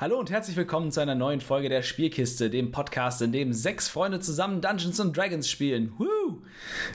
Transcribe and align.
Hallo 0.00 0.18
und 0.18 0.30
herzlich 0.30 0.56
willkommen 0.56 0.90
zu 0.90 1.00
einer 1.00 1.14
neuen 1.14 1.42
Folge 1.42 1.68
der 1.68 1.82
Spielkiste, 1.82 2.48
dem 2.48 2.72
Podcast, 2.72 3.20
in 3.20 3.32
dem 3.32 3.52
sechs 3.52 3.86
Freunde 3.86 4.18
zusammen 4.18 4.62
Dungeons 4.62 4.98
and 4.98 5.14
Dragons 5.14 5.46
spielen. 5.46 5.92
Woo! 5.98 6.38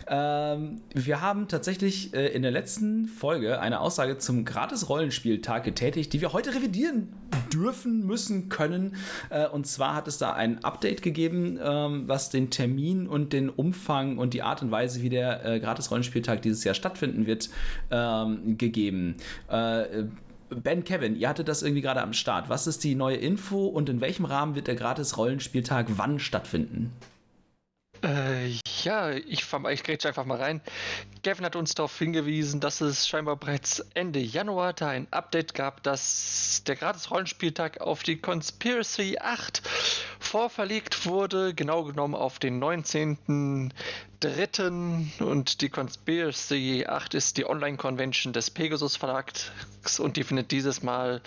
Ähm, 0.07 0.81
wir 0.91 1.21
haben 1.21 1.47
tatsächlich 1.47 2.15
äh, 2.15 2.29
in 2.29 2.41
der 2.41 2.49
letzten 2.49 3.05
Folge 3.05 3.60
eine 3.60 3.79
Aussage 3.79 4.18
zum 4.18 4.44
Gratis-Rollenspieltag 4.44 5.63
getätigt, 5.63 6.13
die 6.13 6.21
wir 6.21 6.33
heute 6.33 6.55
revidieren 6.55 7.13
dürfen, 7.54 8.07
müssen, 8.07 8.49
können. 8.49 8.95
Äh, 9.29 9.49
und 9.49 9.67
zwar 9.67 9.93
hat 9.93 10.07
es 10.07 10.17
da 10.17 10.33
ein 10.33 10.63
Update 10.63 11.03
gegeben, 11.03 11.59
ähm, 11.63 12.07
was 12.07 12.31
den 12.31 12.49
Termin 12.49 13.07
und 13.07 13.33
den 13.33 13.49
Umfang 13.51 14.17
und 14.17 14.33
die 14.33 14.41
Art 14.41 14.63
und 14.63 14.71
Weise, 14.71 15.03
wie 15.03 15.09
der 15.09 15.45
äh, 15.45 15.59
Gratis-Rollenspieltag 15.59 16.41
dieses 16.41 16.63
Jahr 16.63 16.73
stattfinden 16.73 17.27
wird, 17.27 17.51
ähm, 17.91 18.57
gegeben. 18.57 19.17
Ben 20.50 20.84
Kevin, 20.84 21.16
ihr 21.16 21.27
hattet 21.27 21.48
das 21.48 21.64
irgendwie 21.64 21.82
gerade 21.82 22.02
am 22.02 22.14
Start. 22.14 22.50
Was 22.50 22.68
ist 22.68 22.84
die 22.84 22.96
neue 22.96 23.18
Info 23.18 23.65
und 23.65 23.89
in 23.89 24.01
welchem 24.01 24.25
Rahmen 24.25 24.56
wird 24.56 24.68
der 24.68 24.75
Gratis-Rollenspieltag 24.75 25.88
wann 25.97 26.19
stattfinden? 26.19 26.93
Äh, 28.05 28.59
ja, 28.83 29.11
ich, 29.11 29.45
ich 29.71 29.83
grätsche 29.83 30.09
einfach 30.09 30.25
mal 30.25 30.37
rein. 30.37 30.61
Kevin 31.23 31.43
hat 31.43 31.55
uns 31.55 31.73
darauf 31.73 31.97
hingewiesen, 31.97 32.59
dass 32.59 32.81
es 32.81 33.08
scheinbar 33.08 33.36
bereits 33.36 33.80
Ende 33.95 34.19
Januar 34.19 34.73
da 34.73 34.89
ein 34.89 35.11
Update 35.11 35.55
gab, 35.55 35.81
dass 35.81 36.61
der 36.67 36.75
Gratis-Rollenspieltag 36.75 37.81
auf 37.81 38.03
die 38.03 38.17
Conspiracy 38.17 39.17
8 39.19 39.63
vorverlegt 40.19 41.08
wurde, 41.08 41.55
genau 41.55 41.83
genommen 41.83 42.13
auf 42.13 42.38
den 42.38 42.63
19.03. 42.63 45.23
Und 45.23 45.61
die 45.61 45.69
Conspiracy 45.69 46.85
8 46.88 47.16
ist 47.16 47.38
die 47.38 47.49
Online-Convention 47.49 48.33
des 48.33 48.52
Pegasus 48.52 48.97
Verlags 48.97 49.49
und 49.99 50.17
die 50.17 50.23
findet 50.23 50.52
dieses 50.52 50.83
Mal 50.83 51.23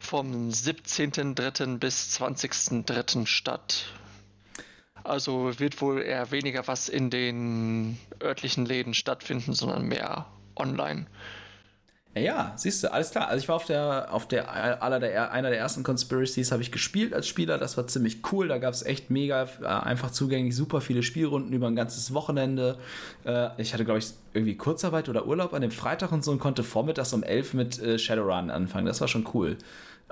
vom 0.00 0.48
17.03. 0.48 1.78
bis 1.78 2.18
20.03. 2.18 3.26
statt. 3.26 3.84
Also 5.04 5.58
wird 5.58 5.80
wohl 5.80 6.02
eher 6.02 6.30
weniger 6.30 6.66
was 6.66 6.88
in 6.88 7.10
den 7.10 7.98
örtlichen 8.22 8.66
Läden 8.66 8.94
stattfinden, 8.94 9.54
sondern 9.54 9.86
mehr 9.86 10.26
online. 10.56 11.06
Ja, 12.14 12.52
siehst 12.56 12.82
du, 12.82 12.92
alles 12.92 13.10
klar. 13.10 13.28
Also 13.28 13.42
ich 13.42 13.48
war 13.48 13.56
auf 13.56 13.66
der, 13.66 14.12
auf 14.12 14.26
der, 14.26 14.82
aller 14.82 14.98
der, 14.98 15.30
einer 15.30 15.50
der 15.50 15.58
ersten 15.58 15.82
Conspiracies 15.82 16.50
habe 16.50 16.62
ich 16.62 16.72
gespielt 16.72 17.12
als 17.14 17.28
Spieler. 17.28 17.58
Das 17.58 17.76
war 17.76 17.86
ziemlich 17.86 18.20
cool. 18.32 18.48
Da 18.48 18.58
gab 18.58 18.74
es 18.74 18.82
echt 18.82 19.10
mega 19.10 19.48
äh, 19.62 19.66
einfach 19.66 20.10
zugänglich, 20.10 20.56
super 20.56 20.80
viele 20.80 21.02
Spielrunden 21.02 21.52
über 21.52 21.68
ein 21.68 21.76
ganzes 21.76 22.12
Wochenende. 22.14 22.78
Äh, 23.24 23.50
ich 23.58 23.72
hatte, 23.72 23.84
glaube 23.84 24.00
ich, 24.00 24.06
irgendwie 24.32 24.56
Kurzarbeit 24.56 25.08
oder 25.08 25.26
Urlaub 25.26 25.52
an 25.54 25.62
dem 25.62 25.70
Freitag 25.70 26.10
und 26.10 26.24
so 26.24 26.32
und 26.32 26.40
konnte 26.40 26.64
vormittags 26.64 27.12
um 27.12 27.22
elf 27.22 27.54
mit 27.54 27.80
äh, 27.80 27.98
Shadowrun 27.98 28.50
anfangen. 28.50 28.86
Das 28.86 29.00
war 29.00 29.08
schon 29.08 29.26
cool 29.34 29.56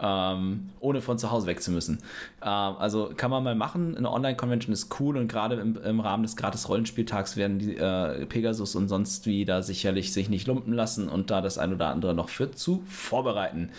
ähm, 0.01 0.71
ohne 0.81 1.01
von 1.01 1.19
zu 1.19 1.31
Hause 1.31 1.47
weg 1.47 1.63
zu 1.63 1.71
müssen. 1.71 1.99
Ähm, 2.43 2.49
also 2.49 3.13
kann 3.17 3.31
man 3.31 3.43
mal 3.43 3.55
machen. 3.55 3.97
Eine 3.97 4.11
Online-Convention 4.11 4.73
ist 4.73 5.01
cool 5.01 5.17
und 5.17 5.29
gerade 5.29 5.57
im, 5.57 5.77
im, 5.83 6.01
Rahmen 6.01 6.23
des 6.23 6.37
Gratis-Rollenspieltags 6.37 7.37
werden 7.37 7.59
die 7.59 7.77
äh, 7.77 8.27
Pegasus 8.27 8.75
und 8.75 8.89
sonst 8.89 9.27
wie 9.27 9.45
da 9.45 9.63
sicherlich 9.63 10.13
sich 10.13 10.29
nicht 10.29 10.47
lumpen 10.47 10.73
lassen 10.73 11.09
und 11.09 11.31
da 11.31 11.41
das 11.41 11.59
ein 11.59 11.73
oder 11.73 11.89
andere 11.89 12.15
noch 12.15 12.29
für 12.29 12.51
zu 12.51 12.83
vorbereiten. 12.87 13.71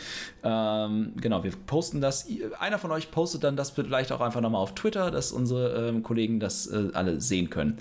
Ähm, 0.43 1.13
genau, 1.21 1.43
wir 1.43 1.51
posten 1.65 2.01
das. 2.01 2.27
Einer 2.59 2.79
von 2.79 2.91
euch 2.91 3.11
postet 3.11 3.43
dann 3.43 3.55
das 3.55 3.71
vielleicht 3.71 4.11
auch 4.11 4.21
einfach 4.21 4.41
nochmal 4.41 4.61
auf 4.61 4.73
Twitter, 4.75 5.11
dass 5.11 5.31
unsere 5.31 5.89
ähm, 5.89 6.03
Kollegen 6.03 6.39
das 6.39 6.67
äh, 6.67 6.89
alle 6.93 7.21
sehen 7.21 7.49
können. 7.49 7.77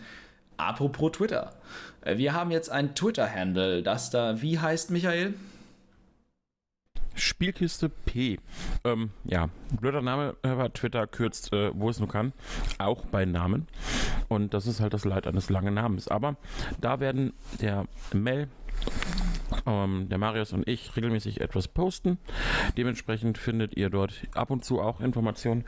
Apropos 0.58 1.12
Twitter. 1.12 1.52
Äh, 2.02 2.18
wir 2.18 2.34
haben 2.34 2.50
jetzt 2.50 2.70
ein 2.70 2.94
Twitter-Handle, 2.94 3.82
das 3.82 4.10
da, 4.10 4.40
wie 4.42 4.58
heißt 4.58 4.90
Michael? 4.90 5.34
Spielkiste 7.16 7.88
P. 7.88 8.38
Ähm, 8.84 9.10
ja, 9.24 9.48
blöder 9.80 10.02
Name, 10.02 10.36
aber 10.42 10.72
Twitter 10.72 11.06
kürzt, 11.06 11.52
äh, 11.52 11.70
wo 11.74 11.90
es 11.90 11.98
nur 11.98 12.08
kann, 12.08 12.32
auch 12.78 13.06
bei 13.06 13.24
Namen. 13.24 13.66
Und 14.28 14.54
das 14.54 14.66
ist 14.66 14.80
halt 14.80 14.94
das 14.94 15.04
Leid 15.04 15.26
eines 15.26 15.50
langen 15.50 15.74
Namens. 15.74 16.08
Aber 16.08 16.36
da 16.80 17.00
werden 17.00 17.32
der 17.60 17.86
Mel, 18.12 18.48
ähm, 19.66 20.08
der 20.08 20.18
Marius 20.18 20.52
und 20.52 20.68
ich 20.68 20.94
regelmäßig 20.96 21.40
etwas 21.40 21.68
posten. 21.68 22.18
Dementsprechend 22.76 23.38
findet 23.38 23.76
ihr 23.76 23.90
dort 23.90 24.14
ab 24.34 24.50
und 24.50 24.64
zu 24.64 24.80
auch 24.80 25.00
Informationen. 25.00 25.64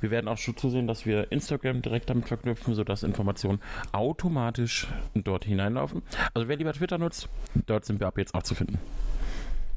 Wir 0.00 0.10
werden 0.10 0.28
auch 0.28 0.38
schon 0.38 0.56
zusehen, 0.56 0.86
dass 0.86 1.06
wir 1.06 1.32
Instagram 1.32 1.82
direkt 1.82 2.10
damit 2.10 2.28
verknüpfen, 2.28 2.74
sodass 2.74 3.02
Informationen 3.02 3.60
automatisch 3.92 4.88
dort 5.14 5.44
hineinlaufen. 5.44 6.02
Also 6.34 6.48
wer 6.48 6.56
lieber 6.56 6.72
Twitter 6.72 6.98
nutzt, 6.98 7.28
dort 7.66 7.84
sind 7.84 8.00
wir 8.00 8.06
ab 8.06 8.18
jetzt 8.18 8.34
auch 8.34 8.42
zu 8.42 8.54
finden. 8.54 8.78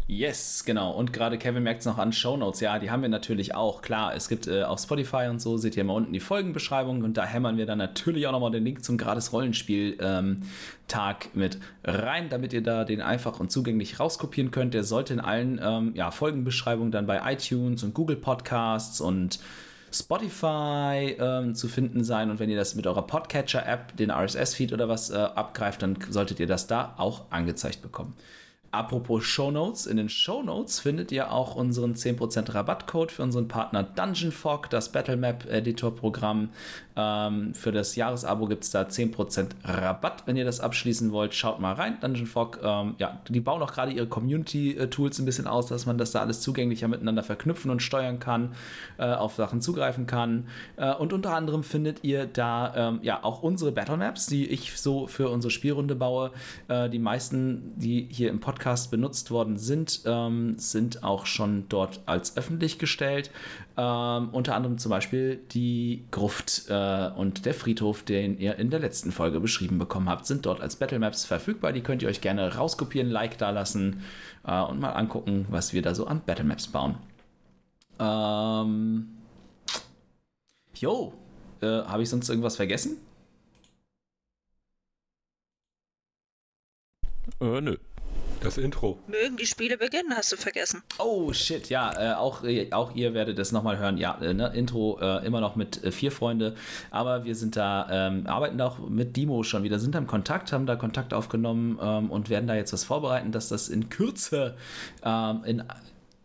Yes, 0.06 0.66
genau. 0.66 0.92
Und 0.92 1.14
gerade 1.14 1.38
Kevin 1.38 1.64
merkt 1.64 1.80
es 1.80 1.86
noch 1.86 1.98
an 1.98 2.12
Shownotes. 2.12 2.60
Ja, 2.60 2.78
die 2.78 2.92
haben 2.92 3.02
wir 3.02 3.10
natürlich 3.10 3.56
auch. 3.56 3.82
Klar, 3.82 4.14
es 4.14 4.28
gibt 4.28 4.48
äh, 4.48 4.64
auf 4.64 4.82
Spotify 4.82 5.28
und 5.30 5.42
so, 5.42 5.56
seht 5.58 5.78
ihr 5.78 5.84
mal 5.86 5.94
unten 5.94 6.12
die 6.12 6.20
Folgenbeschreibung 6.20 7.04
und 7.04 7.16
da 7.16 7.26
hämmern 7.26 7.58
wir 7.58 7.66
dann 7.66 7.78
natürlich 7.78 8.28
auch 8.28 8.34
nochmal 8.34 8.52
den 8.52 8.66
Link 8.66 8.84
zum 8.84 8.98
gratis 8.98 9.32
Rollenspiel-Tag 9.32 11.26
ähm, 11.26 11.40
mit 11.40 11.58
rein, 11.86 12.28
damit 12.30 12.52
ihr 12.52 12.62
da 12.62 12.84
den 12.84 13.02
einfach 13.02 13.40
und 13.40 13.50
zugänglich 13.50 14.02
rauskopieren 14.02 14.52
könnt. 14.52 14.74
Der 14.74 14.84
sollte 14.84 15.14
in 15.14 15.22
allen 15.22 15.60
ähm, 15.64 15.94
ja, 15.96 16.12
Folgenbeschreibungen 16.12 16.92
dann 16.92 17.06
bei 17.06 17.22
iTunes 17.32 17.84
und 17.84 17.94
Google 17.94 18.18
Podcasts 18.18 19.00
und 19.00 19.40
Spotify 19.90 21.16
ähm, 21.18 21.56
zu 21.56 21.70
finden 21.70 22.04
sein. 22.04 22.30
Und 22.30 22.40
wenn 22.40 22.50
ihr 22.50 22.58
das 22.58 22.76
mit 22.76 22.88
eurer 22.88 23.08
Podcatcher-App, 23.08 23.96
den 23.96 24.12
RSS-Feed 24.12 24.74
oder 24.74 24.90
was 24.90 25.12
äh, 25.12 25.16
abgreift, 25.16 25.82
dann 25.82 25.98
solltet 26.10 26.42
ihr 26.42 26.48
das 26.48 26.68
da 26.68 26.94
auch 26.98 27.32
angezeigt 27.32 27.82
bekommen. 27.82 28.16
Apropos 28.74 29.24
Show 29.24 29.52
Notes, 29.52 29.86
in 29.86 29.98
den 29.98 30.10
Show 30.10 30.42
Notes 30.42 30.80
findet 30.80 31.12
ihr 31.12 31.32
auch 31.32 31.54
unseren 31.54 31.94
10% 31.94 32.56
Rabattcode 32.56 33.12
für 33.12 33.22
unseren 33.22 33.48
Partner 33.48 33.84
Dungeon 33.84 34.32
Fog, 34.32 34.68
das 34.72 34.92
Battlemap 34.92 35.46
Editor 35.48 35.96
Programm. 35.96 36.50
Ähm, 36.96 37.54
für 37.54 37.72
das 37.72 37.96
Jahresabo 37.96 38.48
gibt 38.48 38.64
es 38.64 38.72
da 38.72 38.84
10% 38.84 39.50
Rabatt, 39.64 40.24
wenn 40.26 40.36
ihr 40.38 40.46
das 40.46 40.60
abschließen 40.60 41.12
wollt. 41.12 41.34
Schaut 41.34 41.60
mal 41.60 41.74
rein. 41.74 41.98
Dungeon 42.02 42.26
Fog, 42.26 42.60
ähm, 42.64 42.96
ja, 42.98 43.20
die 43.30 43.40
bauen 43.40 43.62
auch 43.62 43.74
gerade 43.74 43.92
ihre 43.92 44.08
Community-Tools 44.08 45.20
ein 45.20 45.26
bisschen 45.26 45.48
aus, 45.48 45.68
dass 45.68 45.86
man 45.86 45.98
das 45.98 46.12
da 46.12 46.22
alles 46.22 46.42
zugänglicher 46.42 46.88
miteinander 46.88 47.24
verknüpfen 47.24 47.72
und 47.72 47.82
steuern 47.82 48.20
kann, 48.20 48.54
äh, 48.98 49.06
auf 49.06 49.36
Sachen 49.36 49.62
zugreifen 49.62 50.08
kann. 50.08 50.48
Äh, 50.78 50.94
und 50.94 51.14
unter 51.14 51.36
anderem 51.36 51.64
findet 51.64 52.04
ihr 52.04 52.26
da 52.26 52.90
ähm, 52.90 53.00
ja 53.04 53.24
auch 53.24 53.44
unsere 53.44 53.72
Battlemaps, 53.72 54.28
die 54.28 54.48
ich 54.48 54.80
so 54.80 55.08
für 55.08 55.30
unsere 55.30 55.52
Spielrunde 55.52 55.96
baue. 55.96 56.32
Äh, 56.68 56.90
die 56.90 57.00
meisten, 57.00 57.74
die 57.78 58.08
hier 58.10 58.30
im 58.30 58.40
Podcast 58.40 58.54
Podcast 58.54 58.92
benutzt 58.92 59.32
worden 59.32 59.58
sind, 59.58 60.02
ähm, 60.06 60.56
sind 60.58 61.04
auch 61.04 61.26
schon 61.26 61.66
dort 61.70 62.02
als 62.06 62.38
öffentlich 62.38 62.80
gestellt. 62.80 63.30
Ähm, 63.76 64.30
unter 64.30 64.56
anderem 64.56 64.78
zum 64.78 64.92
Beispiel 64.92 65.38
die 65.52 66.06
Gruft 66.12 66.66
äh, 66.70 67.10
und 67.16 67.46
der 67.46 67.56
Friedhof, 67.56 68.04
den 68.04 68.38
ihr 68.38 68.58
in 68.58 68.70
der 68.70 68.80
letzten 68.80 69.12
Folge 69.12 69.40
beschrieben 69.40 69.80
bekommen 69.80 70.10
habt, 70.10 70.28
sind 70.28 70.46
dort 70.46 70.62
als 70.62 70.76
Battlemaps 70.76 71.26
verfügbar. 71.26 71.74
Die 71.74 71.82
könnt 71.82 72.04
ihr 72.04 72.10
euch 72.10 72.22
gerne 72.22 72.56
rauskopieren, 72.56 73.10
Like 73.10 73.38
da 73.40 73.50
lassen 73.50 74.04
äh, 74.46 74.62
und 74.62 74.80
mal 74.80 74.92
angucken, 74.92 75.48
was 75.50 75.74
wir 75.74 75.82
da 75.82 75.96
so 75.96 76.06
an 76.06 76.22
Battlemaps 76.24 76.68
bauen. 76.68 76.98
Ähm. 78.00 79.08
Jo, 80.76 81.14
äh, 81.62 81.66
habe 81.66 82.04
ich 82.04 82.10
sonst 82.10 82.30
irgendwas 82.30 82.56
vergessen? 82.56 82.98
Äh, 87.40 87.62
nö. 87.62 87.78
Das 88.44 88.58
Intro. 88.58 89.00
Mögen 89.08 89.38
die 89.38 89.46
Spiele 89.46 89.78
beginnen, 89.78 90.14
hast 90.14 90.34
du 90.34 90.36
vergessen. 90.36 90.84
Oh 91.00 91.32
shit, 91.32 91.70
ja, 91.70 92.12
äh, 92.12 92.14
auch, 92.16 92.44
äh, 92.44 92.70
auch 92.74 92.94
ihr 92.94 93.14
werdet 93.14 93.40
es 93.40 93.54
nochmal 93.54 93.78
hören. 93.78 93.98
Ja, 93.98 94.20
äh, 94.22 94.34
ne, 94.34 94.52
Intro 94.54 95.00
äh, 95.02 95.26
immer 95.26 95.40
noch 95.40 95.56
mit 95.56 95.82
äh, 95.82 95.94
vier 95.94 96.12
Freunde, 96.12 96.54
aber 96.92 97.24
wir 97.24 97.36
sind 97.36 97.56
da, 97.56 97.88
ähm, 97.90 98.28
arbeiten 98.28 98.58
da 98.58 98.68
auch 98.68 98.80
mit 98.80 99.16
Dimo 99.16 99.44
schon 99.44 99.64
wieder, 99.64 99.80
sind 99.80 99.96
da 99.96 100.00
im 100.00 100.08
Kontakt, 100.08 100.52
haben 100.52 100.66
da 100.66 100.76
Kontakt 100.76 101.14
aufgenommen 101.14 101.80
ähm, 101.82 102.12
und 102.12 102.30
werden 102.30 102.48
da 102.48 102.56
jetzt 102.56 102.74
was 102.74 102.84
vorbereiten, 102.84 103.32
dass 103.32 103.48
das 103.48 103.70
in 103.70 103.88
Kürze 103.88 104.58
ähm, 105.06 105.42
in 105.46 105.64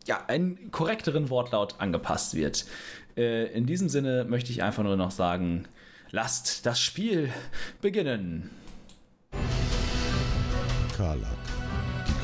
ja, 0.09 0.25
einen 0.27 0.73
korrekteren 0.73 1.31
Wortlaut 1.31 1.77
angepasst 1.78 2.34
wird. 2.34 2.65
Äh, 3.16 3.53
in 3.53 3.66
diesem 3.66 3.89
Sinne 3.89 4.25
möchte 4.25 4.51
ich 4.51 4.65
einfach 4.65 4.83
nur 4.83 4.97
noch 4.97 5.13
sagen, 5.13 5.69
lasst 6.10 6.66
das 6.66 6.81
Spiel 6.81 7.31
beginnen. 7.81 8.51
Carla 10.97 11.28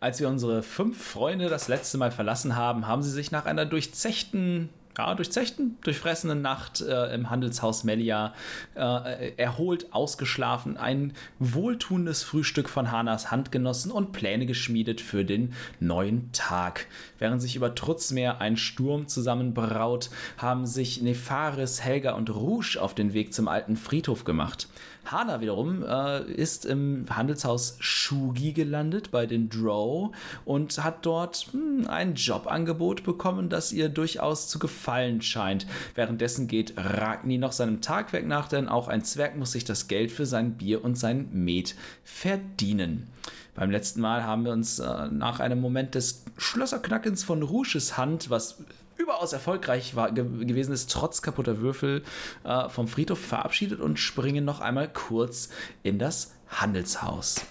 Als 0.00 0.20
wir 0.20 0.28
unsere 0.28 0.62
fünf 0.62 1.02
Freunde 1.02 1.48
das 1.48 1.68
letzte 1.68 1.98
Mal 1.98 2.10
verlassen 2.10 2.56
haben, 2.56 2.86
haben 2.86 3.02
sie 3.02 3.10
sich 3.10 3.30
nach 3.30 3.46
einer 3.46 3.66
durchzechten 3.66 4.68
ja, 4.96 5.14
durchzechten, 5.14 5.76
durchfressenen 5.82 6.40
Nacht 6.40 6.80
äh, 6.80 7.14
im 7.14 7.28
Handelshaus 7.28 7.84
Melia 7.84 8.32
äh, 8.74 9.32
erholt, 9.36 9.92
ausgeschlafen, 9.92 10.76
ein 10.76 11.12
wohltuendes 11.38 12.22
Frühstück 12.22 12.68
von 12.68 12.90
Hanas 12.90 13.30
Hand 13.30 13.52
genossen 13.52 13.90
und 13.90 14.12
Pläne 14.12 14.46
geschmiedet 14.46 15.00
für 15.00 15.24
den 15.24 15.52
neuen 15.80 16.30
Tag. 16.32 16.86
Während 17.18 17.42
sich 17.42 17.56
über 17.56 17.74
Trutzmeer 17.74 18.40
ein 18.40 18.56
Sturm 18.56 19.06
zusammenbraut, 19.08 20.10
haben 20.38 20.66
sich 20.66 21.02
Nefaris, 21.02 21.82
Helga 21.82 22.12
und 22.12 22.34
Rouge 22.34 22.78
auf 22.80 22.94
den 22.94 23.12
Weg 23.12 23.34
zum 23.34 23.48
alten 23.48 23.76
Friedhof 23.76 24.24
gemacht. 24.24 24.68
Hana 25.10 25.40
wiederum 25.40 25.84
äh, 25.84 26.22
ist 26.32 26.66
im 26.66 27.06
Handelshaus 27.10 27.76
Shugi 27.80 28.52
gelandet 28.52 29.10
bei 29.10 29.26
den 29.26 29.48
Drow 29.48 30.14
und 30.44 30.82
hat 30.82 31.06
dort 31.06 31.48
hm, 31.52 31.86
ein 31.88 32.14
Jobangebot 32.14 33.04
bekommen, 33.04 33.48
das 33.48 33.72
ihr 33.72 33.88
durchaus 33.88 34.48
zu 34.48 34.58
gefallen 34.58 35.22
scheint. 35.22 35.66
Währenddessen 35.94 36.48
geht 36.48 36.74
Ragni 36.76 37.38
noch 37.38 37.52
seinem 37.52 37.80
Tagwerk 37.80 38.26
nach, 38.26 38.48
denn 38.48 38.68
auch 38.68 38.88
ein 38.88 39.04
Zwerg 39.04 39.36
muss 39.36 39.52
sich 39.52 39.64
das 39.64 39.88
Geld 39.88 40.10
für 40.10 40.26
sein 40.26 40.52
Bier 40.52 40.84
und 40.84 40.96
sein 40.96 41.28
Met 41.32 41.74
verdienen. 42.04 43.08
Beim 43.54 43.70
letzten 43.70 44.02
Mal 44.02 44.24
haben 44.24 44.44
wir 44.44 44.52
uns 44.52 44.78
äh, 44.78 45.08
nach 45.10 45.40
einem 45.40 45.60
Moment 45.60 45.94
des 45.94 46.24
Schlösserknackens 46.36 47.24
von 47.24 47.42
Rouges 47.42 47.96
Hand, 47.96 48.28
was 48.28 48.58
überaus 48.96 49.32
erfolgreich 49.32 49.96
war, 49.96 50.12
ge 50.12 50.24
gewesen 50.44 50.72
ist, 50.72 50.90
trotz 50.90 51.22
kaputter 51.22 51.58
Würfel 51.60 52.02
äh, 52.44 52.68
vom 52.68 52.88
Friedhof 52.88 53.18
verabschiedet 53.18 53.80
und 53.80 53.98
springen 53.98 54.44
noch 54.44 54.60
einmal 54.60 54.88
kurz 54.92 55.50
in 55.82 55.98
das 55.98 56.34
Handelshaus. 56.48 57.46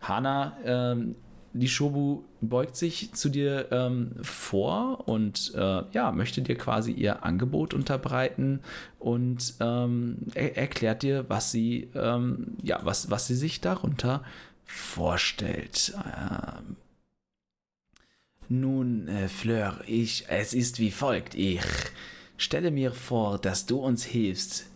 Hana, 0.00 0.56
ähm, 0.64 1.16
die 1.54 1.68
Shobu 1.68 2.24
beugt 2.40 2.74
sich 2.74 3.12
zu 3.14 3.28
dir 3.28 3.68
ähm, 3.70 4.10
vor 4.22 5.08
und 5.08 5.52
äh, 5.54 5.82
ja, 5.92 6.10
möchte 6.10 6.42
dir 6.42 6.56
quasi 6.56 6.90
ihr 6.90 7.24
Angebot 7.24 7.74
unterbreiten 7.74 8.60
und 8.98 9.54
ähm, 9.60 10.18
er 10.34 10.56
erklärt 10.56 11.04
dir, 11.04 11.26
was 11.28 11.52
sie, 11.52 11.90
ähm, 11.94 12.56
ja, 12.62 12.80
was, 12.82 13.08
was 13.08 13.28
sie 13.28 13.36
sich 13.36 13.60
darunter 13.60 14.24
vorstellt. 14.64 15.94
Ähm, 15.96 16.76
nun, 18.48 19.08
äh, 19.08 19.28
Fleur, 19.28 19.80
ich, 19.86 20.24
es 20.28 20.54
ist 20.54 20.78
wie 20.78 20.90
folgt. 20.90 21.34
Ich 21.34 21.60
stelle 22.36 22.70
mir 22.70 22.92
vor, 22.92 23.38
dass 23.38 23.66
du 23.66 23.78
uns 23.78 24.04
hilfst, 24.04 24.66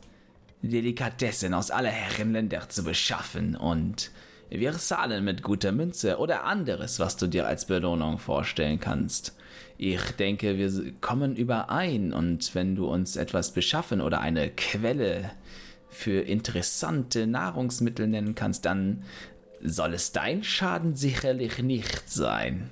Delikatessen 0.63 1.55
aus 1.55 1.71
aller 1.71 1.91
Herrenländer 1.91 2.69
zu 2.69 2.83
beschaffen 2.83 3.55
und 3.57 4.11
wir 4.51 4.73
zahlen 4.73 5.25
mit 5.25 5.43
guter 5.43 5.73
Münze 5.73 6.19
oder 6.19 6.45
anderes, 6.45 6.99
was 6.99 7.17
du 7.17 7.27
dir 7.27 7.47
als 7.47 7.67
Belohnung 7.67 8.19
vorstellen 8.19 8.81
kannst. 8.81 9.37
Ich 9.77 10.03
denke, 10.13 10.57
wir 10.57 10.93
kommen 11.01 11.37
überein 11.37 12.13
und 12.13 12.55
wenn 12.55 12.75
du 12.75 12.87
uns 12.87 13.17
etwas 13.17 13.53
beschaffen 13.53 14.01
oder 14.01 14.21
eine 14.21 14.51
Quelle 14.51 15.31
für 15.91 16.21
interessante 16.21 17.27
Nahrungsmittel 17.27 18.09
nennen 18.09 18.35
kannst, 18.35 18.65
dann 18.65 19.05
soll 19.63 19.95
es 19.95 20.13
dein 20.13 20.43
Schaden 20.43 20.95
sicherlich 20.95 21.63
nicht 21.63 22.09
sein. 22.09 22.71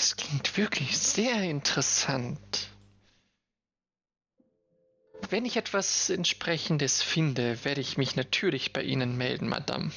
Das 0.00 0.16
klingt 0.16 0.56
wirklich 0.56 0.96
sehr 0.96 1.42
interessant. 1.42 2.70
Wenn 5.28 5.44
ich 5.44 5.58
etwas 5.58 6.08
entsprechendes 6.08 7.02
finde, 7.02 7.62
werde 7.66 7.82
ich 7.82 7.98
mich 7.98 8.16
natürlich 8.16 8.72
bei 8.72 8.82
Ihnen 8.82 9.18
melden, 9.18 9.46
Madame. 9.46 9.90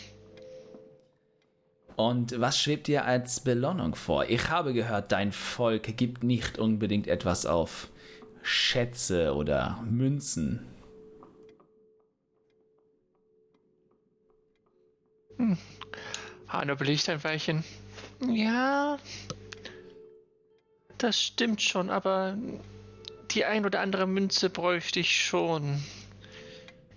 Und 1.96 2.38
was 2.38 2.60
schwebt 2.60 2.88
dir 2.88 3.06
als 3.06 3.40
Belohnung 3.40 3.96
vor? 3.96 4.26
Ich 4.26 4.50
habe 4.50 4.74
gehört, 4.74 5.14
dein 5.14 5.32
Volk 5.32 5.96
gibt 5.96 6.22
nicht 6.22 6.58
unbedingt 6.58 7.08
etwas 7.08 7.46
auf 7.46 7.88
Schätze 8.42 9.34
oder 9.34 9.82
Münzen. 9.90 10.68
Hm. 15.38 15.58
Hanno 16.50 16.76
belegt 16.76 17.08
ein 17.08 17.24
Weilchen. 17.24 17.64
Ja, 18.28 18.98
das 21.04 21.22
stimmt 21.22 21.62
schon, 21.62 21.90
aber 21.90 22.38
die 23.32 23.46
ein 23.46 23.66
oder 23.66 23.82
andere 23.82 24.08
Münze 24.08 24.50
bräuchte 24.50 25.00
ich 25.02 25.26
schon. 25.26 25.84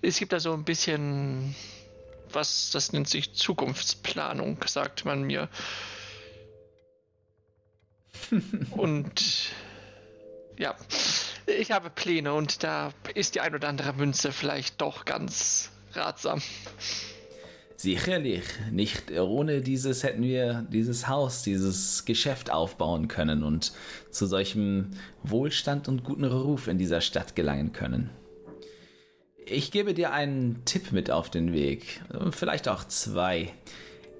Es 0.00 0.18
gibt 0.18 0.32
da 0.32 0.40
so 0.40 0.52
ein 0.52 0.64
bisschen 0.64 1.54
was, 2.30 2.70
das 2.70 2.92
nennt 2.92 3.08
sich 3.08 3.34
Zukunftsplanung, 3.34 4.62
sagt 4.66 5.04
man 5.04 5.22
mir. 5.22 5.48
und 8.70 9.50
ja, 10.58 10.74
ich 11.46 11.72
habe 11.72 11.90
Pläne 11.90 12.32
und 12.32 12.62
da 12.62 12.92
ist 13.14 13.34
die 13.34 13.40
ein 13.40 13.54
oder 13.54 13.68
andere 13.68 13.92
Münze 13.92 14.32
vielleicht 14.32 14.80
doch 14.80 15.04
ganz 15.04 15.70
ratsam. 15.94 16.40
Sicherlich. 17.76 18.42
Nicht 18.70 19.12
ohne 19.12 19.60
dieses 19.60 20.02
hätten 20.02 20.22
wir 20.22 20.66
dieses 20.72 21.08
Haus, 21.08 21.42
dieses 21.42 22.06
Geschäft 22.06 22.50
aufbauen 22.50 23.06
können 23.06 23.42
und 23.42 23.72
zu 24.10 24.26
solchem 24.26 24.92
Wohlstand 25.22 25.86
und 25.86 26.02
guten 26.02 26.24
Ruf 26.24 26.68
in 26.68 26.78
dieser 26.78 27.02
Stadt 27.02 27.36
gelangen 27.36 27.72
können. 27.72 28.10
Ich 29.44 29.70
gebe 29.70 29.94
dir 29.94 30.12
einen 30.12 30.64
Tipp 30.64 30.90
mit 30.90 31.10
auf 31.10 31.30
den 31.30 31.52
Weg. 31.52 32.00
Vielleicht 32.30 32.66
auch 32.66 32.82
zwei. 32.84 33.52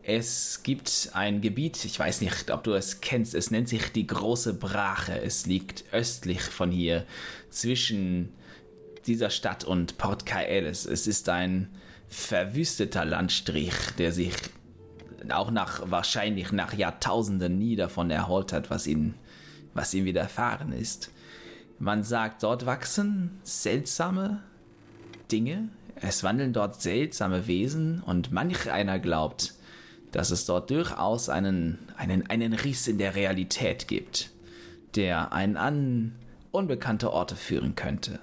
Es 0.02 0.62
gibt 0.62 1.10
ein 1.14 1.40
Gebiet, 1.40 1.84
ich 1.84 1.98
weiß 1.98 2.20
nicht, 2.20 2.50
ob 2.52 2.62
du 2.62 2.74
es 2.74 3.00
kennst, 3.00 3.34
es 3.34 3.50
nennt 3.50 3.68
sich 3.68 3.90
die 3.90 4.06
Große 4.06 4.54
Brache. 4.54 5.20
Es 5.20 5.46
liegt 5.46 5.84
östlich 5.90 6.42
von 6.42 6.70
hier, 6.70 7.04
zwischen 7.50 8.34
dieser 9.06 9.30
Stadt 9.30 9.64
und 9.64 9.98
Port 9.98 10.26
Kaelis. 10.26 10.86
Es 10.86 11.08
ist 11.08 11.28
ein 11.28 11.70
verwüsteter 12.08 13.04
Landstrich, 13.04 13.74
der 13.98 14.12
sich 14.12 14.32
auch 15.30 15.50
nach 15.50 15.90
wahrscheinlich 15.90 16.52
nach 16.52 16.72
Jahrtausenden 16.72 17.58
nie 17.58 17.76
davon 17.76 18.10
erholt 18.10 18.52
hat, 18.52 18.70
was 18.70 18.86
ihm, 18.86 19.14
was 19.74 19.94
ihm 19.94 20.04
widerfahren 20.04 20.72
ist. 20.72 21.10
Man 21.78 22.02
sagt, 22.04 22.42
dort 22.42 22.64
wachsen 22.64 23.38
seltsame 23.42 24.42
Dinge, 25.30 25.68
es 25.96 26.22
wandeln 26.22 26.52
dort 26.52 26.80
seltsame 26.80 27.46
Wesen 27.46 28.00
und 28.00 28.30
manch 28.32 28.70
einer 28.70 28.98
glaubt, 28.98 29.54
dass 30.12 30.30
es 30.30 30.46
dort 30.46 30.70
durchaus 30.70 31.28
einen, 31.28 31.78
einen, 31.96 32.28
einen 32.30 32.52
Riss 32.52 32.86
in 32.86 32.98
der 32.98 33.14
Realität 33.14 33.88
gibt, 33.88 34.30
der 34.94 35.32
einen 35.32 35.56
an 35.56 36.12
unbekannte 36.52 37.12
Orte 37.12 37.36
führen 37.36 37.74
könnte 37.74 38.20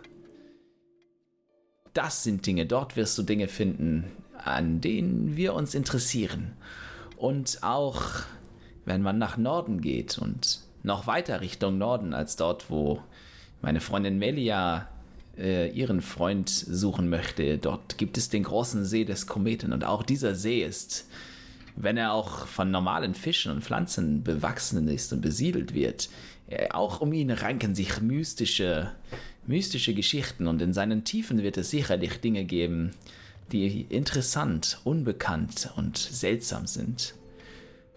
das 1.94 2.24
sind 2.24 2.46
Dinge, 2.46 2.66
dort 2.66 2.96
wirst 2.96 3.18
du 3.18 3.24
Dinge 3.24 3.48
finden, 3.48 4.06
an 4.38 4.82
denen 4.82 5.38
wir 5.38 5.54
uns 5.54 5.76
interessieren. 5.76 6.54
Und 7.18 7.60
auch 7.62 8.02
wenn 8.86 9.02
man 9.02 9.18
nach 9.18 9.38
Norden 9.38 9.82
geht 9.82 10.18
und 10.18 10.60
noch 10.84 11.08
weiter 11.08 11.42
Richtung 11.42 11.78
Norden 11.78 12.14
als 12.14 12.36
dort, 12.36 12.70
wo 12.70 13.02
meine 13.62 13.80
Freundin 13.80 14.20
Melia 14.20 14.90
äh, 15.38 15.70
ihren 15.70 16.02
Freund 16.02 16.50
suchen 16.50 17.10
möchte, 17.10 17.58
dort 17.58 17.98
gibt 17.98 18.18
es 18.18 18.30
den 18.30 18.44
großen 18.44 18.84
See 18.84 19.06
des 19.06 19.26
Kometen. 19.28 19.72
Und 19.72 19.86
auch 19.86 20.04
dieser 20.04 20.36
See 20.36 20.64
ist, 20.64 21.08
wenn 21.76 21.98
er 21.98 22.14
auch 22.14 22.46
von 22.46 22.72
normalen 22.72 23.16
Fischen 23.16 23.52
und 23.52 23.64
Pflanzen 23.64 24.24
bewachsen 24.24 24.88
ist 24.90 25.14
und 25.14 25.22
besiedelt 25.22 25.74
wird, 25.74 26.10
äh, 26.48 26.70
auch 26.72 27.00
um 27.02 27.14
ihn 27.14 27.32
ranken 27.32 27.74
sich 27.74 28.02
mystische 28.02 28.92
mystische 29.46 29.94
Geschichten 29.94 30.48
und 30.48 30.62
in 30.62 30.74
seinen 30.74 31.04
Tiefen 31.04 31.44
wird 31.44 31.58
es 31.58 31.70
sicherlich 31.70 32.20
Dinge 32.20 32.46
geben, 32.46 32.92
die 33.52 33.82
interessant, 33.82 34.80
unbekannt 34.84 35.72
und 35.76 35.98
seltsam 35.98 36.68
sind. 36.68 37.16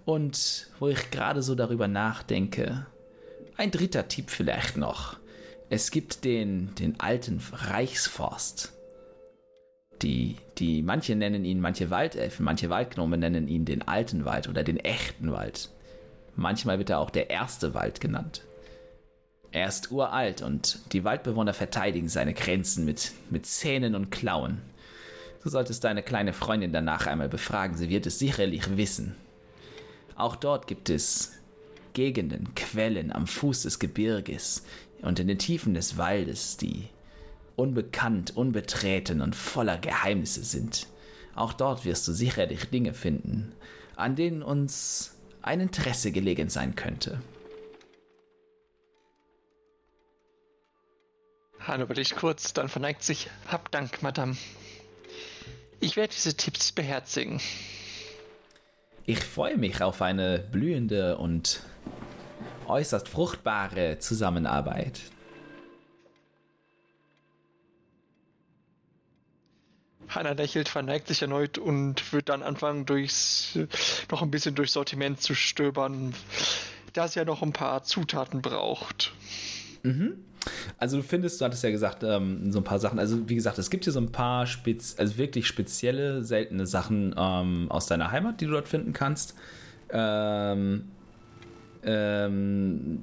Und 0.05 0.69
wo 0.79 0.88
ich 0.88 1.11
gerade 1.11 1.43
so 1.43 1.55
darüber 1.55 1.88
nachdenke, 1.88 2.87
ein 3.57 3.71
dritter 3.71 4.09
Tipp 4.09 4.31
vielleicht 4.31 4.76
noch. 4.76 5.17
Es 5.69 5.91
gibt 5.91 6.25
den, 6.25 6.75
den 6.76 7.00
alten 7.00 7.41
Reichsforst. 7.53 8.73
Die, 10.03 10.37
die, 10.59 10.83
manche 10.83 11.17
nennen 11.17 11.45
ihn, 11.45 11.61
manche 11.61 11.91
Waldelfen, 11.91 12.45
manche 12.45 12.69
Waldgnome 12.69 13.17
nennen 13.17 13.49
ihn 13.49 13.65
den 13.65 13.88
alten 13.88 14.25
Wald 14.25 14.49
oder 14.49 14.62
den 14.62 14.76
echten 14.76 15.33
Wald. 15.33 15.71
Manchmal 16.37 16.79
wird 16.79 16.91
er 16.91 16.99
auch 17.00 17.11
der 17.11 17.31
erste 17.31 17.73
Wald 17.73 18.00
genannt. 18.00 18.43
Er 19.53 19.69
ist 19.69 19.91
uralt 19.91 20.43
und 20.43 20.81
die 20.93 21.05
Waldbewohner 21.05 21.55
verteidigen 21.55 22.09
seine 22.09 22.35
Grenzen 22.35 22.85
mit, 22.85 23.12
mit 23.31 23.47
Zähnen 23.47 23.95
und 23.95 24.11
Klauen. 24.11 24.61
Du 25.43 25.49
solltest 25.49 25.85
deine 25.85 26.03
kleine 26.03 26.33
Freundin 26.33 26.73
danach 26.73 27.07
einmal 27.07 27.29
befragen, 27.29 27.76
sie 27.76 27.88
wird 27.88 28.07
es 28.07 28.19
sicherlich 28.19 28.76
wissen. 28.76 29.15
Auch 30.17 30.37
dort 30.37 30.67
gibt 30.67 30.91
es 30.91 31.33
Gegenden, 31.93 32.55
Quellen 32.55 33.12
am 33.12 33.26
Fuß 33.26 33.62
des 33.62 33.79
Gebirges 33.79 34.65
und 35.03 35.19
in 35.19 35.29
den 35.29 35.38
Tiefen 35.38 35.75
des 35.75 35.97
Waldes, 35.97 36.57
die 36.57 36.88
unbekannt, 37.55 38.37
unbetreten 38.37 39.21
und 39.21 39.35
voller 39.35 39.79
Geheimnisse 39.79 40.45
sind. 40.45 40.87
Auch 41.35 41.53
dort 41.53 41.85
wirst 41.85 42.07
du 42.09 42.12
sicherlich 42.12 42.67
Dinge 42.67 42.95
finden, 42.95 43.53
an 43.95 44.17
denen 44.17 44.43
uns 44.43 45.15
ein 45.43 45.61
Interesse 45.61 46.12
gelegen 46.12 46.49
sein 46.49 46.75
könnte. 46.75 47.21
Han 51.67 51.81
überlegt 51.81 52.15
kurz, 52.15 52.53
dann 52.53 52.69
verneigt 52.69 53.03
sich. 53.03 53.29
Hab 53.49 53.71
Dank, 53.73 54.03
Madame. 54.03 54.37
Ich 55.81 55.97
werde 55.97 56.15
diese 56.15 56.37
Tipps 56.37 56.71
beherzigen. 56.73 57.41
Ich 59.05 59.21
freue 59.21 59.57
mich 59.57 59.83
auf 59.83 60.01
eine 60.01 60.39
blühende 60.39 61.19
und 61.19 61.61
äußerst 62.67 63.09
fruchtbare 63.09 63.99
Zusammenarbeit. 63.99 65.01
Hanna 70.09 70.33
lächelt, 70.33 70.69
verneigt 70.69 71.09
sich 71.09 71.23
erneut 71.23 71.59
und 71.59 72.13
wird 72.13 72.29
dann 72.29 72.43
anfangen, 72.43 72.87
durchs, 72.87 73.59
noch 74.11 74.23
ein 74.23 74.31
bisschen 74.31 74.55
durchs 74.55 74.73
Sortiment 74.73 75.21
zu 75.21 75.35
stöbern, 75.35 76.15
da 76.93 77.09
sie 77.09 77.19
ja 77.19 77.25
noch 77.25 77.43
ein 77.43 77.53
paar 77.53 77.83
Zutaten 77.83 78.41
braucht. 78.41 79.13
Mhm. 79.83 80.25
Also 80.79 80.99
du 80.99 81.03
findest, 81.03 81.41
du 81.41 81.45
hattest 81.45 81.62
ja 81.65 81.71
gesagt, 81.71 82.03
ähm, 82.03 82.53
so 82.53 82.61
ein 82.61 82.65
paar 82.65 82.79
Sachen. 82.79 82.99
Also 82.99 83.29
wie 83.29 83.35
gesagt, 83.35 83.59
es 83.59 83.71
gibt 83.71 83.85
hier 83.85 83.93
so 83.93 84.00
ein 84.00 84.12
paar 84.12 84.47
spez 84.47 84.97
also 84.99 85.17
wirklich 85.19 85.47
spezielle, 85.47 86.25
seltene 86.25 86.67
Sachen 86.67 87.15
ähm, 87.17 87.67
aus 87.71 87.87
deiner 87.87 88.11
Heimat, 88.11 88.41
die 88.41 88.47
du 88.47 88.53
dort 88.53 88.69
finden 88.69 88.93
kannst. 88.93 89.35
Ähm, 89.91 90.85
ähm, 91.85 92.99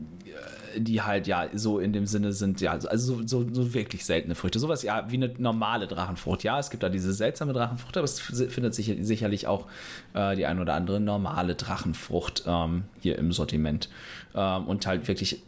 die 0.75 1.01
halt 1.01 1.27
ja 1.27 1.47
so 1.53 1.79
in 1.79 1.93
dem 1.93 2.05
Sinne 2.05 2.33
sind, 2.33 2.59
ja, 2.62 2.71
also 2.71 3.15
so, 3.15 3.27
so, 3.27 3.53
so, 3.53 3.73
wirklich 3.73 4.05
seltene 4.05 4.35
Früchte. 4.35 4.59
Sowas 4.59 4.83
ja 4.83 5.09
wie 5.09 5.15
eine 5.15 5.31
normale 5.38 5.88
Drachenfrucht. 5.88 6.43
Ja, 6.43 6.59
es 6.59 6.69
gibt 6.69 6.83
da 6.83 6.89
diese 6.89 7.13
seltsame 7.13 7.53
Drachenfrucht, 7.53 7.95
aber 7.97 8.05
es 8.05 8.19
findet 8.19 8.73
sich 8.73 8.95
sicherlich 9.01 9.47
auch 9.47 9.67
äh, 10.13 10.35
die 10.35 10.45
ein 10.45 10.59
oder 10.59 10.73
andere 10.73 11.00
normale 11.00 11.55
Drachenfrucht 11.55 12.43
ähm, 12.47 12.83
hier 13.00 13.17
im 13.17 13.31
Sortiment. 13.31 13.89
Ähm, 14.35 14.65
und 14.65 14.85
halt 14.88 15.07
wirklich 15.07 15.41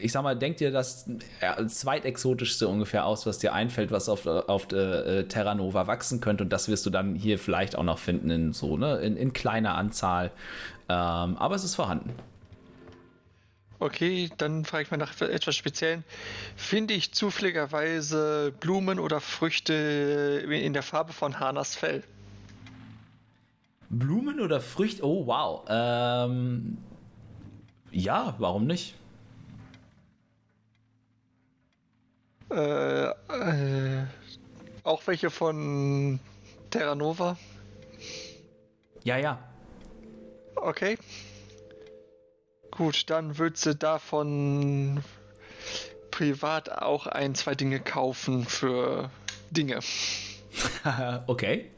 ich 0.00 0.12
sag 0.12 0.22
mal, 0.22 0.36
denk 0.36 0.58
dir 0.58 0.70
das 0.70 1.08
zweitexotischste 1.66 2.68
ungefähr 2.68 3.04
aus, 3.04 3.26
was 3.26 3.38
dir 3.38 3.52
einfällt, 3.52 3.90
was 3.90 4.08
auf, 4.08 4.26
auf 4.26 4.70
äh, 4.72 5.24
Terra 5.24 5.54
Nova 5.54 5.86
wachsen 5.86 6.20
könnte. 6.20 6.44
Und 6.44 6.50
das 6.50 6.68
wirst 6.68 6.86
du 6.86 6.90
dann 6.90 7.14
hier 7.14 7.38
vielleicht 7.38 7.76
auch 7.76 7.84
noch 7.84 7.98
finden 7.98 8.30
in 8.30 8.52
so, 8.52 8.76
ne, 8.76 8.98
in, 8.98 9.16
in 9.16 9.32
kleiner 9.32 9.74
Anzahl. 9.76 10.30
Ähm, 10.88 11.36
aber 11.36 11.54
es 11.54 11.64
ist 11.64 11.74
vorhanden. 11.74 12.14
Okay, 13.80 14.28
dann 14.38 14.64
frage 14.64 14.82
ich 14.84 14.90
mal 14.90 14.96
nach 14.96 15.20
etwas 15.20 15.54
Speziellen. 15.54 16.02
Finde 16.56 16.94
ich 16.94 17.12
zufälligerweise 17.12 18.52
Blumen 18.58 18.98
oder 18.98 19.20
Früchte 19.20 20.44
in 20.50 20.72
der 20.72 20.82
Farbe 20.82 21.12
von 21.12 21.38
Hanas 21.38 21.76
Fell? 21.76 22.02
Blumen 23.88 24.40
oder 24.40 24.60
Früchte? 24.60 25.06
Oh, 25.06 25.26
wow. 25.26 25.64
Ähm, 25.68 26.78
ja, 27.92 28.34
warum 28.38 28.66
nicht? 28.66 28.94
Äh, 32.50 33.08
äh, 33.08 34.06
auch 34.84 35.06
welche 35.06 35.30
von 35.30 36.18
Terra 36.70 36.94
Nova? 36.94 37.36
Ja, 39.04 39.16
ja. 39.18 39.38
Okay. 40.56 40.98
Gut, 42.70 43.10
dann 43.10 43.38
wird 43.38 43.56
sie 43.56 43.74
davon 43.74 45.02
privat 46.10 46.70
auch 46.70 47.06
ein, 47.06 47.34
zwei 47.34 47.54
Dinge 47.54 47.80
kaufen 47.80 48.44
für 48.44 49.10
Dinge. 49.50 49.80
okay. 51.26 51.70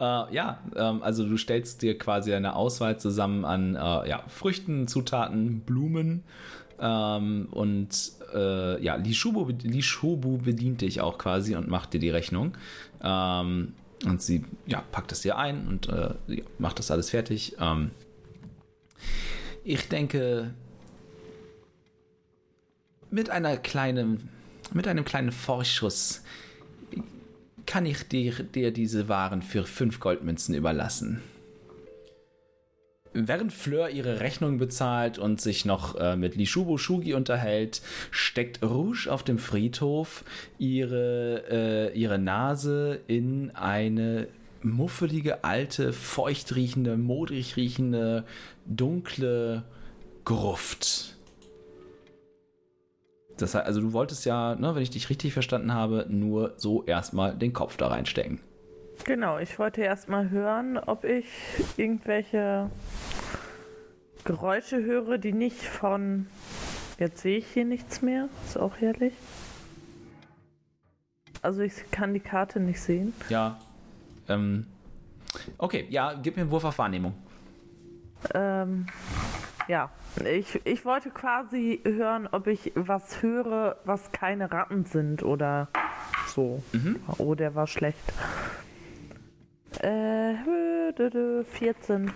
Äh, 0.00 0.34
ja, 0.34 0.58
ähm, 0.76 1.02
also 1.02 1.28
du 1.28 1.36
stellst 1.36 1.82
dir 1.82 1.98
quasi 1.98 2.32
eine 2.34 2.56
Auswahl 2.56 2.98
zusammen 2.98 3.44
an 3.44 3.74
äh, 3.74 4.08
ja, 4.08 4.24
Früchten, 4.28 4.88
Zutaten, 4.88 5.60
Blumen 5.60 6.24
ähm, 6.80 7.48
und 7.50 8.12
äh, 8.34 8.82
ja, 8.82 8.96
Lishubu, 8.96 9.50
Lishubu 9.62 10.38
bedient 10.38 10.80
dich 10.80 11.00
auch 11.00 11.18
quasi 11.18 11.56
und 11.56 11.68
macht 11.68 11.92
dir 11.92 12.00
die 12.00 12.10
Rechnung. 12.10 12.56
Ähm, 13.02 13.74
und 14.04 14.22
sie 14.22 14.44
ja, 14.66 14.82
packt 14.92 15.12
es 15.12 15.20
dir 15.20 15.38
ein 15.38 15.66
und 15.66 15.88
äh, 15.88 16.14
macht 16.58 16.78
das 16.78 16.90
alles 16.90 17.10
fertig. 17.10 17.56
Ähm, 17.60 17.90
ich 19.62 19.88
denke, 19.88 20.52
mit 23.10 23.30
einer 23.30 23.56
kleinen, 23.56 24.28
mit 24.72 24.86
einem 24.88 25.04
kleinen 25.04 25.32
Vorschuss 25.32 26.22
kann 27.66 27.86
ich 27.86 28.06
dir, 28.08 28.42
dir 28.42 28.72
diese 28.72 29.08
Waren 29.08 29.42
für 29.42 29.64
fünf 29.64 30.00
Goldmünzen 30.00 30.54
überlassen. 30.54 31.22
Während 33.16 33.52
Fleur 33.52 33.90
ihre 33.90 34.18
Rechnung 34.18 34.58
bezahlt 34.58 35.18
und 35.18 35.40
sich 35.40 35.64
noch 35.64 35.94
äh, 35.94 36.16
mit 36.16 36.34
Lishubo 36.34 36.78
Shugi 36.78 37.14
unterhält, 37.14 37.80
steckt 38.10 38.60
Rouge 38.60 39.06
auf 39.08 39.22
dem 39.22 39.38
Friedhof 39.38 40.24
ihre, 40.58 41.44
äh, 41.48 41.96
ihre 41.96 42.18
Nase 42.18 42.98
in 43.06 43.52
eine 43.54 44.26
muffelige, 44.62 45.44
alte, 45.44 45.92
feucht 45.92 46.56
riechende, 46.56 46.96
modrig 46.96 47.56
riechende, 47.56 48.24
dunkle 48.66 49.62
Gruft. 50.24 51.14
Das 53.38 53.54
heißt, 53.54 53.64
also 53.64 53.80
du 53.80 53.92
wolltest 53.92 54.24
ja, 54.24 54.56
ne, 54.56 54.74
wenn 54.74 54.82
ich 54.82 54.90
dich 54.90 55.08
richtig 55.08 55.32
verstanden 55.32 55.72
habe, 55.72 56.06
nur 56.08 56.54
so 56.56 56.82
erstmal 56.84 57.36
den 57.36 57.52
Kopf 57.52 57.76
da 57.76 57.86
reinstecken. 57.86 58.40
Genau, 59.04 59.38
ich 59.38 59.58
wollte 59.58 59.82
erstmal 59.82 60.30
hören, 60.30 60.78
ob 60.78 61.04
ich 61.04 61.26
irgendwelche 61.76 62.70
Geräusche 64.24 64.82
höre, 64.82 65.18
die 65.18 65.32
nicht 65.32 65.62
von. 65.62 66.26
Jetzt 66.98 67.20
sehe 67.20 67.38
ich 67.38 67.46
hier 67.48 67.64
nichts 67.64 68.02
mehr. 68.02 68.28
Ist 68.46 68.56
auch 68.56 68.76
herrlich. 68.78 69.12
Also 71.42 71.60
ich 71.60 71.74
kann 71.90 72.14
die 72.14 72.20
Karte 72.20 72.60
nicht 72.60 72.80
sehen. 72.80 73.12
Ja. 73.28 73.58
Ähm. 74.28 74.66
Okay, 75.58 75.86
ja, 75.90 76.14
gib 76.14 76.36
mir 76.36 76.42
einen 76.42 76.50
Wurf 76.50 76.64
auf 76.64 76.78
Wahrnehmung. 76.78 77.14
Ähm. 78.32 78.86
Ja, 79.66 79.90
ich, 80.24 80.60
ich 80.66 80.84
wollte 80.84 81.10
quasi 81.10 81.80
hören, 81.84 82.28
ob 82.30 82.46
ich 82.46 82.72
was 82.74 83.22
höre, 83.22 83.76
was 83.84 84.12
keine 84.12 84.52
Ratten 84.52 84.84
sind 84.84 85.22
oder 85.22 85.68
so. 86.26 86.62
Mhm. 86.72 87.00
Oh, 87.18 87.34
der 87.34 87.54
war 87.54 87.66
schlecht. 87.66 88.12
Äh, 89.80 90.34
14. 91.58 92.12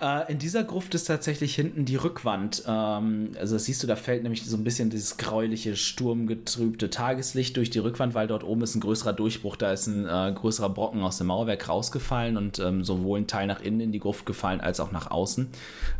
Äh, 0.00 0.30
in 0.32 0.38
dieser 0.38 0.64
Gruft 0.64 0.94
ist 0.94 1.04
tatsächlich 1.04 1.54
hinten 1.54 1.84
die 1.84 1.96
Rückwand. 1.96 2.64
Ähm, 2.66 3.30
also 3.38 3.54
das 3.54 3.64
siehst 3.64 3.82
du, 3.82 3.86
da 3.86 3.96
fällt 3.96 4.22
nämlich 4.22 4.44
so 4.44 4.56
ein 4.56 4.64
bisschen 4.64 4.90
dieses 4.90 5.16
gräuliche, 5.16 5.76
sturmgetrübte 5.76 6.90
Tageslicht 6.90 7.56
durch 7.56 7.70
die 7.70 7.78
Rückwand, 7.78 8.14
weil 8.14 8.26
dort 8.26 8.44
oben 8.44 8.62
ist 8.62 8.74
ein 8.74 8.80
größerer 8.80 9.12
Durchbruch. 9.12 9.56
Da 9.56 9.72
ist 9.72 9.86
ein 9.86 10.06
äh, 10.06 10.32
größerer 10.34 10.68
Brocken 10.68 11.02
aus 11.02 11.18
dem 11.18 11.28
Mauerwerk 11.28 11.68
rausgefallen 11.68 12.36
und 12.36 12.58
ähm, 12.58 12.84
sowohl 12.84 13.20
ein 13.20 13.26
Teil 13.26 13.46
nach 13.46 13.60
innen 13.60 13.80
in 13.80 13.92
die 13.92 14.00
Gruft 14.00 14.26
gefallen 14.26 14.60
als 14.60 14.80
auch 14.80 14.92
nach 14.92 15.10
außen. 15.10 15.48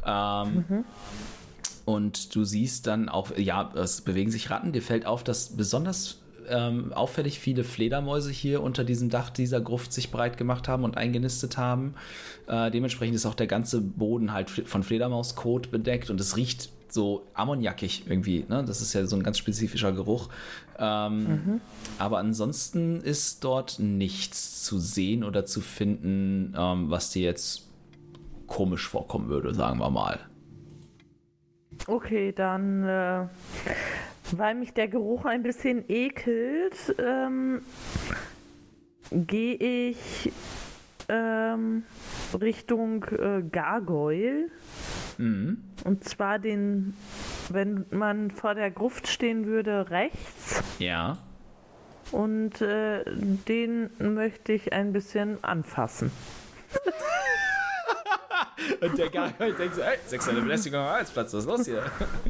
Ähm, 0.06 0.64
mhm. 0.68 0.84
Und 1.86 2.34
du 2.34 2.44
siehst 2.44 2.86
dann 2.86 3.08
auch, 3.08 3.36
ja, 3.36 3.70
es 3.74 4.00
bewegen 4.00 4.30
sich 4.30 4.50
Ratten. 4.50 4.72
Dir 4.72 4.82
fällt 4.82 5.06
auf, 5.06 5.22
dass 5.22 5.50
besonders 5.50 6.18
ähm, 6.48 6.92
auffällig 6.92 7.38
viele 7.38 7.64
Fledermäuse 7.64 8.30
hier 8.30 8.62
unter 8.62 8.84
diesem 8.84 9.10
Dach 9.10 9.30
dieser 9.30 9.60
Gruft 9.60 9.92
sich 9.92 10.10
breit 10.10 10.36
gemacht 10.36 10.68
haben 10.68 10.84
und 10.84 10.96
eingenistet 10.96 11.56
haben. 11.56 11.94
Äh, 12.46 12.70
dementsprechend 12.70 13.16
ist 13.16 13.26
auch 13.26 13.34
der 13.34 13.46
ganze 13.46 13.80
Boden 13.80 14.32
halt 14.32 14.50
von 14.50 14.82
Fledermauskot 14.82 15.70
bedeckt 15.70 16.10
und 16.10 16.20
es 16.20 16.36
riecht 16.36 16.70
so 16.88 17.26
ammoniakig 17.34 18.04
irgendwie. 18.08 18.44
Ne? 18.48 18.64
Das 18.64 18.80
ist 18.80 18.92
ja 18.94 19.04
so 19.06 19.16
ein 19.16 19.22
ganz 19.22 19.38
spezifischer 19.38 19.92
Geruch. 19.92 20.28
Ähm, 20.78 21.18
mhm. 21.18 21.60
Aber 21.98 22.18
ansonsten 22.18 23.00
ist 23.00 23.44
dort 23.44 23.78
nichts 23.78 24.62
zu 24.62 24.78
sehen 24.78 25.24
oder 25.24 25.44
zu 25.44 25.60
finden, 25.60 26.54
ähm, 26.56 26.90
was 26.90 27.10
dir 27.10 27.22
jetzt 27.22 27.68
komisch 28.46 28.88
vorkommen 28.88 29.28
würde, 29.28 29.54
sagen 29.54 29.78
wir 29.80 29.90
mal. 29.90 30.20
Okay, 31.86 32.32
dann 32.32 32.84
äh, 32.84 33.26
weil 34.38 34.54
mich 34.54 34.72
der 34.72 34.88
Geruch 34.88 35.24
ein 35.24 35.42
bisschen 35.42 35.84
ekelt, 35.88 36.94
ähm, 36.98 37.62
gehe 39.10 39.54
ich 39.54 40.32
ähm, 41.08 41.84
Richtung 42.40 43.04
äh, 43.04 43.42
Gargoyle. 43.42 44.48
Mhm. 45.18 45.62
Und 45.84 46.04
zwar 46.04 46.38
den, 46.38 46.94
wenn 47.50 47.86
man 47.90 48.30
vor 48.30 48.54
der 48.54 48.70
Gruft 48.70 49.08
stehen 49.08 49.46
würde, 49.46 49.90
rechts. 49.90 50.62
Ja. 50.78 51.18
Und 52.10 52.60
äh, 52.60 53.02
den 53.06 53.90
möchte 53.98 54.52
ich 54.52 54.72
ein 54.72 54.92
bisschen 54.92 55.42
anfassen. 55.42 56.10
Und 58.80 58.98
der 58.98 59.10
Gargoyle 59.10 59.54
denkt 59.54 59.74
so, 59.74 59.82
ey, 59.82 59.98
sexuelle 60.06 60.40
Belästigung 60.40 60.80
am 60.80 60.86
Arbeitsplatz, 60.86 61.34
was 61.34 61.40
ist 61.40 61.48
los 61.48 61.66
hier? 61.66 61.82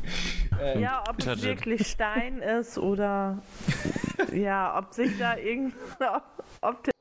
ähm, 0.64 0.80
ja, 0.80 1.04
ob 1.09 1.18
es 1.18 1.42
wirklich 1.42 1.87
Stein 1.87 2.38
ist 2.38 2.78
oder 2.78 3.38
ja, 4.33 4.78
ob 4.78 4.92
sich 4.92 5.18
da 5.18 5.37
irgend, 5.37 5.75
ob 6.61 6.83
der 6.85 6.92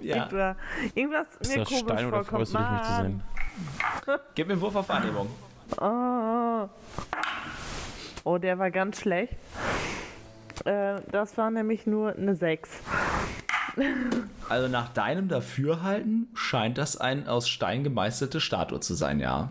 Ja. 0.00 0.16
Irgendwas, 0.16 0.56
irgendwas 0.94 1.26
Ist 1.40 1.50
mir 1.50 1.58
das 1.60 1.68
komisch 1.68 1.82
Stein 1.84 2.06
oder 2.06 2.24
vorkommt. 2.24 2.48
freust 2.48 2.54
du 2.54 2.58
dich, 2.58 2.70
mich 2.70 2.82
zu 2.82 3.02
sehen? 3.02 3.22
Gib 4.34 4.46
mir 4.46 4.52
einen 4.54 4.62
Wurf 4.62 4.76
auf 4.76 4.88
Wahrnehmung. 4.88 5.28
Oh. 5.80 6.68
oh, 8.24 8.38
der 8.38 8.58
war 8.58 8.70
ganz 8.70 9.00
schlecht. 9.00 9.34
Äh, 10.64 11.00
das 11.10 11.36
war 11.38 11.50
nämlich 11.50 11.86
nur 11.86 12.14
eine 12.14 12.34
6. 12.34 12.70
Also 14.48 14.68
nach 14.68 14.88
deinem 14.90 15.28
Dafürhalten 15.28 16.28
scheint 16.34 16.76
das 16.78 16.96
ein 16.98 17.26
aus 17.26 17.48
Stein 17.48 17.84
gemeißelte 17.84 18.40
Statue 18.40 18.80
zu 18.80 18.94
sein, 18.94 19.18
ja. 19.18 19.50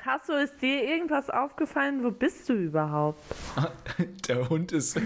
Hast 0.00 0.28
du, 0.28 0.32
ist 0.32 0.60
dir 0.62 0.82
irgendwas 0.84 1.28
aufgefallen? 1.28 2.02
Wo 2.02 2.10
bist 2.10 2.48
du 2.48 2.54
überhaupt? 2.54 3.20
Der 4.28 4.48
Hund 4.48 4.72
ist, 4.72 4.98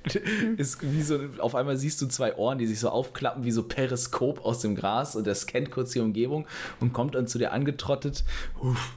ist 0.56 0.82
wie 0.82 1.02
so, 1.02 1.20
auf 1.38 1.54
einmal 1.54 1.76
siehst 1.76 2.02
du 2.02 2.06
zwei 2.06 2.36
Ohren, 2.36 2.58
die 2.58 2.66
sich 2.66 2.80
so 2.80 2.88
aufklappen 2.88 3.44
wie 3.44 3.52
so 3.52 3.62
Periskop 3.62 4.44
aus 4.44 4.60
dem 4.60 4.74
Gras 4.74 5.14
und 5.14 5.26
der 5.26 5.36
scannt 5.36 5.70
kurz 5.70 5.92
die 5.92 6.00
Umgebung 6.00 6.46
und 6.80 6.92
kommt 6.92 7.14
dann 7.14 7.28
zu 7.28 7.38
dir 7.38 7.52
angetrottet. 7.52 8.24
Uff. 8.60 8.94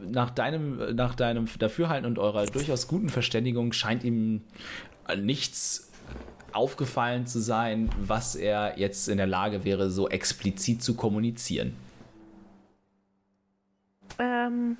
Nach 0.00 0.30
deinem, 0.30 0.94
nach 0.96 1.14
deinem 1.14 1.46
Dafürhalten 1.58 2.04
und 2.04 2.18
eurer 2.18 2.46
durchaus 2.46 2.88
guten 2.88 3.08
Verständigung 3.08 3.72
scheint 3.72 4.02
ihm 4.02 4.42
nichts 5.16 5.92
aufgefallen 6.52 7.26
zu 7.26 7.40
sein, 7.40 7.90
was 7.98 8.34
er 8.34 8.78
jetzt 8.78 9.08
in 9.08 9.18
der 9.18 9.26
Lage 9.26 9.64
wäre, 9.64 9.90
so 9.90 10.08
explizit 10.08 10.82
zu 10.82 10.94
kommunizieren. 10.94 11.74
Ähm, 14.18 14.76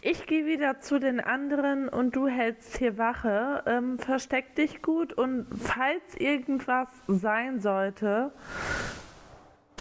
ich 0.00 0.26
gehe 0.26 0.46
wieder 0.46 0.80
zu 0.80 0.98
den 0.98 1.20
anderen 1.20 1.88
und 1.88 2.14
du 2.14 2.28
hältst 2.28 2.78
hier 2.78 2.98
Wache. 2.98 3.62
Ähm, 3.66 3.98
versteck 3.98 4.54
dich 4.54 4.82
gut 4.82 5.12
und 5.12 5.46
falls 5.60 6.14
irgendwas 6.16 6.88
sein 7.08 7.60
sollte, 7.60 8.32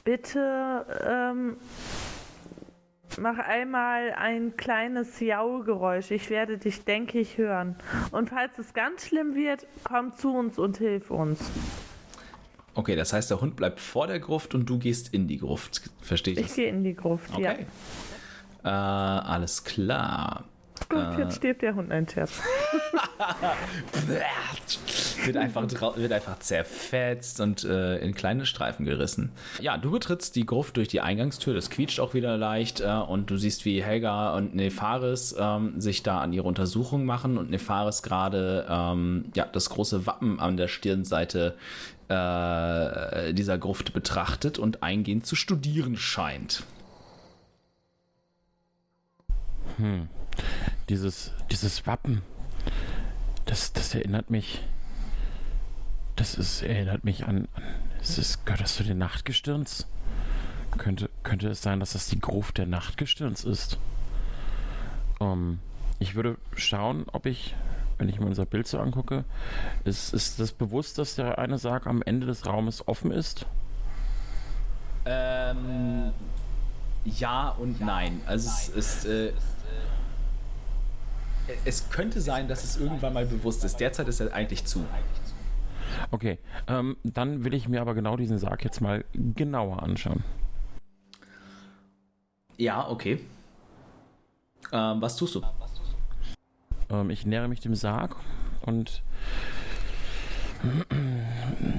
bitte 0.03 0.86
ähm, 1.06 1.58
mach 3.20 3.38
einmal 3.39 4.13
ein 4.13 4.58
kleines 4.58 5.20
Jau-Geräusch. 5.20 6.12
Ich 6.12 6.29
werde 6.29 6.58
dich, 6.58 6.84
denke 6.84 7.20
ich, 7.20 7.38
hören. 7.38 7.75
Und 8.12 8.29
falls 8.29 8.58
es 8.58 8.74
ganz 8.74 9.06
schlimm 9.06 9.36
wird, 9.36 9.67
komm 9.84 10.13
zu 10.13 10.34
uns 10.34 10.58
und 10.58 10.77
hilf 10.77 11.12
uns. 11.12 11.39
Okay, 12.74 12.96
das 12.96 13.12
heißt, 13.12 13.32
der 13.32 13.41
Hund 13.41 13.56
bleibt 13.56 13.79
vor 13.79 14.08
der 14.08 14.20
Gruft 14.20 14.53
und 14.53 14.70
du 14.70 14.77
gehst 14.77 15.13
in 15.13 15.27
die 15.27 15.39
Gruft. 15.39 15.89
Verstehe 16.01 16.34
ich 16.34 16.39
Ich 16.41 16.56
gehe 16.56 16.70
in 16.70 16.84
die 16.84 16.96
Gruft, 16.96 17.38
ja. 17.38 17.56
Äh, 18.67 18.69
alles 18.69 19.63
klar. 19.63 20.43
Gut, 20.89 21.00
Äh. 21.00 21.21
jetzt 21.21 21.38
stirbt 21.38 21.62
der 21.63 21.74
Hund 21.75 21.91
ein 21.91 22.07
Scherz. 22.07 22.39
wird, 25.25 25.38
einfach, 25.38 25.97
wird 25.97 26.12
einfach 26.12 26.39
zerfetzt 26.39 27.41
und 27.41 27.63
äh, 27.63 27.97
in 27.97 28.13
kleine 28.13 28.45
Streifen 28.45 28.86
gerissen. 28.86 29.31
Ja, 29.59 29.77
du 29.77 29.91
betrittst 29.91 30.36
die 30.36 30.45
Gruft 30.45 30.77
durch 30.77 30.88
die 30.88 31.01
Eingangstür, 31.01 31.53
das 31.53 31.69
quietscht 31.69 32.00
auch 32.00 32.13
wieder 32.13 32.38
leicht 32.38 32.81
äh, 32.81 32.86
und 32.86 33.29
du 33.29 33.38
siehst, 33.38 33.65
wie 33.65 33.83
Helga 33.83 34.36
und 34.36 34.55
Nefaris 34.55 35.36
ähm, 35.39 35.81
sich 35.81 36.03
da 36.03 36.19
an 36.19 36.31
ihre 36.31 36.47
Untersuchung 36.47 37.05
machen 37.05 37.38
und 37.38 37.50
Nefaris 37.50 38.03
gerade 38.03 38.65
ähm, 38.69 39.25
ja, 39.36 39.45
das 39.45 39.69
große 39.69 40.05
Wappen 40.05 40.39
an 40.39 40.57
der 40.57 40.67
Stirnseite 40.67 41.55
äh, 42.09 43.33
dieser 43.33 43.57
Gruft 43.57 43.93
betrachtet 43.93 44.59
und 44.59 44.83
eingehend 44.83 45.25
zu 45.25 45.36
studieren 45.36 45.97
scheint. 45.97 46.63
Dieses, 50.89 51.31
dieses 51.51 51.86
Wappen, 51.88 52.22
das, 53.46 53.74
das 53.74 53.93
erinnert 53.93 54.29
mich. 54.29 54.63
Das 56.15 56.36
ist, 56.36 56.63
erinnert 56.63 57.03
mich 57.03 57.25
an. 57.25 57.48
es 58.01 58.17
ist, 58.17 58.46
gehört 58.46 58.62
das 58.62 58.75
zu 58.75 58.84
den 58.84 58.98
Nachtgestirns? 58.98 59.88
Könnte, 60.77 61.10
könnte 61.24 61.50
es 61.50 61.62
sein, 61.62 61.79
dass 61.79 61.93
das 61.93 62.07
die 62.07 62.19
Gruft 62.19 62.57
der 62.57 62.65
Nachtgestirns 62.65 63.43
ist? 63.43 63.77
Ähm, 65.19 65.60
ich 66.00 66.16
würde 66.16 66.37
schauen, 66.55 67.05
ob 67.11 67.25
ich, 67.25 67.55
wenn 67.98 68.09
ich 68.09 68.20
mir 68.20 68.27
unser 68.27 68.46
Bild 68.46 68.68
so 68.68 68.79
angucke, 68.79 69.25
ist, 69.85 70.13
ist 70.13 70.40
das 70.40 70.51
bewusst, 70.51 70.98
dass 70.98 71.16
der 71.16 71.40
eine 71.40 71.57
Sarg 71.57 71.87
am 71.87 72.01
Ende 72.01 72.27
des 72.27 72.46
Raumes 72.46 72.87
offen 72.87 73.11
ist? 73.11 73.46
Ähm, 75.05 76.11
ja 77.05 77.50
und 77.50 77.79
nein. 77.79 78.22
Also 78.25 78.50
es 78.50 78.70
ist. 78.70 79.05
Äh, 79.05 79.33
es 81.66 81.90
könnte 81.90 82.22
sein, 82.22 82.48
dass 82.48 82.64
es 82.64 82.77
irgendwann 82.77 83.14
mal 83.14 83.25
bewusst 83.25 83.64
ist. 83.64 83.77
Derzeit 83.79 84.07
ist 84.07 84.20
er 84.20 84.33
eigentlich 84.33 84.66
zu. 84.66 84.86
Okay, 86.12 86.38
ähm, 86.68 86.98
dann 87.03 87.44
will 87.44 87.53
ich 87.53 87.68
mir 87.68 87.81
aber 87.81 87.94
genau 87.94 88.18
diesen 88.18 88.38
Sarg 88.38 88.64
jetzt 88.64 88.81
mal 88.81 89.05
genauer 89.14 89.83
anschauen. 89.83 90.24
Ja, 92.57 92.88
okay. 92.90 93.20
Ähm, 94.72 95.01
was 95.01 95.16
tust 95.16 95.36
du? 95.36 95.42
Ähm, 96.90 97.10
ich 97.10 97.25
nähere 97.25 97.48
mich 97.48 97.60
dem 97.60 97.75
Sarg 97.75 98.16
und 98.62 99.03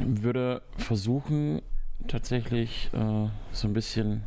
würde 0.04 0.62
versuchen, 0.76 1.62
tatsächlich 2.06 2.90
äh, 2.92 3.28
so 3.52 3.68
ein 3.68 3.74
bisschen. 3.74 4.22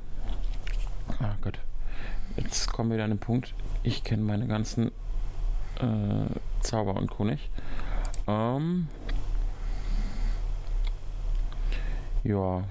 Ah 1.20 1.36
Gott, 1.42 1.60
jetzt 2.38 2.72
kommen 2.72 2.90
wir 2.90 2.96
wieder 2.96 3.06
an 3.06 3.12
den 3.12 3.20
Punkt. 3.20 3.54
Ich 3.84 4.04
kenne 4.04 4.24
meine 4.24 4.48
ganzen 4.48 4.92
äh, 5.80 6.62
Zauber 6.62 6.96
und 6.96 7.10
nicht. 7.26 7.50
Ähm, 8.28 8.88
ja, 12.24 12.64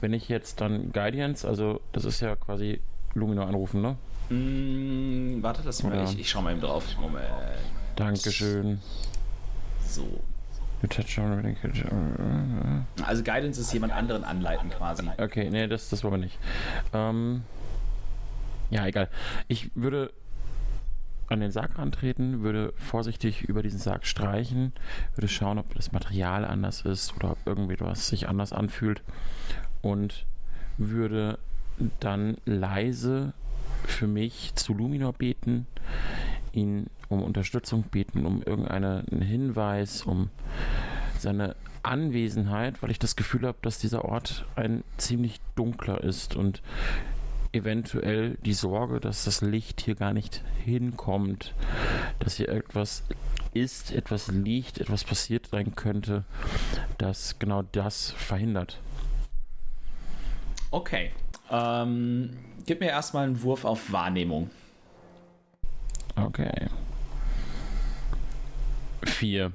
wenn 0.00 0.12
ich 0.12 0.28
jetzt 0.28 0.60
dann 0.60 0.92
Guidance, 0.92 1.46
also 1.46 1.80
das 1.92 2.04
ist 2.04 2.20
ja 2.20 2.36
quasi 2.36 2.80
Lumino 3.14 3.44
anrufen, 3.44 3.80
ne? 3.80 3.96
Mm, 4.28 5.42
warte, 5.42 5.62
das 5.62 5.82
mal. 5.82 6.02
Ich, 6.04 6.18
ich 6.18 6.30
schau 6.30 6.42
mal 6.42 6.52
eben 6.52 6.60
drauf. 6.60 6.84
Moment. 7.00 7.24
Dankeschön. 7.96 8.80
So. 9.86 10.22
Also 13.02 13.22
Guidance 13.22 13.60
ist 13.60 13.72
jemand 13.72 13.92
anderen 13.92 14.24
anleiten 14.24 14.68
quasi. 14.70 15.02
Okay, 15.16 15.48
nee, 15.50 15.66
das, 15.66 15.88
das 15.88 16.04
wollen 16.04 16.14
wir 16.14 16.18
nicht. 16.18 16.38
Ähm, 16.92 17.44
ja, 18.70 18.86
egal. 18.86 19.08
Ich 19.48 19.70
würde 19.74 20.12
an 21.28 21.40
den 21.40 21.50
Sarg 21.50 21.78
antreten, 21.78 22.42
würde 22.42 22.72
vorsichtig 22.76 23.42
über 23.42 23.62
diesen 23.62 23.78
Sarg 23.78 24.06
streichen, 24.06 24.72
würde 25.14 25.28
schauen, 25.28 25.58
ob 25.58 25.74
das 25.74 25.92
Material 25.92 26.44
anders 26.44 26.82
ist 26.82 27.14
oder 27.16 27.32
ob 27.32 27.38
irgendwie 27.46 27.78
was 27.80 28.08
sich 28.08 28.28
anders 28.28 28.52
anfühlt 28.52 29.02
und 29.82 30.26
würde 30.78 31.38
dann 32.00 32.36
leise 32.44 33.32
für 33.84 34.06
mich 34.06 34.54
zu 34.54 34.74
Luminor 34.74 35.12
beten, 35.12 35.66
ihn 36.52 36.86
um 37.08 37.22
Unterstützung 37.22 37.82
beten, 37.84 38.26
um 38.26 38.42
irgendeinen 38.42 39.20
Hinweis, 39.20 40.02
um 40.02 40.30
seine 41.18 41.56
Anwesenheit, 41.82 42.82
weil 42.82 42.90
ich 42.90 42.98
das 42.98 43.16
Gefühl 43.16 43.46
habe, 43.46 43.58
dass 43.62 43.78
dieser 43.78 44.04
Ort 44.04 44.46
ein 44.56 44.84
ziemlich 44.96 45.40
dunkler 45.54 46.02
ist 46.02 46.34
und 46.34 46.62
eventuell 47.54 48.36
die 48.44 48.52
Sorge, 48.52 49.00
dass 49.00 49.24
das 49.24 49.40
Licht 49.40 49.80
hier 49.80 49.94
gar 49.94 50.12
nicht 50.12 50.42
hinkommt, 50.64 51.54
dass 52.18 52.36
hier 52.36 52.48
etwas 52.48 53.04
ist, 53.52 53.92
etwas 53.92 54.28
liegt, 54.28 54.78
etwas 54.78 55.04
passiert 55.04 55.46
sein 55.46 55.74
könnte, 55.74 56.24
das 56.98 57.38
genau 57.38 57.62
das 57.62 58.10
verhindert. 58.10 58.80
Okay. 60.70 61.12
Ähm, 61.50 62.36
gib 62.66 62.80
mir 62.80 62.88
erstmal 62.88 63.24
einen 63.26 63.42
Wurf 63.42 63.64
auf 63.64 63.92
Wahrnehmung. 63.92 64.50
Okay. 66.16 66.68
Vier. 69.04 69.52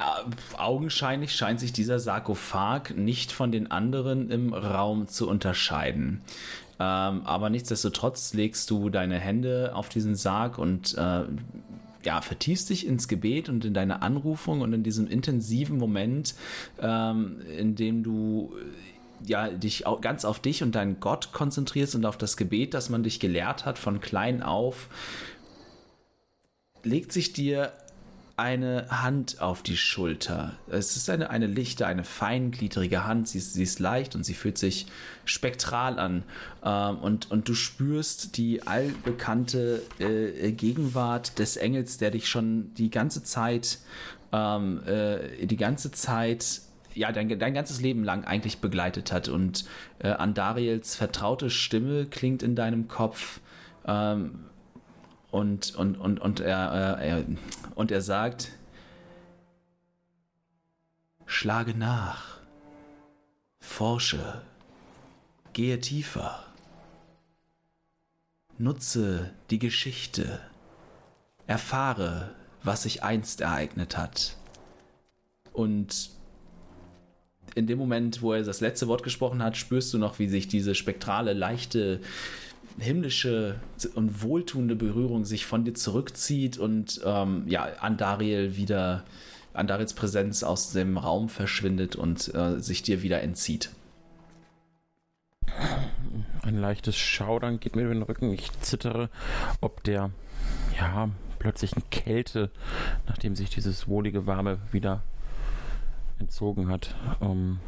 Äh, 0.00 0.56
augenscheinlich 0.56 1.34
scheint 1.34 1.60
sich 1.60 1.72
dieser 1.72 1.98
Sarkophag 1.98 2.96
nicht 2.96 3.32
von 3.32 3.52
den 3.52 3.70
anderen 3.70 4.30
im 4.30 4.54
Raum 4.54 5.06
zu 5.08 5.28
unterscheiden. 5.28 6.22
Ähm, 6.78 7.22
aber 7.24 7.50
nichtsdestotrotz 7.50 8.32
legst 8.32 8.70
du 8.70 8.88
deine 8.88 9.18
Hände 9.18 9.72
auf 9.74 9.90
diesen 9.90 10.16
Sarg 10.16 10.58
und 10.58 10.96
äh, 10.96 11.24
ja, 12.02 12.20
vertiefst 12.22 12.70
dich 12.70 12.86
ins 12.86 13.08
Gebet 13.08 13.50
und 13.50 13.66
in 13.66 13.74
deine 13.74 14.00
Anrufung 14.00 14.62
und 14.62 14.72
in 14.72 14.82
diesem 14.82 15.06
intensiven 15.06 15.76
Moment, 15.76 16.34
ähm, 16.80 17.42
in 17.58 17.74
dem 17.74 18.02
du 18.02 18.54
ja, 19.26 19.50
dich 19.50 19.84
ganz 20.00 20.24
auf 20.24 20.40
dich 20.40 20.62
und 20.62 20.74
deinen 20.74 20.98
Gott 21.00 21.32
konzentrierst 21.32 21.94
und 21.94 22.06
auf 22.06 22.16
das 22.16 22.38
Gebet, 22.38 22.72
das 22.72 22.88
man 22.88 23.02
dich 23.02 23.20
gelehrt 23.20 23.66
hat 23.66 23.78
von 23.78 24.00
klein 24.00 24.42
auf, 24.42 24.88
legt 26.82 27.12
sich 27.12 27.34
dir 27.34 27.74
eine 28.40 28.86
Hand 28.88 29.42
auf 29.42 29.62
die 29.62 29.76
Schulter. 29.76 30.54
Es 30.70 30.96
ist 30.96 31.10
eine, 31.10 31.28
eine 31.28 31.46
lichte, 31.46 31.86
eine 31.86 32.04
feingliedrige 32.04 33.06
Hand. 33.06 33.28
Sie 33.28 33.38
ist, 33.38 33.52
sie 33.52 33.62
ist 33.62 33.78
leicht 33.80 34.14
und 34.14 34.24
sie 34.24 34.32
fühlt 34.32 34.56
sich 34.56 34.86
spektral 35.26 35.98
an. 35.98 36.22
Ähm, 36.64 36.98
und, 36.98 37.30
und 37.30 37.48
du 37.48 37.54
spürst 37.54 38.38
die 38.38 38.66
allbekannte 38.66 39.82
äh, 39.98 40.52
Gegenwart 40.52 41.38
des 41.38 41.58
Engels, 41.58 41.98
der 41.98 42.10
dich 42.12 42.28
schon 42.28 42.72
die 42.74 42.90
ganze 42.90 43.22
Zeit, 43.22 43.78
ähm, 44.32 44.80
äh, 44.86 45.46
die 45.46 45.58
ganze 45.58 45.92
Zeit 45.92 46.62
ja, 46.94 47.12
dein, 47.12 47.38
dein 47.38 47.54
ganzes 47.54 47.80
Leben 47.80 48.04
lang 48.04 48.24
eigentlich 48.24 48.58
begleitet 48.58 49.12
hat. 49.12 49.28
Und 49.28 49.66
äh, 49.98 50.08
Andariels 50.08 50.96
vertraute 50.96 51.50
Stimme 51.50 52.06
klingt 52.06 52.42
in 52.42 52.56
deinem 52.56 52.88
Kopf. 52.88 53.40
Ähm, 53.86 54.46
und, 55.30 55.74
und, 55.76 55.96
und, 55.96 56.20
und, 56.20 56.40
er, 56.40 56.98
äh, 57.00 57.08
er, 57.08 57.24
und 57.74 57.90
er 57.90 58.02
sagt, 58.02 58.52
schlage 61.26 61.74
nach, 61.74 62.38
forsche, 63.60 64.42
gehe 65.52 65.80
tiefer, 65.80 66.44
nutze 68.58 69.32
die 69.50 69.58
Geschichte, 69.58 70.40
erfahre, 71.46 72.34
was 72.62 72.82
sich 72.82 73.02
einst 73.02 73.40
ereignet 73.40 73.96
hat. 73.96 74.36
Und 75.52 76.10
in 77.54 77.66
dem 77.66 77.78
Moment, 77.78 78.22
wo 78.22 78.32
er 78.32 78.42
das 78.42 78.60
letzte 78.60 78.86
Wort 78.86 79.02
gesprochen 79.02 79.42
hat, 79.42 79.56
spürst 79.56 79.92
du 79.92 79.98
noch, 79.98 80.18
wie 80.18 80.28
sich 80.28 80.46
diese 80.46 80.74
spektrale, 80.74 81.32
leichte, 81.32 82.00
himmlische 82.80 83.60
und 83.94 84.22
wohltuende 84.22 84.74
Berührung 84.74 85.24
sich 85.24 85.46
von 85.46 85.64
dir 85.64 85.74
zurückzieht 85.74 86.58
und 86.58 87.00
ähm, 87.04 87.44
ja, 87.46 87.64
Andariel 87.80 88.56
wieder, 88.56 89.04
Andariels 89.52 89.94
Präsenz 89.94 90.42
aus 90.42 90.72
dem 90.72 90.96
Raum 90.96 91.28
verschwindet 91.28 91.96
und 91.96 92.34
äh, 92.34 92.60
sich 92.60 92.82
dir 92.82 93.02
wieder 93.02 93.22
entzieht. 93.22 93.70
Ein 96.42 96.58
leichtes 96.58 96.96
Schaudern 96.96 97.60
geht 97.60 97.76
mir 97.76 97.82
über 97.82 97.94
den 97.94 98.02
Rücken. 98.02 98.32
Ich 98.32 98.50
zittere, 98.60 99.10
ob 99.60 99.84
der, 99.84 100.10
ja, 100.76 101.10
plötzlichen 101.38 101.82
Kälte, 101.90 102.50
nachdem 103.06 103.36
sich 103.36 103.50
dieses 103.50 103.88
wohlige 103.88 104.26
Warme 104.26 104.58
wieder 104.72 105.02
entzogen 106.18 106.68
hat. 106.68 106.94
Ähm 107.20 107.58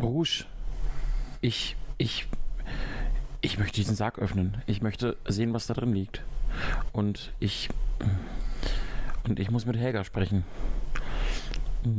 Rouge, 0.00 0.44
ich, 1.44 1.76
ich, 1.98 2.26
ich 3.42 3.58
möchte 3.58 3.74
diesen 3.76 3.94
Sarg 3.94 4.18
öffnen. 4.18 4.62
Ich 4.66 4.80
möchte 4.80 5.18
sehen, 5.28 5.52
was 5.52 5.66
da 5.66 5.74
drin 5.74 5.92
liegt. 5.92 6.22
Und 6.92 7.32
ich, 7.38 7.68
und 9.24 9.38
ich 9.38 9.50
muss 9.50 9.66
mit 9.66 9.76
Helga 9.76 10.04
sprechen. 10.04 10.44